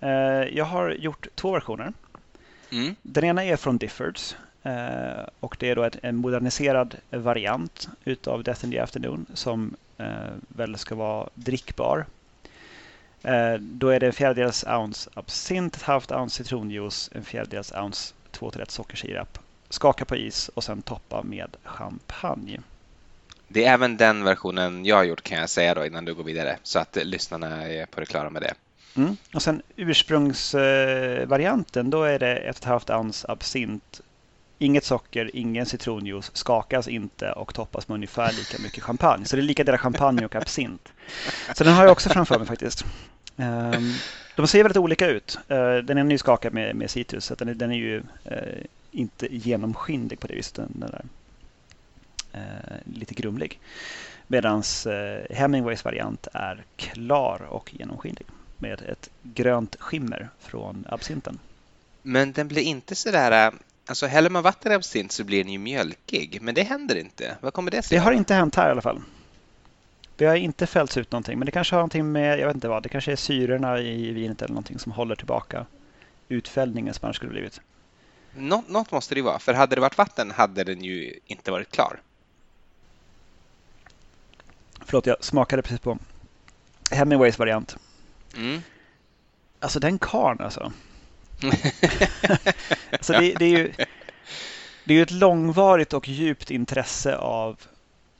jag 0.51 0.65
har 0.65 0.89
gjort 0.91 1.27
två 1.35 1.51
versioner. 1.51 1.93
Mm. 2.71 2.95
Den 3.01 3.23
ena 3.23 3.43
är 3.43 3.55
från 3.55 3.77
Diffords 3.77 4.35
Eh, 4.63 5.25
och 5.39 5.55
det 5.59 5.69
är 5.69 5.75
då 5.75 5.89
en 6.01 6.15
moderniserad 6.15 6.95
variant 7.09 7.89
utav 8.05 8.43
Death 8.43 8.65
in 8.65 8.71
the 8.71 8.79
Afternoon 8.79 9.25
som 9.33 9.75
eh, 9.97 10.07
väl 10.47 10.77
ska 10.77 10.95
vara 10.95 11.29
drickbar. 11.33 12.05
Eh, 13.23 13.53
då 13.53 13.89
är 13.89 13.99
det 13.99 14.07
en 14.07 14.13
fjärdedels 14.13 14.63
ounce 14.67 15.09
absint, 15.13 15.75
ett 15.75 15.81
halvt 15.81 16.11
ounce 16.11 16.43
citronjuice, 16.43 17.09
en 17.15 17.23
fjärdedels 17.23 17.71
ounce 17.71 18.13
2 18.31 18.51
1 18.59 18.71
sockersirap. 18.71 19.39
Skaka 19.69 20.05
på 20.05 20.15
is 20.15 20.49
och 20.49 20.63
sen 20.63 20.81
toppa 20.81 21.23
med 21.23 21.57
champagne. 21.63 22.59
Det 23.47 23.65
är 23.65 23.73
även 23.73 23.97
den 23.97 24.23
versionen 24.23 24.85
jag 24.85 24.95
har 24.95 25.03
gjort 25.03 25.23
kan 25.23 25.37
jag 25.37 25.49
säga 25.49 25.73
då 25.73 25.85
innan 25.85 26.05
du 26.05 26.13
går 26.13 26.23
vidare 26.23 26.57
så 26.63 26.79
att 26.79 26.97
lyssnarna 27.03 27.67
är 27.67 27.85
på 27.85 27.99
det 27.99 28.05
klara 28.05 28.29
med 28.29 28.41
det. 28.41 28.53
Mm. 28.95 29.17
Och 29.33 29.41
sen 29.41 29.61
ursprungsvarianten 29.75 31.89
då 31.89 32.03
är 32.03 32.19
det 32.19 32.35
ett 32.35 32.63
halvt 32.63 32.89
ounce 32.89 33.31
absint, 33.31 34.01
Inget 34.61 34.83
socker, 34.83 35.31
ingen 35.33 35.65
citronjuice, 35.65 36.31
skakas 36.33 36.87
inte 36.87 37.31
och 37.31 37.53
toppas 37.53 37.87
med 37.87 37.95
ungefär 37.95 38.31
lika 38.31 38.63
mycket 38.63 38.83
champagne. 38.83 39.25
Så 39.25 39.35
det 39.35 39.41
är 39.41 39.43
lika 39.43 39.63
delar 39.63 39.77
champagne 39.77 40.25
och 40.25 40.35
absint. 40.35 40.93
Så 41.55 41.63
den 41.63 41.73
har 41.73 41.83
jag 41.83 41.91
också 41.91 42.09
framför 42.09 42.37
mig 42.37 42.47
faktiskt. 42.47 42.85
Ehm, 43.37 43.93
de 44.35 44.47
ser 44.47 44.63
väldigt 44.63 44.77
olika 44.77 45.07
ut. 45.07 45.39
Eh, 45.47 45.75
den 45.75 45.97
är 45.97 46.03
nyskakad 46.03 46.53
med, 46.53 46.75
med 46.75 46.89
citrus, 46.89 47.25
så 47.25 47.35
den 47.35 47.49
är, 47.49 47.53
den 47.53 47.71
är 47.71 47.75
ju 47.75 48.03
eh, 48.25 48.63
inte 48.91 49.35
genomskinlig 49.35 50.19
på 50.19 50.27
det 50.27 50.35
viset. 50.35 50.55
Den 50.55 50.83
är 50.83 51.05
eh, 52.33 52.93
lite 52.93 53.13
grumlig. 53.13 53.59
Medan 54.27 54.63
Hemingways 55.29 55.85
variant 55.85 56.27
är 56.33 56.63
klar 56.75 57.41
och 57.49 57.73
genomskinlig 57.73 58.25
med 58.57 58.81
ett 58.81 59.09
grönt 59.23 59.75
skimmer 59.79 60.29
från 60.39 60.85
absinten. 60.89 61.39
Men 62.01 62.31
den 62.31 62.47
blir 62.47 62.61
inte 62.61 62.95
sådär 62.95 63.51
Alltså 63.89 64.05
häller 64.05 64.29
man 64.29 64.43
vatten 64.43 64.71
i 64.71 64.75
absint 64.75 65.11
så 65.11 65.23
blir 65.23 65.43
den 65.43 65.53
ju 65.53 65.59
mjölkig, 65.59 66.39
men 66.41 66.55
det 66.55 66.63
händer 66.63 66.95
inte. 66.95 67.37
Vad 67.41 67.53
kommer 67.53 67.71
det 67.71 67.81
sig? 67.81 67.97
Det 67.97 68.03
har 68.03 68.11
inte 68.11 68.33
hänt 68.33 68.55
här 68.55 68.67
i 68.67 68.71
alla 68.71 68.81
fall. 68.81 69.01
Det 70.15 70.25
har 70.25 70.35
inte 70.35 70.67
fällts 70.67 70.97
ut 70.97 71.11
någonting, 71.11 71.39
men 71.39 71.45
det 71.45 71.51
kanske 71.51 71.75
har 71.75 71.79
någonting 71.79 72.11
med, 72.11 72.39
jag 72.39 72.47
vet 72.47 72.55
inte 72.55 72.67
vad, 72.67 72.83
det 72.83 72.89
kanske 72.89 73.11
är 73.11 73.15
syrorna 73.15 73.79
i 73.79 74.11
vinet 74.11 74.41
eller 74.41 74.53
någonting 74.53 74.79
som 74.79 74.91
håller 74.91 75.15
tillbaka 75.15 75.65
utfällningen 76.27 76.93
som 76.93 77.05
annars 77.05 77.15
skulle 77.15 77.31
blivit. 77.31 77.61
Nå 78.35 78.63
något 78.67 78.91
måste 78.91 79.15
det 79.15 79.21
vara, 79.21 79.39
för 79.39 79.53
hade 79.53 79.75
det 79.75 79.81
varit 79.81 79.97
vatten 79.97 80.31
hade 80.31 80.63
den 80.63 80.83
ju 80.83 81.19
inte 81.25 81.51
varit 81.51 81.71
klar. 81.71 82.01
Förlåt, 84.81 85.05
jag 85.05 85.23
smakade 85.23 85.61
precis 85.61 85.79
på 85.79 85.97
Hemingways 86.91 87.39
variant. 87.39 87.77
Mm. 88.35 88.61
Alltså 89.59 89.79
den 89.79 89.99
karn 89.99 90.39
alltså. 90.39 90.71
alltså 92.91 93.13
det, 93.13 93.33
det, 93.33 93.45
är 93.45 93.57
ju, 93.57 93.73
det 94.85 94.93
är 94.93 95.03
ett 95.03 95.11
långvarigt 95.11 95.93
och 95.93 96.07
djupt 96.07 96.51
intresse 96.51 97.15
av 97.15 97.59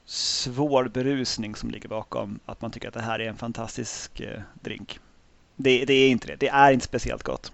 svår 0.05 0.87
berusning 0.87 1.55
som 1.55 1.71
ligger 1.71 1.89
bakom 1.89 2.39
att 2.45 2.61
man 2.61 2.71
tycker 2.71 2.87
att 2.87 2.93
det 2.93 3.01
här 3.01 3.19
är 3.19 3.29
en 3.29 3.37
fantastisk 3.37 4.19
eh, 4.19 4.41
drink. 4.53 4.99
Det, 5.55 5.85
det, 5.85 5.93
är 5.93 6.09
inte 6.09 6.27
det. 6.27 6.35
Det 6.35 6.47
är 6.47 6.71
inte 6.71 6.85
speciellt 6.85 7.23
gott. 7.23 7.51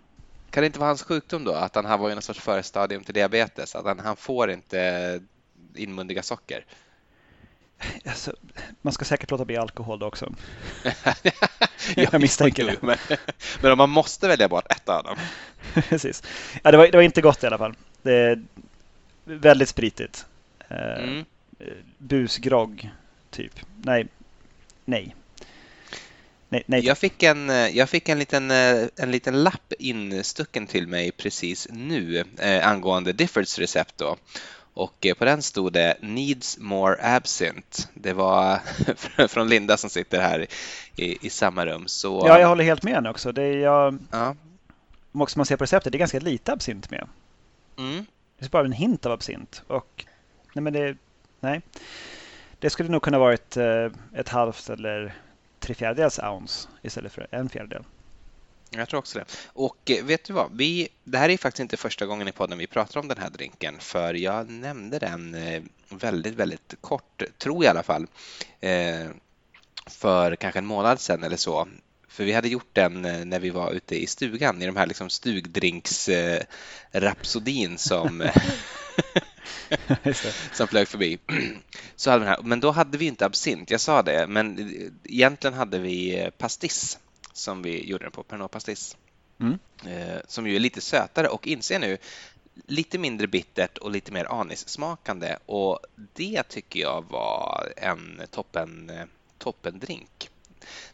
Kan 0.55 0.61
det 0.61 0.65
inte 0.65 0.79
vara 0.79 0.89
hans 0.89 1.03
sjukdom 1.03 1.43
då? 1.43 1.53
Att 1.53 1.75
han 1.75 1.85
har 1.85 1.97
varit 1.97 2.15
någon 2.15 2.21
sorts 2.21 2.39
förstadium 2.39 3.03
till 3.03 3.13
diabetes? 3.13 3.75
Att 3.75 3.85
han, 3.85 3.99
han 3.99 4.15
får 4.15 4.51
inte 4.51 5.21
inmundiga 5.75 6.23
socker? 6.23 6.65
Alltså, 8.05 8.35
man 8.81 8.93
ska 8.93 9.05
säkert 9.05 9.31
låta 9.31 9.45
bli 9.45 9.57
alkohol 9.57 9.99
då 9.99 10.05
också. 10.05 10.33
jag 11.95 12.21
misstänker 12.21 12.65
det. 12.65 12.81
Men, 12.81 12.97
men 13.61 13.71
om 13.71 13.77
man 13.77 13.89
måste 13.89 14.27
välja 14.27 14.49
bort 14.49 14.71
ett 14.71 14.89
av 14.89 15.03
dem. 15.03 15.17
Precis. 15.73 16.23
Ja, 16.63 16.71
det, 16.71 16.77
var, 16.77 16.87
det 16.87 16.97
var 16.97 17.03
inte 17.03 17.21
gott 17.21 17.43
i 17.43 17.47
alla 17.47 17.57
fall. 17.57 17.75
Det 18.01 18.13
är 18.13 18.43
väldigt 19.23 19.69
spritigt. 19.69 20.25
Eh, 20.69 21.03
mm. 21.03 21.25
Busgrogg, 21.97 22.89
typ. 23.31 23.59
Nej. 23.83 24.07
Nej. 24.85 25.15
Nej, 26.55 26.63
nej. 26.65 26.85
Jag, 26.85 26.97
fick 26.97 27.23
en, 27.23 27.49
jag 27.73 27.89
fick 27.89 28.09
en 28.09 28.19
liten, 28.19 28.51
eh, 28.51 28.87
en 28.95 29.11
liten 29.11 29.43
lapp 29.43 29.73
instucken 29.79 30.67
till 30.67 30.87
mig 30.87 31.11
precis 31.11 31.67
nu 31.71 32.23
eh, 32.39 32.67
angående 32.67 33.13
Diffords 33.13 33.59
recept. 33.59 33.97
Då. 33.97 34.17
Och 34.73 35.07
på 35.17 35.25
den 35.25 35.41
stod 35.41 35.73
det 35.73 35.97
Needs 36.01 36.57
more 36.57 37.15
absinthe. 37.15 37.83
Det 37.93 38.13
var 38.13 38.59
från 39.27 39.49
Linda 39.49 39.77
som 39.77 39.89
sitter 39.89 40.21
här 40.21 40.47
i, 40.95 41.27
i 41.27 41.29
samma 41.29 41.65
rum. 41.65 41.83
Så... 41.87 42.23
Ja, 42.27 42.39
jag 42.39 42.47
håller 42.47 42.63
helt 42.63 42.83
med 42.83 42.93
henne 42.93 43.09
också. 43.09 43.31
Det 43.31 43.43
är 43.43 43.57
jag... 43.57 43.97
ja 44.11 44.35
också 45.21 45.39
man 45.39 45.45
ser 45.45 45.57
på 45.57 45.63
receptet, 45.63 45.91
det 45.91 45.97
är 45.97 45.99
ganska 45.99 46.19
lite 46.19 46.53
absint 46.53 46.91
med. 46.91 47.07
Mm. 47.77 48.05
Det 48.39 48.45
är 48.45 48.49
bara 48.49 48.65
en 48.65 48.71
hint 48.71 49.05
av 49.05 49.11
absint. 49.11 49.63
Och, 49.67 50.05
nej, 50.53 50.63
men 50.63 50.73
det, 50.73 50.97
nej. 51.39 51.61
det 52.59 52.69
skulle 52.69 52.89
nog 52.89 53.01
kunna 53.01 53.19
varit 53.19 53.57
eh, 53.57 53.91
ett 54.13 54.29
halvt 54.29 54.69
eller 54.69 55.15
tre 55.59 55.75
fjärdedels 55.75 56.19
ounce 56.19 56.67
istället 56.81 57.11
för 57.11 57.27
en 57.31 57.49
fjärdedel. 57.49 57.83
Jag 58.69 58.89
tror 58.89 58.99
också 58.99 59.19
det. 59.19 59.25
Och 59.47 59.91
eh, 59.91 60.05
vet 60.05 60.23
du 60.23 60.33
vad? 60.33 60.57
Vi, 60.57 60.89
det 61.03 61.17
här 61.17 61.29
är 61.29 61.37
faktiskt 61.37 61.59
inte 61.59 61.77
första 61.77 62.05
gången 62.05 62.27
i 62.27 62.31
podden 62.31 62.57
vi 62.57 62.67
pratar 62.67 62.99
om 62.99 63.07
den 63.07 63.17
här 63.17 63.29
drinken, 63.29 63.75
för 63.79 64.13
jag 64.13 64.49
nämnde 64.49 64.99
den 64.99 65.35
eh, 65.35 65.63
väldigt, 65.89 66.33
väldigt 66.33 66.75
kort, 66.81 67.23
tror 67.37 67.63
jag 67.63 67.63
i 67.63 67.67
alla 67.67 67.83
fall, 67.83 68.07
för 69.87 70.35
kanske 70.35 70.59
en 70.59 70.65
månad 70.65 70.99
sedan 70.99 71.23
eller 71.23 71.37
så 71.37 71.67
för 72.15 72.23
vi 72.23 72.31
hade 72.31 72.47
gjort 72.47 72.69
den 72.73 73.05
eh, 73.05 73.25
när 73.25 73.39
vi 73.39 73.49
var 73.49 73.71
ute 73.71 74.03
i 74.03 74.07
stugan 74.07 74.61
i 74.61 74.65
de 74.65 74.75
här 74.75 74.85
liksom 74.85 75.09
stugdrinks-rapsodin 75.09 77.71
eh, 77.71 77.77
som, 77.77 78.19
som 80.53 80.68
flög 80.68 80.88
förbi. 80.88 81.18
Så 81.95 82.11
hade 82.11 82.24
vi 82.24 82.30
här. 82.30 82.41
Men 82.43 82.59
då 82.59 82.72
hade 82.72 82.97
vi 82.97 83.05
inte 83.05 83.26
absint, 83.26 83.72
jag 83.72 83.82
sa 83.82 84.01
det, 84.01 84.28
men 84.28 84.72
egentligen 85.03 85.53
hade 85.53 85.80
vi 85.80 86.20
eh, 86.20 86.30
pastis 86.30 86.99
som 87.34 87.61
vi 87.61 87.89
gjorde 87.89 88.05
den 88.05 88.11
på, 88.11 88.24
Pernod 88.24 88.51
pastis. 88.51 88.97
Mm. 89.39 89.59
Som 90.28 90.47
ju 90.47 90.55
är 90.55 90.59
lite 90.59 90.82
sötare 90.82 91.28
och 91.28 91.47
inser 91.47 91.80
nu 91.80 91.97
lite 92.66 92.97
mindre 92.97 93.28
bittert 93.28 93.78
och 93.78 93.91
lite 93.91 94.11
mer 94.11 94.26
anissmakande 94.26 95.36
och 95.45 95.80
det 95.95 96.43
tycker 96.43 96.80
jag 96.80 97.05
var 97.09 97.74
en 97.78 98.22
toppen, 98.32 98.91
toppen 99.38 99.80
drink 99.80 100.30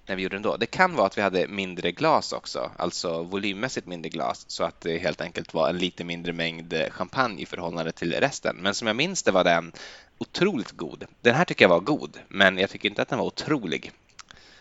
när 0.05 0.15
vi 0.15 0.23
gjorde 0.23 0.35
den 0.35 0.41
då. 0.41 0.57
Det 0.57 0.65
kan 0.65 0.95
vara 0.95 1.07
att 1.07 1.17
vi 1.17 1.21
hade 1.21 1.47
mindre 1.47 1.91
glas 1.91 2.33
också, 2.33 2.71
alltså 2.77 3.23
volymmässigt 3.23 3.87
mindre 3.87 4.09
glas, 4.09 4.45
så 4.47 4.63
att 4.63 4.81
det 4.81 4.97
helt 4.97 5.21
enkelt 5.21 5.53
var 5.53 5.69
en 5.69 5.77
lite 5.77 6.03
mindre 6.03 6.33
mängd 6.33 6.73
champagne 6.89 7.41
i 7.41 7.45
förhållande 7.45 7.91
till 7.91 8.13
resten. 8.13 8.55
Men 8.59 8.73
som 8.73 8.87
jag 8.87 8.95
minns 8.95 9.23
det 9.23 9.31
var 9.31 9.43
den 9.43 9.71
otroligt 10.17 10.71
god. 10.71 11.05
Den 11.21 11.35
här 11.35 11.45
tycker 11.45 11.65
jag 11.65 11.69
var 11.69 11.79
god, 11.79 12.17
men 12.27 12.57
jag 12.57 12.69
tycker 12.69 12.89
inte 12.89 13.01
att 13.01 13.09
den 13.09 13.19
var 13.19 13.25
otrolig. 13.25 13.91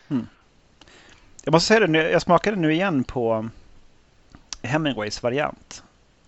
Mm. 0.09 0.27
Jag 1.45 1.53
måste 1.53 1.67
säga 1.67 1.87
det, 1.87 2.11
jag 2.11 2.23
smakade 2.23 2.57
nu 2.57 2.73
igen 2.73 3.05
på 3.05 3.49
Hemingways 4.63 5.23
variant. 5.23 5.83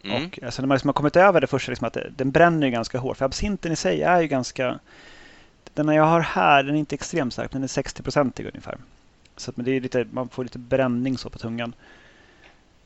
Mm. 0.05 0.27
Och 0.27 0.39
alltså 0.43 0.63
när 0.63 0.67
man 0.67 0.75
liksom 0.75 0.89
har 0.89 0.95
kommit 0.95 1.17
över 1.17 1.41
det 1.41 1.47
första, 1.47 1.71
liksom 1.71 1.87
att 1.87 1.97
den 2.17 2.31
bränner 2.31 2.69
ganska 2.69 2.99
hårt. 2.99 3.17
För 3.17 3.25
absinten 3.25 3.73
i 3.73 3.77
sig 3.77 4.03
är 4.03 4.21
ju 4.21 4.27
ganska... 4.27 4.79
Den 5.75 5.89
jag 5.89 6.05
har 6.05 6.21
här, 6.21 6.63
den 6.63 6.75
är 6.75 6.79
inte 6.79 6.95
extremt 6.95 7.33
stark, 7.33 7.53
den 7.53 7.63
är 7.63 7.67
60-procentig 7.67 8.47
ungefär. 8.47 8.79
Så 9.37 9.51
att, 9.51 9.57
men 9.57 9.67
det 9.67 9.71
är 9.71 9.81
lite, 9.81 10.07
man 10.11 10.29
får 10.29 10.45
lite 10.45 10.59
bränning 10.59 11.19
så 11.19 11.31
på 11.31 11.39
tungan. 11.39 11.75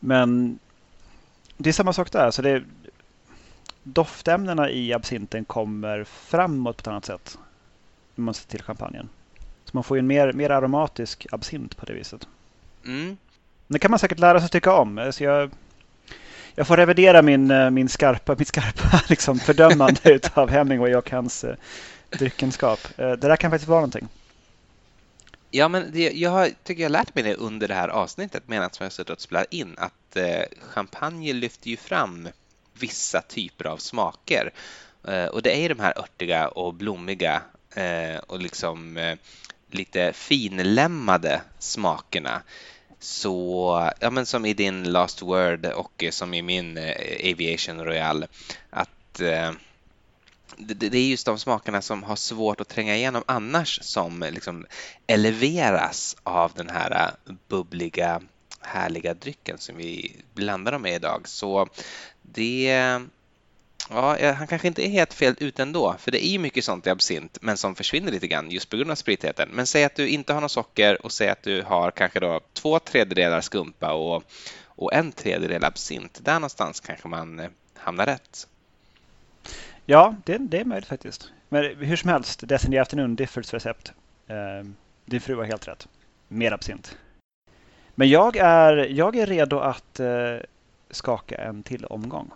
Men 0.00 0.58
det 1.56 1.68
är 1.68 1.72
samma 1.72 1.92
sak 1.92 2.12
där. 2.12 2.30
Så 2.30 2.42
det, 2.42 2.62
doftämnena 3.82 4.70
i 4.70 4.92
absinten 4.92 5.44
kommer 5.44 6.04
framåt 6.04 6.76
på 6.76 6.80
ett 6.80 6.86
annat 6.86 7.04
sätt. 7.04 7.38
Om 8.16 8.24
man 8.24 8.34
ser 8.34 8.48
till 8.48 8.62
champagnen. 8.62 9.08
Så 9.64 9.70
man 9.72 9.84
får 9.84 9.98
en 9.98 10.06
mer, 10.06 10.32
mer 10.32 10.50
aromatisk 10.50 11.26
absint 11.32 11.76
på 11.76 11.86
det 11.86 11.92
viset. 11.92 12.28
Mm. 12.84 13.16
Det 13.66 13.78
kan 13.78 13.90
man 13.90 13.98
säkert 13.98 14.18
lära 14.18 14.40
sig 14.40 14.48
tycka 14.48 14.72
om. 14.72 15.12
Så 15.12 15.24
jag, 15.24 15.50
jag 16.54 16.66
får 16.66 16.76
revidera 16.76 17.22
min, 17.22 17.50
eh, 17.50 17.70
min 17.70 17.88
skarpa, 17.88 18.34
mitt 18.38 18.48
skarpa 18.48 19.02
liksom 19.08 19.38
fördömande 19.38 20.20
av 20.34 20.50
Hemingway 20.50 20.94
och 20.94 21.10
hans 21.10 21.44
eh, 21.44 21.56
dryckenskap. 22.10 22.78
Eh, 22.96 23.10
det 23.10 23.16
där 23.16 23.36
kan 23.36 23.50
faktiskt 23.50 23.68
vara 23.68 23.80
någonting. 23.80 24.08
Ja, 25.50 25.68
men 25.68 25.92
det, 25.92 26.12
jag 26.12 26.30
har, 26.30 26.50
tycker 26.64 26.82
jag 26.82 26.88
har 26.88 26.92
lärt 26.92 27.14
mig 27.14 27.24
det 27.24 27.34
under 27.34 27.68
det 27.68 27.74
här 27.74 27.88
avsnittet 27.88 28.42
medan 28.46 28.70
jag 28.80 28.92
suttit 28.92 29.10
och 29.10 29.20
spelat 29.20 29.52
in 29.52 29.74
att 29.78 30.16
eh, 30.16 30.42
champagne 30.60 31.32
lyfter 31.32 31.70
ju 31.70 31.76
fram 31.76 32.28
vissa 32.72 33.20
typer 33.20 33.64
av 33.64 33.76
smaker. 33.76 34.52
Eh, 35.08 35.26
och 35.26 35.42
det 35.42 35.56
är 35.56 35.60
ju 35.60 35.68
de 35.68 35.80
här 35.80 35.98
örtiga 35.98 36.48
och 36.48 36.74
blommiga 36.74 37.42
eh, 37.74 38.18
och 38.26 38.40
liksom 38.40 38.96
eh, 38.96 39.18
lite 39.70 40.12
finlämmade 40.12 41.40
smakerna. 41.58 42.42
Så, 42.98 43.90
ja 44.00 44.10
men 44.10 44.26
som 44.26 44.46
i 44.46 44.54
din 44.54 44.92
Last 44.92 45.22
Word 45.22 45.66
och 45.66 46.04
som 46.10 46.34
i 46.34 46.42
min 46.42 46.78
eh, 46.78 47.32
Aviation 47.32 47.84
Royal, 47.84 48.26
att 48.70 49.20
eh, 49.20 49.52
det, 50.56 50.88
det, 50.88 50.98
är 50.98 51.08
just 51.08 51.26
de 51.26 51.38
smakerna 51.38 51.82
som 51.82 52.02
har 52.02 52.16
svårt 52.16 52.60
att 52.60 52.68
tränga 52.68 52.96
igenom 52.96 53.22
annars 53.26 53.78
som 53.82 54.22
eh, 54.22 54.32
liksom 54.32 54.66
eleveras 55.06 56.16
av 56.22 56.52
den 56.54 56.70
här 56.70 56.90
eh, 56.90 57.34
bubbliga 57.48 58.22
härliga 58.60 59.14
drycken 59.14 59.58
som 59.58 59.76
vi 59.76 60.16
blandar 60.34 60.72
dem 60.72 60.82
med 60.82 60.94
idag. 60.94 61.28
Så 61.28 61.68
det 62.22 63.00
Ja, 63.90 64.16
eh, 64.16 64.34
han 64.34 64.46
kanske 64.46 64.68
inte 64.68 64.86
är 64.86 64.90
helt 64.90 65.14
fel 65.14 65.34
ute 65.38 65.62
ändå, 65.62 65.94
för 65.98 66.10
det 66.10 66.26
är 66.26 66.30
ju 66.30 66.38
mycket 66.38 66.64
sånt 66.64 66.86
i 66.86 66.90
absint, 66.90 67.38
men 67.40 67.56
som 67.56 67.74
försvinner 67.74 68.12
lite 68.12 68.26
grann 68.26 68.50
just 68.50 68.70
på 68.70 68.76
grund 68.76 68.90
av 68.90 68.94
spritheten. 68.94 69.48
Men 69.52 69.66
säg 69.66 69.84
att 69.84 69.94
du 69.94 70.08
inte 70.08 70.32
har 70.32 70.40
något 70.40 70.52
socker 70.52 71.04
och 71.04 71.12
säg 71.12 71.28
att 71.28 71.42
du 71.42 71.62
har 71.62 71.90
kanske 71.90 72.20
då 72.20 72.40
två 72.52 72.78
tredjedelar 72.78 73.40
skumpa 73.40 73.92
och, 73.92 74.22
och 74.64 74.94
en 74.94 75.12
tredjedel 75.12 75.64
absint. 75.64 76.20
Där 76.22 76.34
någonstans 76.34 76.80
kanske 76.80 77.08
man 77.08 77.48
hamnar 77.74 78.06
rätt. 78.06 78.46
Ja, 79.88 80.14
det, 80.24 80.38
det 80.38 80.60
är 80.60 80.64
möjligt 80.64 80.88
faktiskt. 80.88 81.32
Men 81.48 81.76
hur 81.76 81.96
som 81.96 82.10
helst, 82.10 82.40
Destiny 82.48 82.78
Afternoon 82.78 83.16
Differs 83.16 83.54
recept. 83.54 83.92
Eh, 84.26 84.68
din 85.04 85.20
fru 85.20 85.36
har 85.36 85.44
helt 85.44 85.68
rätt. 85.68 85.88
Mer 86.28 86.52
absint. 86.52 86.98
Men 87.94 88.08
jag 88.08 88.36
är, 88.36 88.76
jag 88.76 89.16
är 89.16 89.26
redo 89.26 89.58
att 89.58 90.00
eh, 90.00 90.36
skaka 90.90 91.36
en 91.36 91.62
till 91.62 91.84
omgång. 91.84 92.30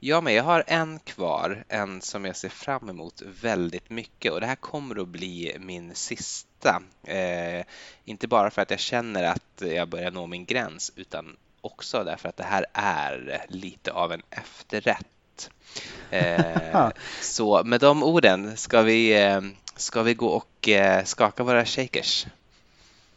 Jag 0.00 0.24
med. 0.24 0.34
Jag 0.34 0.44
har 0.44 0.64
en 0.66 0.98
kvar, 0.98 1.64
en 1.68 2.00
som 2.00 2.24
jag 2.24 2.36
ser 2.36 2.48
fram 2.48 2.88
emot 2.88 3.22
väldigt 3.42 3.90
mycket 3.90 4.32
och 4.32 4.40
det 4.40 4.46
här 4.46 4.56
kommer 4.56 5.00
att 5.00 5.08
bli 5.08 5.56
min 5.60 5.94
sista. 5.94 6.82
Eh, 7.04 7.64
inte 8.04 8.28
bara 8.28 8.50
för 8.50 8.62
att 8.62 8.70
jag 8.70 8.80
känner 8.80 9.24
att 9.24 9.62
jag 9.62 9.88
börjar 9.88 10.10
nå 10.10 10.26
min 10.26 10.44
gräns 10.44 10.92
utan 10.96 11.36
också 11.60 12.04
därför 12.04 12.28
att 12.28 12.36
det 12.36 12.44
här 12.44 12.66
är 12.72 13.44
lite 13.48 13.92
av 13.92 14.12
en 14.12 14.22
efterrätt. 14.30 15.06
Eh, 16.10 16.88
så 17.20 17.64
med 17.64 17.80
de 17.80 18.02
orden 18.02 18.56
ska 18.56 18.82
vi, 18.82 19.22
eh, 19.22 19.40
ska 19.76 20.02
vi 20.02 20.14
gå 20.14 20.28
och 20.28 20.68
eh, 20.68 21.04
skaka 21.04 21.42
våra 21.42 21.64
shakers. 21.64 22.26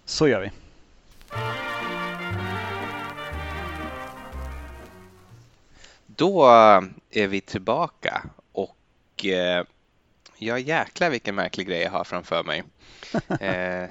Så 0.05 0.27
gör 0.27 0.41
vi. 0.41 0.51
Då 6.05 6.45
är 7.11 7.27
vi 7.27 7.41
tillbaka 7.41 8.23
och 8.51 9.25
eh, 9.25 9.63
ja 10.37 10.59
jäklar 10.59 11.09
vilken 11.09 11.35
märklig 11.35 11.67
grej 11.67 11.81
jag 11.81 11.91
har 11.91 12.03
framför 12.03 12.43
mig. 12.43 12.63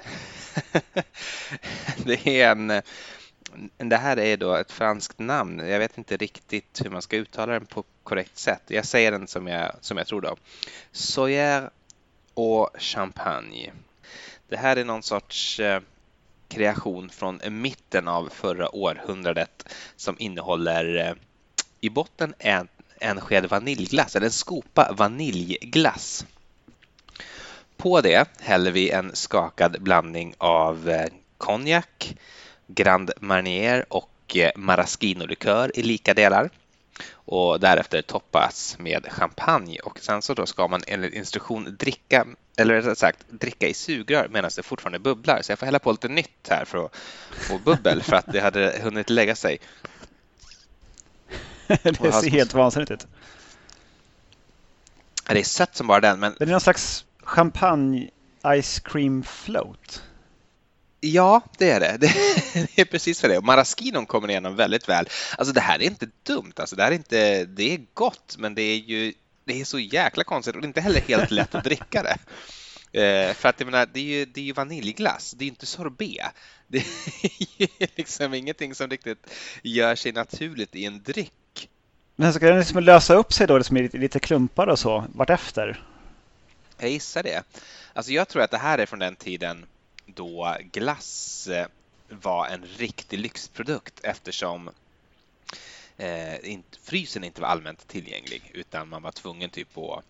Det 2.05 2.41
är 2.41 2.51
en 2.51 2.81
det 3.77 3.97
här 3.97 4.19
är 4.19 4.37
då 4.37 4.55
ett 4.55 4.71
franskt 4.71 5.19
namn. 5.19 5.59
Jag 5.59 5.79
vet 5.79 5.97
inte 5.97 6.17
riktigt 6.17 6.81
hur 6.83 6.89
man 6.89 7.01
ska 7.01 7.17
uttala 7.17 7.53
den 7.53 7.65
på 7.65 7.83
korrekt 8.09 8.37
sätt. 8.37 8.61
Jag 8.67 8.85
säger 8.85 9.11
den 9.11 9.27
som 9.27 9.47
jag, 9.47 9.71
som 9.81 9.97
jag 9.97 10.07
tror 10.07 10.21
då. 10.21 10.35
Soyer 10.91 11.69
och 12.33 12.69
champagne. 12.79 13.71
Det 14.47 14.57
här 14.57 14.77
är 14.77 14.85
någon 14.85 15.03
sorts 15.03 15.59
eh, 15.59 15.81
kreation 16.47 17.09
från 17.09 17.39
mitten 17.49 18.07
av 18.07 18.29
förra 18.29 18.75
århundradet 18.75 19.73
som 19.95 20.15
innehåller 20.19 20.97
eh, 20.97 21.13
i 21.81 21.89
botten 21.89 22.33
en, 22.39 22.67
en 22.99 23.21
sked 23.21 23.45
vaniljglass, 23.45 24.15
eller 24.15 24.25
en 24.25 24.31
skopa 24.31 24.93
vaniljglass. 24.97 26.25
På 27.77 28.01
det 28.01 28.29
häller 28.39 28.71
vi 28.71 28.89
en 28.89 29.15
skakad 29.15 29.81
blandning 29.81 30.33
av 30.37 30.89
eh, 30.89 31.07
konjak, 31.37 32.17
Grand 32.67 33.11
Marnier 33.19 33.85
och 33.89 34.37
eh, 34.37 34.51
maraschino-likör 34.55 35.79
i 35.79 35.83
lika 35.83 36.13
delar. 36.13 36.49
Och 37.11 37.59
därefter 37.59 38.01
toppas 38.01 38.75
med 38.79 39.07
champagne 39.11 39.79
och 39.79 39.99
sen 39.99 40.21
så 40.21 40.33
då 40.33 40.45
ska 40.45 40.67
man 40.67 40.81
enligt 40.87 41.13
instruktion 41.13 41.75
dricka, 41.79 42.25
eller 42.57 42.73
rättare 42.73 42.95
sagt 42.95 43.25
dricka 43.29 43.67
i 43.67 43.73
sugrör 43.73 44.27
medan 44.29 44.51
det 44.55 44.63
fortfarande 44.63 44.99
bubblar. 44.99 45.41
Så 45.41 45.51
jag 45.51 45.59
får 45.59 45.65
hälla 45.65 45.79
på 45.79 45.91
lite 45.91 46.07
nytt 46.07 46.47
här 46.49 46.65
för 46.65 46.85
att 46.85 46.95
få 47.31 47.57
bubbel 47.57 48.03
för 48.03 48.15
att 48.15 48.31
det 48.33 48.39
hade 48.39 48.79
hunnit 48.83 49.09
lägga 49.09 49.35
sig. 49.35 49.59
det 51.67 52.11
ser 52.11 52.29
helt 52.29 52.53
vansinnigt 52.53 52.91
ut. 52.91 53.07
Det 55.27 55.39
är 55.39 55.43
sött 55.43 55.75
som 55.75 55.87
bara 55.87 55.99
den. 55.99 56.19
Men... 56.19 56.35
Det 56.39 56.43
är 56.43 56.49
någon 56.49 56.61
slags 56.61 57.05
champagne 57.23 58.09
ice 58.61 58.79
cream 58.79 59.23
float. 59.23 60.03
Ja, 61.01 61.41
det 61.57 61.71
är 61.71 61.79
det. 61.79 61.97
Det 62.53 62.81
är 62.81 62.85
precis 62.85 63.21
för 63.21 63.29
det. 63.29 63.37
Och 63.37 63.43
maraschinon 63.43 64.05
kommer 64.05 64.29
igenom 64.29 64.55
väldigt 64.55 64.89
väl. 64.89 65.09
Alltså 65.37 65.53
det 65.53 65.61
här 65.61 65.81
är 65.81 65.85
inte 65.85 66.07
dumt. 66.23 66.53
Alltså, 66.55 66.75
det, 66.75 66.83
här 66.83 66.91
är 66.91 66.95
inte, 66.95 67.45
det 67.45 67.73
är 67.73 67.85
gott, 67.93 68.35
men 68.37 68.55
det 68.55 68.61
är 68.61 68.77
ju 68.77 69.13
det 69.49 69.61
är 69.61 69.65
så 69.65 69.79
jäkla 69.79 70.23
konstigt 70.23 70.55
och 70.55 70.61
det 70.61 70.65
är 70.65 70.67
inte 70.67 70.81
heller 70.81 71.01
helt 71.01 71.31
lätt 71.31 71.55
att 71.55 71.63
dricka 71.63 72.03
det. 72.03 72.17
Eh, 72.91 73.33
för 73.33 73.49
att 73.49 73.59
jag 73.59 73.65
menar, 73.65 73.89
det 73.93 73.99
är 73.99 74.03
ju, 74.03 74.25
det 74.25 74.41
är 74.41 74.45
ju 74.45 74.53
vaniljglass, 74.53 75.35
det 75.37 75.45
är 75.45 75.47
inte 75.47 75.65
sorbet. 75.65 76.25
Det 76.67 76.77
är 76.77 77.31
ju 77.57 77.67
liksom 77.95 78.33
ingenting 78.33 78.75
som 78.75 78.89
riktigt 78.89 79.27
gör 79.63 79.95
sig 79.95 80.11
naturligt 80.11 80.75
i 80.75 80.85
en 80.85 81.03
dryck. 81.03 81.69
Men 82.15 82.33
ska 82.33 82.47
den 82.47 82.59
liksom 82.59 82.83
lösa 82.83 83.13
upp 83.13 83.33
sig 83.33 83.47
då 83.47 83.57
liksom 83.57 83.77
i 83.77 83.81
lite, 83.81 83.97
lite 83.97 84.19
klumpar 84.19 84.67
och 84.67 84.79
så 84.79 85.05
vartefter? 85.15 85.83
Jag 86.77 86.89
gissar 86.89 87.23
det. 87.23 87.43
Alltså 87.93 88.11
jag 88.11 88.27
tror 88.27 88.41
att 88.41 88.51
det 88.51 88.57
här 88.57 88.77
är 88.77 88.85
från 88.85 88.99
den 88.99 89.15
tiden 89.15 89.65
då 90.15 90.57
glass 90.71 91.47
eh, 91.47 91.67
var 92.09 92.47
en 92.47 92.65
riktig 92.65 93.19
lyxprodukt 93.19 93.99
eftersom 94.03 94.69
eh, 95.97 96.59
frysen 96.81 97.23
inte 97.23 97.41
var 97.41 97.47
allmänt 97.47 97.87
tillgänglig 97.87 98.51
utan 98.53 98.89
man 98.89 99.01
var 99.01 99.11
tvungen 99.11 99.49
typ 99.49 99.77
att, 99.77 100.05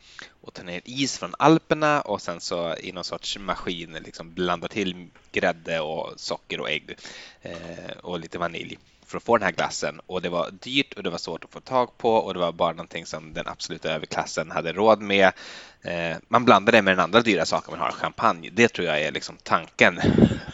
att 0.47 0.53
ta 0.53 0.63
ner 0.63 0.81
is 0.85 1.17
från 1.17 1.35
Alperna 1.39 2.01
och 2.01 2.21
sen 2.21 2.41
så 2.41 2.77
i 2.77 2.91
någon 2.91 3.03
sorts 3.03 3.37
maskin 3.37 3.91
liksom 3.93 4.33
blanda 4.33 4.67
till 4.67 5.07
grädde 5.31 5.79
och 5.79 6.19
socker 6.19 6.59
och 6.59 6.69
ägg 6.69 6.95
eh, 7.41 7.97
och 8.03 8.19
lite 8.19 8.37
vanilj 8.37 8.77
för 9.09 9.17
att 9.17 9.23
få 9.23 9.37
den 9.37 9.45
här 9.45 9.51
glassen 9.51 10.01
och 10.05 10.21
det 10.21 10.29
var 10.29 10.51
dyrt 10.51 10.93
och 10.93 11.03
det 11.03 11.09
var 11.09 11.17
svårt 11.17 11.43
att 11.43 11.51
få 11.51 11.59
tag 11.59 11.97
på 11.97 12.13
och 12.13 12.33
det 12.33 12.39
var 12.39 12.51
bara 12.51 12.71
någonting 12.71 13.05
som 13.05 13.33
den 13.33 13.47
absoluta 13.47 13.91
överklassen 13.91 14.51
hade 14.51 14.73
råd 14.73 15.01
med. 15.01 15.31
Eh, 15.81 16.17
man 16.27 16.45
blandar 16.45 16.71
det 16.71 16.81
med 16.81 16.91
den 16.91 17.03
andra 17.03 17.21
dyra 17.21 17.45
saken 17.45 17.71
man 17.71 17.79
har, 17.79 17.91
champagne. 17.91 18.49
Det 18.53 18.67
tror 18.67 18.87
jag 18.87 19.01
är 19.01 19.11
liksom 19.11 19.37
tanken 19.43 19.99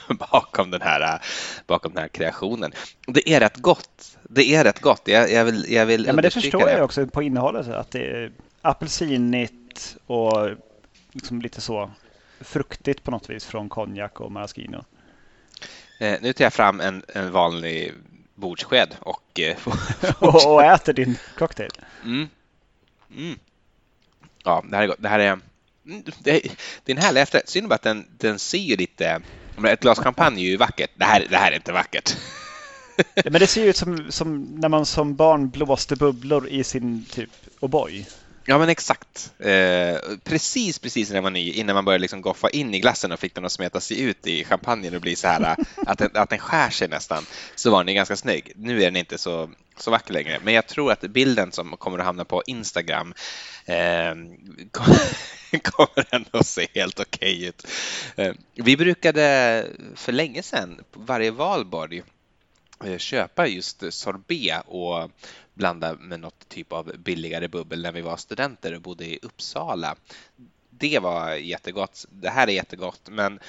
bakom 0.32 0.72
den 0.72 0.82
här, 0.82 1.22
bakom 1.68 1.94
den 1.94 2.02
här 2.02 2.08
kreationen. 2.08 2.72
Det 3.08 3.30
är 3.30 3.40
rätt 3.40 3.58
gott. 3.58 4.18
Det 4.24 4.56
är 4.56 4.64
rätt 4.64 4.82
gott. 4.82 5.02
Jag, 5.06 5.32
jag 5.32 5.46
vill, 5.46 5.66
jag 5.70 5.86
vill 5.86 6.06
ja, 6.06 6.14
men 6.14 6.24
det 6.24 6.32
förstår 6.32 6.66
det. 6.66 6.72
jag 6.72 6.84
också 6.84 7.08
på 7.08 7.24
innehållet, 7.24 7.68
att 7.68 7.92
det 7.92 8.08
är 8.08 8.32
apelsinigt 8.62 9.98
och 10.06 10.50
liksom 11.12 11.42
lite 11.42 11.62
så 11.62 11.92
fruktigt 12.42 13.04
på 13.04 13.12
något 13.12 13.30
vis 13.30 13.46
från 13.46 13.70
konjak 13.70 14.20
och 14.20 14.32
maraschino. 14.32 14.86
Eh, 16.00 16.18
nu 16.22 16.34
tar 16.34 16.46
jag 16.46 16.54
fram 16.54 16.82
en, 16.82 17.04
en 17.08 17.32
vanlig 17.32 17.94
bordssked 18.36 18.96
och, 19.00 19.40
eh, 19.40 19.58
och 20.20 20.64
äter 20.64 20.94
din 20.94 21.18
cocktail. 21.38 21.72
Mm. 22.04 22.30
Mm. 23.18 23.40
Ja, 24.44 24.66
det 24.70 24.76
här 24.76 24.84
är 24.84 24.88
gott. 24.88 24.98
Det 25.00 25.10
här 25.10 25.20
är, 25.20 25.40
mm, 25.86 26.04
det 26.20 26.32
är, 26.32 26.52
det 26.84 26.92
är 26.92 26.96
en 26.96 27.02
härlig 27.02 27.22
efterrätt. 27.22 27.50
Synd 27.50 27.68
bara 27.68 27.76
att 27.76 27.82
den, 27.82 28.08
den 28.18 28.40
ser 28.40 28.58
ju 28.58 28.76
lite... 28.76 29.22
Ett 29.68 29.80
glas 29.80 30.00
champagne 30.00 30.42
är 30.42 30.50
ju 30.50 30.58
vackert. 30.58 30.92
Det 30.96 31.06
här, 31.06 31.28
det 31.30 31.38
här 31.38 31.52
är 31.52 31.56
inte 31.56 31.72
vackert. 31.72 32.18
Men 33.24 33.34
det 33.34 33.48
ser 33.48 33.64
ju 33.64 33.70
ut 33.70 33.78
som, 33.78 34.12
som 34.12 34.42
när 34.44 34.70
man 34.70 34.86
som 34.86 35.16
barn 35.16 35.50
blåste 35.50 35.96
bubblor 35.96 36.48
i 36.48 36.64
sin 36.64 37.06
typ 37.06 37.30
O'boy. 37.60 38.06
Ja, 38.48 38.58
men 38.58 38.70
exakt. 38.70 39.34
Eh, 39.40 39.98
precis, 40.24 40.80
precis 40.80 41.12
när 41.12 41.22
man 41.22 41.34
ny, 41.34 41.52
innan 41.52 41.76
man 41.76 41.86
började 41.86 42.02
liksom 42.02 42.22
goffa 42.22 42.50
in 42.50 42.74
i 42.74 42.80
glassen 42.80 43.12
och 43.12 43.20
fick 43.20 43.36
den 43.36 43.46
att 43.46 43.52
smeta 43.52 43.80
sig 43.80 44.02
ut 44.02 44.28
i 44.28 44.44
champagnen 44.44 44.96
och 44.96 45.02
bli 45.02 45.16
så 45.16 45.28
här 45.28 45.56
att 45.86 45.98
den, 45.98 46.10
att 46.14 46.30
den 46.30 46.40
skär 46.40 46.70
sig 46.70 46.88
nästan, 46.88 47.26
så 47.56 47.72
var 47.72 47.84
den 47.84 47.96
ganska 47.96 48.16
snygg. 48.16 48.52
Nu 48.56 48.82
är 48.82 48.86
den 48.86 48.96
inte 48.96 49.18
så, 49.18 49.50
så 49.78 49.92
vacker 49.92 50.14
längre, 50.14 50.40
men 50.44 50.54
jag 50.54 50.68
tror 50.68 50.92
att 50.92 51.02
bilden 51.02 51.52
som 51.52 51.78
kommer 51.78 52.00
att 52.00 52.06
hamna 52.06 52.26
på 52.26 52.44
Instagram 52.48 53.14
eh, 53.66 54.16
kommer 55.62 56.06
ändå 56.10 56.44
se 56.44 56.68
helt 56.74 57.00
okej 57.00 57.38
okay 57.38 57.48
ut. 57.48 57.68
Eh, 58.16 58.34
vi 58.54 58.78
brukade 58.78 59.66
för 59.96 60.12
länge 60.12 60.44
sedan 60.44 60.82
varje 60.94 61.32
valborg 61.32 62.04
eh, 62.84 62.98
köpa 62.98 63.48
just 63.48 63.94
sorbet 63.94 64.62
och 64.66 65.12
blanda 65.56 65.94
med 65.94 66.20
något 66.20 66.50
typ 66.50 66.74
av 66.74 66.92
billigare 66.98 67.48
bubbel 67.48 67.82
när 67.82 67.92
vi 67.92 68.02
var 68.02 68.18
studenter 68.18 68.76
och 68.76 68.82
bodde 68.82 69.06
i 69.06 69.20
Uppsala. 69.22 69.96
Det 70.70 71.00
var 71.00 71.34
jättegott. 71.34 72.06
Det 72.10 72.30
här 72.30 72.48
är 72.48 72.52
jättegott, 72.52 73.02
men 73.10 73.40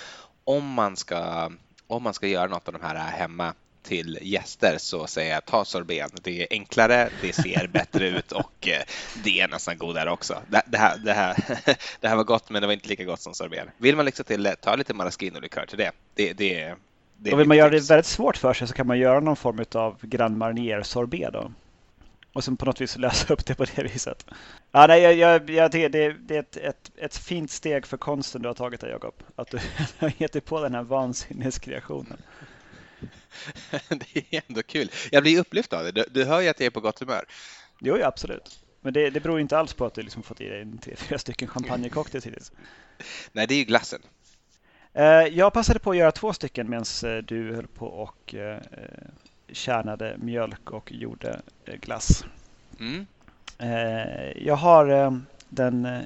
om 0.45 0.73
man 0.73 0.97
ska, 0.97 1.51
om 1.87 2.03
man 2.03 2.15
ska 2.15 2.27
göra 2.27 2.47
något 2.47 2.69
av 2.69 2.75
de 2.75 2.83
här 2.83 3.11
hemma 3.11 3.55
till 3.83 4.19
gäster 4.23 4.75
så 4.79 5.07
säger 5.07 5.35
jag 5.35 5.45
ta 5.45 5.65
sorbet. 5.65 6.13
Det 6.23 6.43
är 6.43 6.47
enklare, 6.51 7.09
det 7.23 7.33
ser 7.33 7.67
bättre 7.73 8.09
ut 8.09 8.33
och 8.33 8.69
eh, 8.69 8.83
det 9.25 9.41
är 9.41 9.49
nästan 9.49 9.79
godare 9.79 10.11
också. 10.11 10.43
Det, 10.49 10.63
det, 10.67 10.79
här, 10.79 10.99
det, 10.99 11.13
här, 11.13 11.37
det 12.01 12.09
här 12.09 12.17
var 12.17 12.25
gott, 12.25 12.51
men 12.51 12.61
det 12.63 12.67
var 12.67 12.75
inte 12.75 12.89
lika 12.89 13.05
gott 13.05 13.21
som 13.21 13.35
sorbet. 13.35 13.69
Vill 13.79 13.97
man 13.97 14.05
liksom 14.05 14.25
till, 14.25 14.55
ta 14.61 14.77
lite 14.77 14.95
maraschino-likör 14.95 15.67
till 15.67 15.79
det. 15.79 15.91
det, 16.15 16.33
det, 16.33 16.75
det 17.17 17.33
och 17.33 17.41
vill 17.41 17.49
man 17.49 17.57
göra 17.57 17.71
det 17.71 17.91
väldigt 17.91 18.07
svårt 18.07 18.37
för 18.37 18.55
sig 18.55 18.69
så 18.69 18.75
kan 18.75 18.87
man 18.87 18.99
göra 18.99 19.21
någon 19.21 19.37
form 19.37 19.65
av 19.75 19.99
Grand 20.03 20.37
Marnier 20.37 20.83
sorbet 20.83 21.33
då 21.33 21.51
och 22.37 22.45
sen 22.45 22.57
på 22.57 22.65
något 22.65 22.81
vis 22.81 22.97
lösa 22.97 23.33
upp 23.33 23.47
det 23.47 23.55
på 23.55 23.65
det 23.65 23.83
viset. 23.83 24.27
Ja, 24.73 24.87
nej, 24.87 25.03
jag, 25.03 25.15
jag, 25.15 25.51
jag 25.51 25.71
det, 25.71 25.89
det 25.89 26.37
är 26.37 26.41
ett, 26.41 26.57
ett, 26.57 26.91
ett 26.97 27.17
fint 27.17 27.51
steg 27.51 27.87
för 27.87 27.97
konsten 27.97 28.43
du 28.43 28.49
har 28.49 28.55
tagit 28.55 28.81
där 28.81 28.89
Jakob. 28.89 29.15
Att 29.37 29.51
du 29.51 29.59
har 29.99 30.13
gett 30.17 30.33
dig 30.33 30.43
på 30.43 30.63
den 30.63 30.75
här 30.75 30.83
vansinneskreationen. 30.83 32.23
det 33.89 34.37
är 34.37 34.43
ändå 34.49 34.63
kul. 34.63 34.91
Jag 35.11 35.23
blir 35.23 35.41
upplyft 35.41 35.73
av 35.73 35.85
det. 35.85 35.93
Du, 35.93 36.05
du 36.11 36.25
hör 36.25 36.41
ju 36.41 36.49
att 36.49 36.61
jag 36.61 36.67
är 36.67 36.71
på 36.71 36.81
gott 36.81 37.01
humör. 37.01 37.25
Jo, 37.81 37.99
ja, 37.99 38.07
absolut. 38.07 38.65
Men 38.81 38.93
det, 38.93 39.11
det 39.11 39.21
beror 39.21 39.41
inte 39.41 39.59
alls 39.59 39.75
på 39.75 39.87
att 39.87 39.95
du 39.95 40.03
liksom 40.03 40.23
fått 40.23 40.41
i 40.41 40.49
dig 40.49 40.63
en 40.63 40.79
tre, 40.79 40.97
fyra 40.97 41.19
stycken 41.19 41.49
champagnecocktails 41.49 42.27
hittills. 42.27 42.53
Nej, 43.33 43.47
det 43.47 43.55
är 43.55 43.59
ju 43.59 43.65
glassen. 43.65 44.03
Eh, 44.93 45.05
jag 45.05 45.53
passade 45.53 45.79
på 45.79 45.91
att 45.91 45.97
göra 45.97 46.13
två 46.13 46.33
stycken 46.33 46.71
medan 46.71 46.85
eh, 47.05 47.17
du 47.17 47.55
höll 47.55 47.67
på 47.67 47.87
och 47.87 48.35
eh, 48.35 48.61
kärnade 49.53 50.17
mjölk 50.19 50.71
och 50.71 50.93
gjorde 50.93 51.41
eh, 51.65 51.75
glass. 51.75 52.25
Mm. 52.81 53.07
Eh, 53.59 54.47
jag 54.47 54.57
har 54.57 54.89
eh, 54.89 55.19
den 55.49 56.05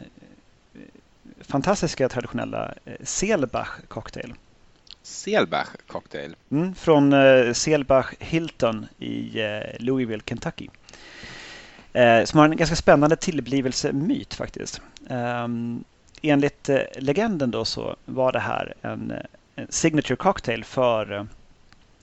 fantastiska 1.41 2.09
traditionella 2.09 2.75
Selbach 3.01 3.81
cocktail. 3.89 4.35
Selbach 5.03 5.69
cocktail? 5.87 6.37
Mm, 6.51 6.75
från 6.75 7.15
Selbach 7.55 8.15
Hilton 8.19 8.87
i 8.99 9.43
Louisville, 9.79 10.23
Kentucky. 10.27 10.69
Som 12.25 12.39
har 12.39 12.45
en 12.45 12.57
ganska 12.57 12.77
spännande 12.77 13.17
tillblivelsemyt 13.17 14.35
faktiskt. 14.35 14.81
Ehm, 15.09 15.85
enligt 16.23 16.71
legenden 16.95 17.51
då 17.51 17.65
så 17.65 17.97
var 18.05 18.33
det 18.33 18.41
här 18.41 18.75
en 18.83 19.13
signature 19.69 20.17
cocktail 20.17 20.65
för 20.65 21.27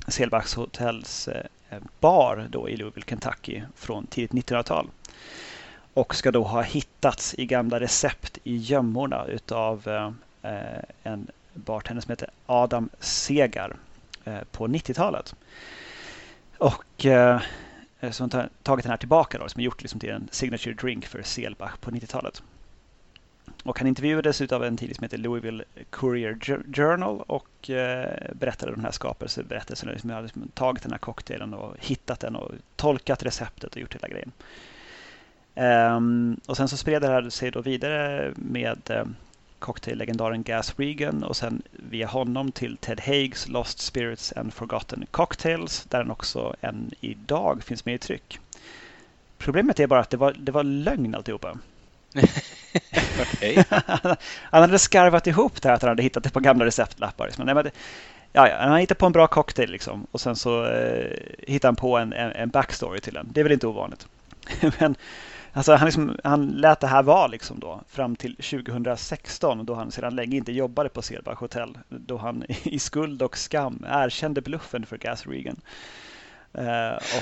Selbachs 0.08 0.56
hotels 0.56 1.28
eh, 1.28 1.80
bar 2.00 2.48
då 2.50 2.70
i 2.70 2.78
Louisville, 2.78 3.06
Kentucky 3.08 3.62
från 3.76 4.08
tidigt 4.08 4.32
1900-tal. 4.32 4.88
Och 5.94 6.16
ska 6.16 6.32
då 6.32 6.44
ha 6.44 6.62
hittats 6.62 7.36
i 7.38 7.46
gamla 7.46 7.80
recept 7.80 8.38
i 8.44 8.58
gömmorna 8.58 9.26
utav 9.26 9.88
eh, 10.42 10.80
en 11.04 11.28
bartender 11.54 12.02
som 12.02 12.12
heter 12.12 12.30
Adam 12.46 12.90
Segar 13.00 13.76
eh, 14.24 14.44
på 14.52 14.68
90-talet. 14.68 15.36
Och 16.58 17.06
som 18.12 18.30
tagit 18.64 18.84
den 18.84 18.90
här 18.90 18.98
tillbaka 18.98 19.38
då, 19.38 19.50
som 19.50 19.62
gjort 19.62 19.82
liksom 19.82 20.00
till 20.00 20.10
en 20.10 20.28
signature 20.32 20.74
drink 20.74 21.06
för 21.06 21.24
Selbach 21.24 21.78
på 21.78 21.92
90-talet. 21.92 22.44
Och 23.64 23.80
han 23.80 23.88
intervjuades 23.88 24.42
av 24.42 24.64
en 24.64 24.78
tidning 24.78 24.96
som 24.96 25.04
heter 25.04 25.18
Louisville 25.18 25.64
Courier 25.90 26.38
Journal 26.74 27.24
och 27.28 27.70
eh, 27.70 28.34
berättade 28.34 28.72
den 28.72 28.84
här 28.84 28.92
skapelseberättelsen. 28.92 29.90
Liksom 29.90 30.10
hade 30.10 30.24
liksom 30.24 30.48
tagit 30.54 30.84
den 30.84 30.92
här 30.92 31.00
cocktailen 31.00 31.54
och 31.54 31.76
hittat 31.80 32.20
den 32.20 32.36
och 32.36 32.52
tolkat 32.76 33.24
receptet 33.24 33.76
och 33.76 33.82
gjort 33.82 33.96
hela 33.96 34.08
grejen. 34.08 34.32
Um, 35.96 36.40
och 36.46 36.58
sen 36.58 36.68
så 36.68 36.78
spred 36.78 37.02
det 37.02 37.08
här 37.08 37.30
sig 37.30 37.52
då 37.52 37.62
vidare 37.62 38.34
med 38.36 38.80
eh, 38.90 39.06
cocktaillegendaren 39.60 40.44
Gas 40.44 40.74
Regan 40.78 41.24
och 41.24 41.36
sen 41.36 41.62
via 41.72 42.08
honom 42.08 42.52
till 42.52 42.78
Ted 42.78 43.02
Haigs 43.02 43.48
Lost 43.48 43.80
Spirits 43.80 44.34
and 44.36 44.54
Forgotten 44.54 45.06
Cocktails 45.12 45.86
där 45.90 46.00
den 46.00 46.12
också 46.12 46.56
än 46.62 46.92
idag 47.00 47.64
finns 47.64 47.86
med 47.86 47.96
i 47.96 47.98
tryck. 47.98 48.40
Problemet 49.38 49.80
är 49.80 49.88
bara 49.88 50.00
att 50.00 50.10
det 50.10 50.18
var, 50.18 50.36
det 50.40 50.52
var 50.52 50.64
lögn 50.64 51.16
alltihopa. 51.16 51.58
han 54.42 54.62
hade 54.62 54.80
skarvat 54.80 55.28
ihop 55.28 55.62
det 55.62 55.70
här 55.70 55.76
att 55.76 55.82
han 55.82 55.90
hade 55.90 56.04
hittat 56.04 56.26
ett 56.26 56.34
par 56.34 56.42
gamla 56.42 56.66
receptlappar. 56.66 57.26
Liksom. 57.26 57.46
Nej, 57.46 57.56
men 57.56 57.64
det, 57.64 57.72
ja, 58.34 58.50
ja, 58.50 58.58
han 58.60 58.78
hittade 58.78 59.00
på 59.00 59.06
en 59.06 59.12
bra 59.12 59.28
cocktail 59.28 59.72
liksom. 59.72 60.08
och 60.12 60.22
sen 60.22 60.36
så 60.36 60.66
eh, 60.66 61.12
hittade 61.48 61.68
han 61.68 61.76
på 61.76 61.98
en, 61.98 62.14
en, 62.14 62.32
en, 62.32 62.50
backstory 62.50 63.00
till 63.00 63.14
den. 63.14 63.28
Det 63.32 63.40
är 63.40 63.44
väl 63.44 63.54
inte 63.54 63.68
ovanligt. 63.68 64.08
men 64.80 64.96
alltså, 65.54 65.76
han, 65.76 65.86
liksom, 65.86 66.18
han 66.24 66.48
lät 66.48 66.80
det 66.80 66.88
här 66.88 67.04
vara 67.04 67.28
liksom 67.28 67.60
då, 67.60 67.82
fram 67.90 68.16
till 68.16 68.36
2016 68.36 69.66
då 69.66 69.74
han 69.74 69.92
sedan 69.92 70.16
länge 70.16 70.38
inte 70.38 70.52
jobbade 70.52 70.90
på 70.90 71.02
Selbach 71.02 71.40
Hotel. 71.40 71.78
Då 71.90 72.18
han 72.18 72.44
i 72.64 72.80
skuld 72.80 73.22
och 73.22 73.38
skam 73.38 73.86
erkände 73.90 74.42
bluffen 74.42 74.86
för 74.86 74.98
Gas 74.98 75.28
Regan. 75.28 75.62
Uh, 76.56 76.64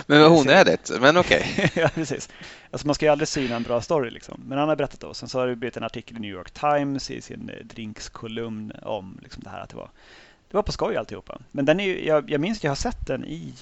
men 0.07 0.21
vad 0.21 0.32
onödigt, 0.32 0.91
men 1.01 1.17
okej. 1.17 1.53
Okay. 1.53 1.69
ja, 1.84 1.89
precis. 1.93 2.30
Alltså 2.71 2.88
man 2.88 2.95
ska 2.95 3.05
ju 3.05 3.11
aldrig 3.11 3.28
syna 3.28 3.55
en 3.55 3.63
bra 3.63 3.82
story 3.82 4.09
liksom. 4.09 4.41
Men 4.47 4.57
han 4.57 4.69
har 4.69 4.76
berättat 4.76 4.99
då. 4.99 5.13
Sen 5.13 5.30
så 5.30 5.39
har 5.39 5.47
det 5.47 5.55
blivit 5.55 5.78
en 5.78 5.84
artikel 5.84 6.17
i 6.17 6.19
New 6.19 6.32
York 6.32 6.51
Times 6.51 7.11
i 7.11 7.21
sin 7.21 7.49
eh, 7.49 7.65
drinkskolumn 7.65 8.71
om 8.82 9.19
liksom 9.23 9.43
det 9.43 9.49
här 9.49 9.59
att 9.59 9.69
det 9.69 9.76
var, 9.76 9.89
det 10.51 10.57
var 10.57 10.63
på 10.63 10.71
skoj 10.71 10.97
alltihopa. 10.97 11.39
Men 11.51 11.65
den 11.65 11.80
är 11.80 11.86
ju, 11.86 12.07
jag, 12.07 12.30
jag 12.30 12.41
minns 12.41 12.57
att 12.57 12.63
jag 12.63 12.71
har 12.71 12.76
sett 12.76 13.07
den 13.07 13.26
i 13.26 13.53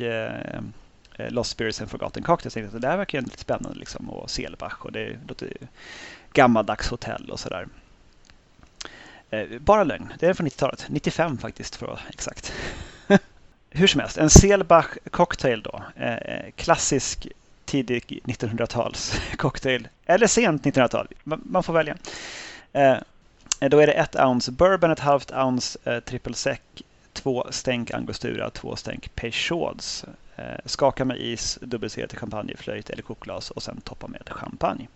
uh, 1.19 1.29
Lost 1.29 1.51
Spirits 1.51 1.81
and 1.81 1.89
Forgotten 1.89 2.23
Cocktails. 2.23 2.55
Jag 2.55 2.63
tänkte 2.63 2.75
att 2.77 2.81
det 2.81 2.87
här 2.87 2.97
verkar 2.97 3.21
lite 3.21 3.39
spännande 3.39 3.79
liksom. 3.79 4.09
Och 4.09 4.29
Selbach 4.29 4.79
och 4.79 4.91
det 4.91 5.17
låter 5.27 5.53
gammaldags 6.33 6.89
hotell 6.89 7.29
och 7.31 7.39
sådär. 7.39 7.67
Uh, 9.33 9.59
bara 9.59 9.83
lögn. 9.83 10.13
Det 10.19 10.27
är 10.27 10.33
från 10.33 10.47
90-talet. 10.47 10.85
95 10.89 11.37
faktiskt 11.37 11.75
för 11.75 11.93
att 11.93 11.99
exakt 12.09 12.53
hur 13.73 13.87
som 13.87 14.01
helst, 14.01 14.17
en 14.17 14.29
Selbach 14.29 14.97
cocktail 15.11 15.61
då. 15.61 15.83
Eh, 15.95 16.13
eh 16.13 16.51
klassisk 16.55 17.27
tidig 17.65 18.19
1900-tals 18.23 19.21
cocktail. 19.37 19.87
Eller 20.05 20.27
sent 20.27 20.63
1900-tal. 20.63 21.07
Man 21.23 21.63
får 21.63 21.73
välja. 21.73 21.97
Eh, 22.73 22.97
då 23.59 23.79
är 23.79 23.87
det 23.87 23.93
ett 23.93 24.15
ounce 24.15 24.51
bourbon, 24.51 24.91
ett 24.91 24.99
halvt 24.99 25.31
ounce 25.31 25.79
eh, 25.83 25.99
triple 25.99 26.33
sec, 26.33 26.59
två 27.13 27.47
stänk 27.49 27.91
angostura, 27.91 28.49
två 28.49 28.75
stänk 28.75 29.15
peychauds. 29.15 30.05
Eh, 30.35 30.59
skaka 30.65 31.05
med 31.05 31.17
is, 31.17 31.59
dubbelserad 31.61 32.09
till 32.09 32.19
champagneflöjt 32.19 32.89
eller 32.89 33.03
kokglas 33.03 33.51
och 33.51 33.63
sen 33.63 33.81
toppa 33.81 34.07
med 34.07 34.29
champagne. 34.29 34.87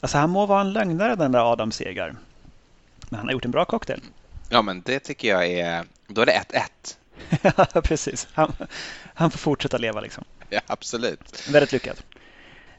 Alltså 0.00 0.18
han 0.18 0.30
må 0.30 0.46
vara 0.46 0.60
en 0.60 0.72
lögnare 0.72 1.14
den 1.14 1.32
där 1.32 1.52
Adam 1.52 1.72
Segar. 1.72 2.14
Men 3.08 3.18
han 3.18 3.28
har 3.28 3.32
gjort 3.32 3.44
en 3.44 3.50
bra 3.50 3.64
cocktail. 3.64 4.00
Ja, 4.52 4.62
men 4.62 4.82
det 4.84 5.00
tycker 5.00 5.28
jag 5.28 5.46
är... 5.46 5.84
Då 6.06 6.22
är 6.22 6.26
det 6.26 6.42
1-1. 7.42 7.64
ja, 7.74 7.80
precis. 7.80 8.28
Han, 8.32 8.52
han 9.14 9.30
får 9.30 9.38
fortsätta 9.38 9.78
leva 9.78 10.00
liksom. 10.00 10.24
Ja, 10.48 10.60
absolut. 10.66 11.48
Väldigt 11.50 11.72
lyckat. 11.72 12.04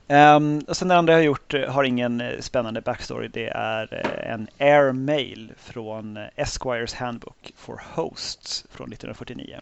Um, 0.08 0.60
och 0.60 0.78
sen 0.78 0.88
det 0.88 0.96
andra 0.96 1.14
jag 1.14 1.20
har 1.20 1.24
gjort 1.24 1.54
eh, 1.54 1.72
har 1.72 1.84
ingen 1.84 2.22
eh, 2.22 2.40
spännande 2.40 2.82
backstory. 2.82 3.28
Det 3.28 3.48
är 3.48 3.94
eh, 3.94 4.34
en 4.34 4.48
Air 4.58 4.92
Mail 4.92 5.54
från 5.58 6.18
Esquires 6.36 6.94
Handbook 6.94 7.54
for 7.58 7.82
Hosts 7.94 8.66
från 8.72 8.88
1949. 8.88 9.60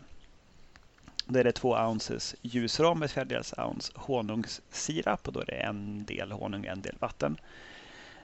Det 1.25 1.39
är 1.39 1.43
det 1.43 1.51
två 1.51 1.75
ounces 1.75 2.35
ljusrom, 2.41 3.03
ett 3.03 3.11
fjärdedels 3.11 3.53
ounce 3.57 3.91
honungssirap 3.95 5.27
och 5.27 5.33
då 5.33 5.39
är 5.39 5.45
det 5.45 5.57
en 5.57 6.05
del 6.05 6.31
honung, 6.31 6.65
en 6.65 6.81
del 6.81 6.95
vatten 6.99 7.37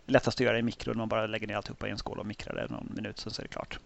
lättast 0.07 0.37
att 0.37 0.45
göra 0.45 0.59
i 0.59 0.61
mikron. 0.61 0.97
Man 0.97 1.09
bara 1.09 1.27
lägger 1.27 1.47
ner 1.47 1.55
alltihopa 1.55 1.87
i 1.87 1.91
en 1.91 1.97
skål 1.97 2.19
och 2.19 2.25
mikrar 2.25 2.55
det 2.55 2.67
någon 2.69 2.91
minut, 2.95 3.19
så 3.19 3.29
är 3.29 3.43
det 3.43 3.47
klart. 3.47 3.79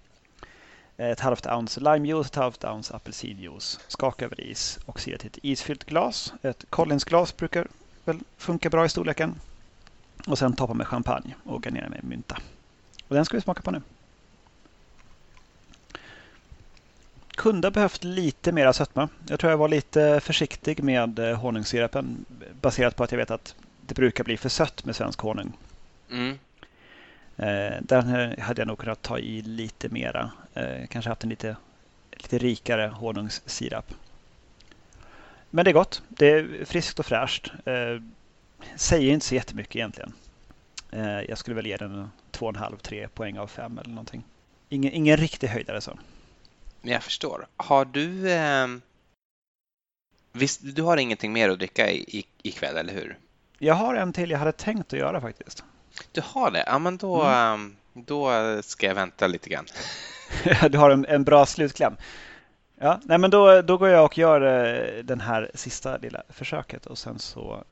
Ett 0.97 1.19
halvt 1.19 1.47
ounce 1.47 1.79
limejuice, 1.79 2.27
ett 2.27 2.35
halvt 2.35 2.63
ounce 2.63 2.93
apelsinjuice. 2.95 3.79
Skaka 3.87 4.25
över 4.25 4.41
is 4.41 4.79
och 4.85 4.99
sila 4.99 5.17
till 5.17 5.27
ett 5.27 5.39
isfyllt 5.41 5.83
glas. 5.83 6.33
Ett 6.41 6.65
Collins-glas 6.69 7.37
brukar 7.37 7.67
väl 8.05 8.19
funka 8.37 8.69
bra 8.69 8.85
i 8.85 8.89
storleken. 8.89 9.35
Och 10.27 10.37
sen 10.37 10.53
toppa 10.53 10.73
med 10.73 10.87
champagne 10.87 11.35
och 11.43 11.63
garnera 11.63 11.89
med 11.89 12.03
mynta. 12.03 12.37
Och 13.07 13.15
den 13.15 13.25
ska 13.25 13.37
vi 13.37 13.41
smaka 13.41 13.61
på 13.61 13.71
nu. 13.71 13.81
kunde 17.41 17.67
ha 17.67 17.71
behövt 17.71 18.03
lite 18.03 18.51
mera 18.51 18.73
sötma. 18.73 19.09
Jag 19.27 19.39
tror 19.39 19.51
jag 19.51 19.57
var 19.57 19.67
lite 19.67 20.19
försiktig 20.23 20.83
med 20.83 21.19
eh, 21.19 21.39
honungssirapen 21.39 22.25
baserat 22.61 22.95
på 22.95 23.03
att 23.03 23.11
jag 23.11 23.17
vet 23.17 23.31
att 23.31 23.55
det 23.87 23.93
brukar 23.93 24.23
bli 24.23 24.37
för 24.37 24.49
sött 24.49 24.85
med 24.85 24.95
svensk 24.95 25.19
honung. 25.19 25.53
Mm. 26.11 26.39
Eh, 27.37 27.81
där 27.81 28.41
hade 28.41 28.61
jag 28.61 28.67
nog 28.67 28.77
kunnat 28.77 29.01
ta 29.01 29.19
i 29.19 29.41
lite 29.41 29.89
mera. 29.89 30.31
Eh, 30.53 30.87
kanske 30.89 31.09
haft 31.09 31.23
en 31.23 31.29
lite, 31.29 31.55
lite 32.11 32.37
rikare 32.37 32.87
honungssirap. 32.87 33.93
Men 35.49 35.65
det 35.65 35.71
är 35.71 35.73
gott. 35.73 36.01
Det 36.09 36.29
är 36.29 36.65
friskt 36.65 36.99
och 36.99 37.05
fräscht. 37.05 37.51
Eh, 37.65 38.01
säger 38.75 39.13
inte 39.13 39.25
så 39.25 39.35
jättemycket 39.35 39.75
egentligen. 39.75 40.13
Eh, 40.91 41.21
jag 41.21 41.37
skulle 41.37 41.55
väl 41.55 41.67
ge 41.67 41.77
den 41.77 42.11
2,5-3 42.31 43.07
poäng 43.07 43.37
av 43.37 43.47
5 43.47 43.77
eller 43.77 43.89
någonting. 43.89 44.23
Ingen, 44.69 44.93
ingen 44.93 45.17
riktig 45.17 45.47
höjdare 45.47 45.81
så. 45.81 45.99
Jag 46.81 47.03
förstår. 47.03 47.47
Har 47.57 47.85
du... 47.85 48.31
Eh, 48.31 48.67
visst, 50.31 50.59
du 50.63 50.81
har 50.81 50.97
ingenting 50.97 51.33
mer 51.33 51.49
att 51.49 51.59
dricka 51.59 51.91
i, 51.91 52.25
ikväll, 52.41 52.77
eller 52.77 52.93
hur? 52.93 53.17
Jag 53.57 53.73
har 53.73 53.95
en 53.95 54.13
till 54.13 54.31
jag 54.31 54.39
hade 54.39 54.51
tänkt 54.51 54.93
att 54.93 54.99
göra 54.99 55.21
faktiskt. 55.21 55.63
Du 56.11 56.21
har 56.25 56.51
det? 56.51 56.63
Ja, 56.67 56.79
men 56.79 56.97
då, 56.97 57.21
mm. 57.21 57.33
Ehm, 57.33 57.75
då 57.93 58.31
ska 58.61 58.87
jag 58.87 58.95
vänta 58.95 59.27
lite 59.27 59.49
grann. 59.49 59.65
du 60.69 60.77
har 60.77 60.89
en, 60.89 61.05
en 61.05 61.23
bra 61.23 61.45
slutkläm. 61.45 61.95
Ja, 62.83 62.99
nej 63.03 63.17
men 63.17 63.31
då, 63.31 63.61
då 63.61 63.77
går 63.77 63.89
jag 63.89 64.05
och 64.05 64.17
gör 64.17 64.41
eh, 64.41 65.03
den 65.03 65.21
här 65.21 65.51
sista 65.53 65.97
lilla 65.97 66.23
försöket 66.29 66.85
och 66.85 66.97
sen 66.97 67.19
så 67.19 67.63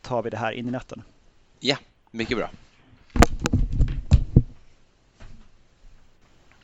tar 0.00 0.22
vi 0.22 0.30
det 0.30 0.36
här 0.36 0.52
in 0.52 0.68
i 0.68 0.70
natten. 0.70 1.02
Ja, 1.60 1.76
mycket 2.10 2.36
bra. 2.36 2.50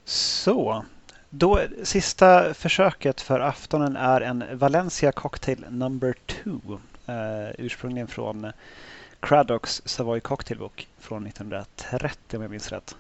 Så, 0.05 0.85
då 1.31 1.61
sista 1.83 2.55
försöket 2.55 3.21
för 3.21 3.41
aftonen 3.41 3.97
är 3.97 4.21
en 4.21 4.45
Valencia 4.53 5.13
Cocktail 5.13 5.65
number 5.69 6.15
two. 6.27 6.79
Uh, 7.09 7.51
ursprungligen 7.59 8.09
från 8.09 8.53
Craddocks 9.23 9.83
Savoy 9.85 10.21
Cocktail 10.21 10.59
Book 10.59 10.89
från 10.99 11.27
1930 11.27 12.37
om 12.37 12.43
jag 12.43 12.51
minns 12.51 12.73
rätt. 12.73 12.97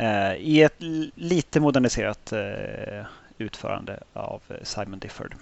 Uh, 0.00 0.34
I 0.34 0.62
ett 0.62 0.76
lite 1.14 1.60
moderniserat 1.60 2.32
uh, 2.32 3.04
utförande 3.38 4.02
av 4.12 4.42
Simon 4.62 4.98
Difford. 4.98 5.36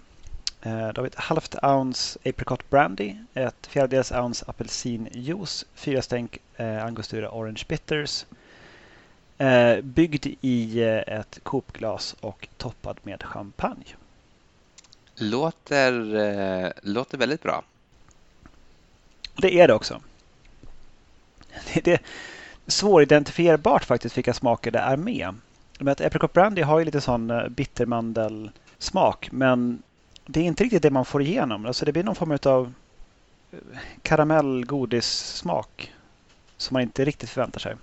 Då 0.63 0.71
har 0.71 1.03
vi 1.03 1.07
ett 1.07 1.15
halvt 1.15 1.55
ounce 1.63 2.19
apricot 2.25 2.71
brandy, 2.71 3.17
ett 3.35 3.67
fjärdedels 3.67 4.13
ounce 4.13 4.45
apelsinjuice, 4.49 5.65
fyra 5.75 6.03
stänk 6.03 6.39
angostura 6.59 7.31
orange 7.31 7.65
bitters, 7.69 8.25
Eh, 9.43 9.81
byggd 9.81 10.27
i 10.41 10.83
eh, 10.83 11.19
ett 11.19 11.41
kopglas 11.43 12.17
och 12.21 12.49
toppad 12.57 12.97
med 13.03 13.23
champagne. 13.23 13.97
Låter, 15.15 16.15
eh, 16.17 16.71
låter 16.83 17.19
väldigt 17.19 17.43
bra. 17.43 17.63
Det 19.37 19.61
är 19.61 19.69
det 19.69 19.75
också. 19.75 20.01
Det, 21.75 21.93
är 21.93 22.01
svåridentifierbart 22.67 23.85
faktiskt 23.85 24.17
vilka 24.17 24.35
smaker 24.35 24.71
det 24.71 24.79
är 24.79 24.97
med. 24.97 25.35
Men 25.79 25.97
Apricot 26.01 26.33
Brandy 26.33 26.63
har 26.63 26.79
ju 26.79 26.85
lite 26.85 27.01
sån 27.01 27.31
eh, 27.31 27.49
bittermandelsmak 27.49 29.29
men 29.33 29.83
det 30.27 30.41
är 30.41 30.45
inte 30.45 30.65
riktigt 30.65 30.83
det 30.83 30.91
man 30.91 31.05
får 31.05 31.23
igenom. 31.23 31.67
Alltså 31.67 31.85
det 31.85 31.93
blir 31.93 32.05
någon 32.05 32.15
form 32.15 32.39
av 32.45 32.73
eh, 33.53 33.59
karamellgodissmak 34.03 35.93
som 36.57 36.75
man 36.75 36.83
inte 36.83 37.05
riktigt 37.05 37.31
förväntar 37.31 37.61
sig. 37.61 37.75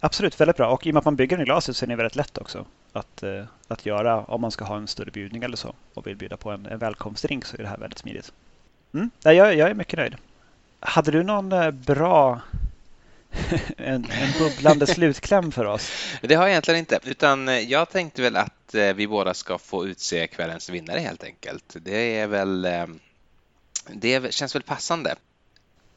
Absolut, 0.00 0.40
väldigt 0.40 0.56
bra. 0.56 0.68
Och 0.68 0.86
i 0.86 0.90
och 0.90 0.94
med 0.94 0.98
att 0.98 1.04
man 1.04 1.16
bygger 1.16 1.36
den 1.36 1.42
i 1.42 1.46
glaset 1.46 1.76
så 1.76 1.84
är 1.84 1.88
det 1.88 1.96
väldigt 1.96 2.16
lätt 2.16 2.38
också 2.38 2.64
att, 2.92 3.22
eh, 3.22 3.44
att 3.68 3.86
göra 3.86 4.24
om 4.24 4.40
man 4.40 4.50
ska 4.50 4.64
ha 4.64 4.76
en 4.76 4.86
större 4.86 5.10
bjudning 5.10 5.42
eller 5.42 5.56
så 5.56 5.74
och 5.94 6.06
vill 6.06 6.16
bjuda 6.16 6.36
på 6.36 6.50
en, 6.50 6.66
en 6.66 6.78
välkomstdrink 6.78 7.44
så 7.44 7.56
är 7.56 7.62
det 7.62 7.68
här 7.68 7.78
väldigt 7.78 7.98
smidigt. 7.98 8.32
Mm. 8.94 9.10
Jag, 9.22 9.36
jag 9.36 9.70
är 9.70 9.74
mycket 9.74 9.98
nöjd. 9.98 10.16
Hade 10.84 11.10
du 11.10 11.22
någon 11.22 11.52
eh, 11.52 11.70
bra 11.70 12.40
en, 13.76 14.04
en 14.10 14.32
bubblande 14.38 14.86
slutkläm 14.86 15.52
för 15.52 15.64
oss? 15.64 15.90
Det 16.20 16.34
har 16.34 16.42
jag 16.42 16.50
egentligen 16.50 16.78
inte, 16.78 17.00
utan 17.04 17.48
eh, 17.48 17.58
jag 17.58 17.90
tänkte 17.90 18.22
väl 18.22 18.36
att 18.36 18.74
eh, 18.74 18.92
vi 18.92 19.08
båda 19.08 19.34
ska 19.34 19.58
få 19.58 19.86
utse 19.86 20.26
kvällens 20.26 20.70
vinnare 20.70 20.98
helt 20.98 21.24
enkelt. 21.24 21.76
Det 21.80 22.18
är 22.18 22.26
väl 22.26 22.68
det 23.86 24.34
känns 24.34 24.54
väl 24.54 24.62
passande. 24.62 25.14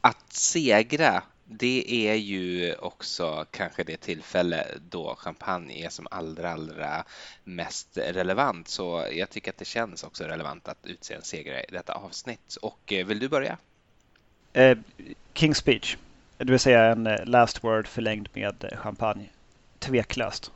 Att 0.00 0.32
segra 0.32 1.22
det 1.48 2.08
är 2.08 2.14
ju 2.14 2.74
också 2.74 3.46
kanske 3.50 3.84
det 3.84 3.96
tillfälle 3.96 4.66
då 4.90 5.14
champagne 5.18 5.84
är 5.84 5.88
som 5.88 6.06
allra, 6.10 6.52
allra 6.52 7.04
mest 7.44 7.98
relevant. 7.98 8.68
Så 8.68 9.06
jag 9.12 9.30
tycker 9.30 9.50
att 9.50 9.58
det 9.58 9.64
känns 9.64 10.04
också 10.04 10.24
relevant 10.24 10.68
att 10.68 10.86
utse 10.86 11.14
en 11.14 11.22
segrare 11.22 11.64
i 11.68 11.72
detta 11.72 11.92
avsnitt. 11.92 12.56
Och 12.62 12.92
vill 13.06 13.18
du 13.18 13.28
börja? 13.28 13.58
Eh, 14.56 14.76
King's 15.34 15.54
Speech, 15.54 15.96
det 16.38 16.50
vill 16.50 16.60
säga 16.60 16.84
en 16.84 17.06
eh, 17.06 17.24
last 17.24 17.64
word 17.64 17.86
förlängd 17.86 18.28
med 18.32 18.72
champagne. 18.76 19.28
Tveklöst. 19.78 20.50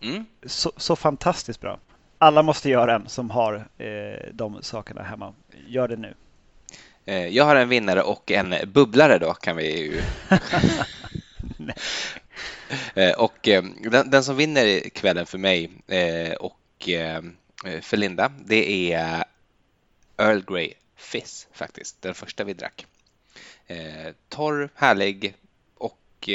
Mm. 0.00 0.26
Så, 0.42 0.72
så, 0.76 0.96
fantastiskt 0.96 1.60
bra. 1.60 1.78
Alla 2.18 2.42
måste 2.42 2.70
göra 2.70 2.94
en 2.94 3.08
som 3.08 3.30
har 3.30 3.68
eh, 3.78 4.32
de 4.32 4.62
sakerna 4.62 5.02
hemma. 5.02 5.34
Gör 5.66 5.88
det 5.88 5.96
nu. 5.96 6.14
Eh, 7.04 7.26
jag 7.26 7.44
har 7.44 7.56
en 7.56 7.68
vinnare 7.68 8.02
och 8.02 8.30
en 8.30 8.54
bubblare 8.66 9.18
då 9.18 9.34
kan 9.34 9.56
vi 9.56 9.80
ju. 9.80 10.02
Eh, 12.94 13.12
och 13.12 13.48
eh, 13.48 13.64
den, 13.90 14.10
den, 14.10 14.24
som 14.24 14.36
vinner 14.36 14.88
kvällen 14.88 15.26
för 15.26 15.38
mig 15.38 15.70
och 16.40 16.88
för 17.82 17.96
Linda, 17.96 18.32
det 18.44 18.92
är 18.92 19.24
Earl 20.18 20.40
Grey 20.46 20.72
Fizz 20.96 21.48
faktiskt, 21.52 22.02
den 22.02 22.14
första 22.14 22.44
vi 22.44 22.52
drack. 22.52 22.86
Torr, 24.28 24.68
härlig 24.74 25.34
och 25.74 26.28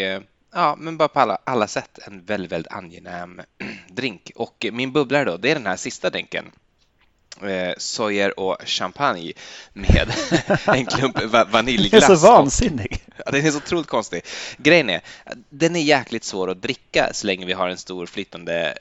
ja, 0.51 0.75
men 0.77 0.97
bara 0.97 1.07
på 1.07 1.19
alla, 1.19 1.37
alla 1.43 1.67
sätt 1.67 1.99
en 2.07 2.23
väldigt, 2.25 2.51
väldigt 2.51 2.71
angenäm 2.71 3.41
drink. 3.89 4.31
Och 4.35 4.65
min 4.71 4.91
bubblare 4.91 5.23
då, 5.23 5.37
det 5.37 5.51
är 5.51 5.55
den 5.55 5.65
här 5.65 5.75
sista 5.75 6.09
drinken 6.09 6.51
eh, 7.41 7.73
sojer 7.77 8.39
och 8.39 8.57
champagne 8.65 9.33
med 9.73 10.13
en 10.65 10.85
klump 10.85 11.23
vaniljglass. 11.51 12.03
Den 12.03 12.11
är 12.11 12.15
så 12.15 12.27
vansinnig. 12.27 13.03
Ja, 13.25 13.31
den 13.31 13.45
är 13.45 13.51
så 13.51 13.57
otroligt 13.57 13.87
konstig. 13.87 14.21
Grejen 14.57 14.89
är, 14.89 15.01
den 15.49 15.75
är 15.75 15.81
jäkligt 15.81 16.23
svår 16.23 16.49
att 16.51 16.61
dricka 16.61 17.09
så 17.13 17.27
länge 17.27 17.45
vi 17.45 17.53
har 17.53 17.69
en 17.69 17.77
stor 17.77 18.05
flytande 18.05 18.77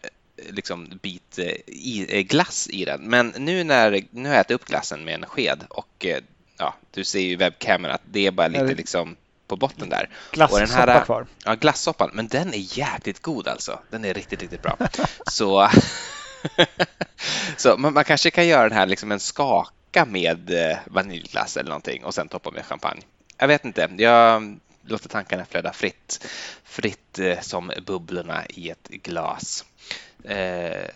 liksom, 0.50 0.98
bit 1.02 1.38
eh, 1.38 1.44
i, 1.66 2.07
eh, 2.09 2.20
glass 2.20 2.68
i 2.68 2.84
den. 2.84 3.00
Men 3.02 3.34
nu 3.38 3.64
när 3.64 4.04
nu 4.11 4.28
har 4.28 4.34
jag 4.34 4.40
ätit 4.40 4.54
upp 4.54 4.64
glassen 4.64 5.04
med 5.04 5.14
en 5.14 5.26
sked 5.26 5.64
och 5.68 6.07
eh, 6.07 6.18
ja, 6.59 6.74
du 6.90 7.04
ser 7.04 7.20
ju 7.20 7.30
i 7.30 7.36
webbcamen 7.36 7.90
att 7.90 8.02
det 8.04 8.26
är 8.26 8.30
bara 8.30 8.48
lite 8.48 8.74
liksom 8.74 9.16
på 9.46 9.57
botten 9.57 9.88
där. 9.88 10.09
Glassoppa 10.32 11.04
kvar. 11.04 11.26
Ja, 11.44 11.54
glassoppan. 11.54 12.11
Men 12.12 12.28
den 12.28 12.54
är 12.54 12.78
jäkligt 12.78 13.22
god 13.22 13.48
alltså. 13.48 13.78
Den 13.90 14.04
är 14.04 14.14
riktigt, 14.14 14.42
riktigt 14.42 14.62
bra. 14.62 14.76
Så 15.26 15.70
så 17.57 17.76
man, 17.76 17.94
man, 17.94 18.04
kanske 18.04 18.30
kan 18.30 18.46
göra 18.46 18.68
den 18.68 18.78
här 18.78 18.86
liksom 18.86 19.12
en 19.12 19.20
skaka 19.20 20.04
med 20.07 20.70
eh, 20.70 20.78
vaniljglass 20.86 21.57
eller 21.57 21.68
någonting 21.68 22.04
och 22.04 22.14
sen 22.14 22.28
toppa 22.28 22.50
med 22.50 22.64
champagne. 22.64 23.02
Jag 23.38 23.48
vet 23.48 23.64
inte. 23.64 23.88
Jag 23.98 24.59
låter 24.82 25.09
tankarna 25.09 25.44
flöda 25.44 25.72
fritt. 25.72 26.26
Fritt 26.64 27.18
eh, 27.18 27.40
som 27.40 27.72
bubblorna 27.86 28.46
i 28.46 28.70
ett 28.70 28.88
glas. 28.88 29.64
Eh, 30.24 30.90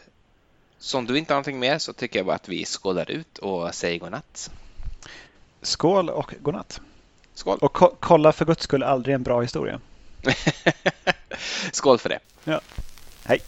så 0.78 0.98
om 0.98 1.06
du 1.06 1.18
inte 1.18 1.32
har 1.32 1.36
någonting 1.36 1.58
mer 1.58 1.78
så 1.78 1.92
tycker 1.92 2.18
jag 2.18 2.26
bara 2.26 2.36
att 2.36 2.48
vi 2.48 2.64
skålar 2.64 3.10
ut 3.10 3.38
och 3.38 3.74
säger 3.74 3.98
godnatt. 3.98 4.50
Skål 5.62 6.10
och 6.10 6.34
godnatt. 6.42 6.80
Skål. 7.34 7.58
Och 7.60 7.72
ko 7.72 7.96
kolla 8.00 8.32
för 8.32 8.44
guds 8.44 8.62
skull 8.62 8.82
aldrig 8.82 9.14
en 9.14 9.22
bra 9.22 9.40
historia. 9.40 9.80
Skål 11.72 11.98
för 11.98 12.08
det. 12.08 12.18
Ja. 12.44 12.60
Hej. 13.24 13.40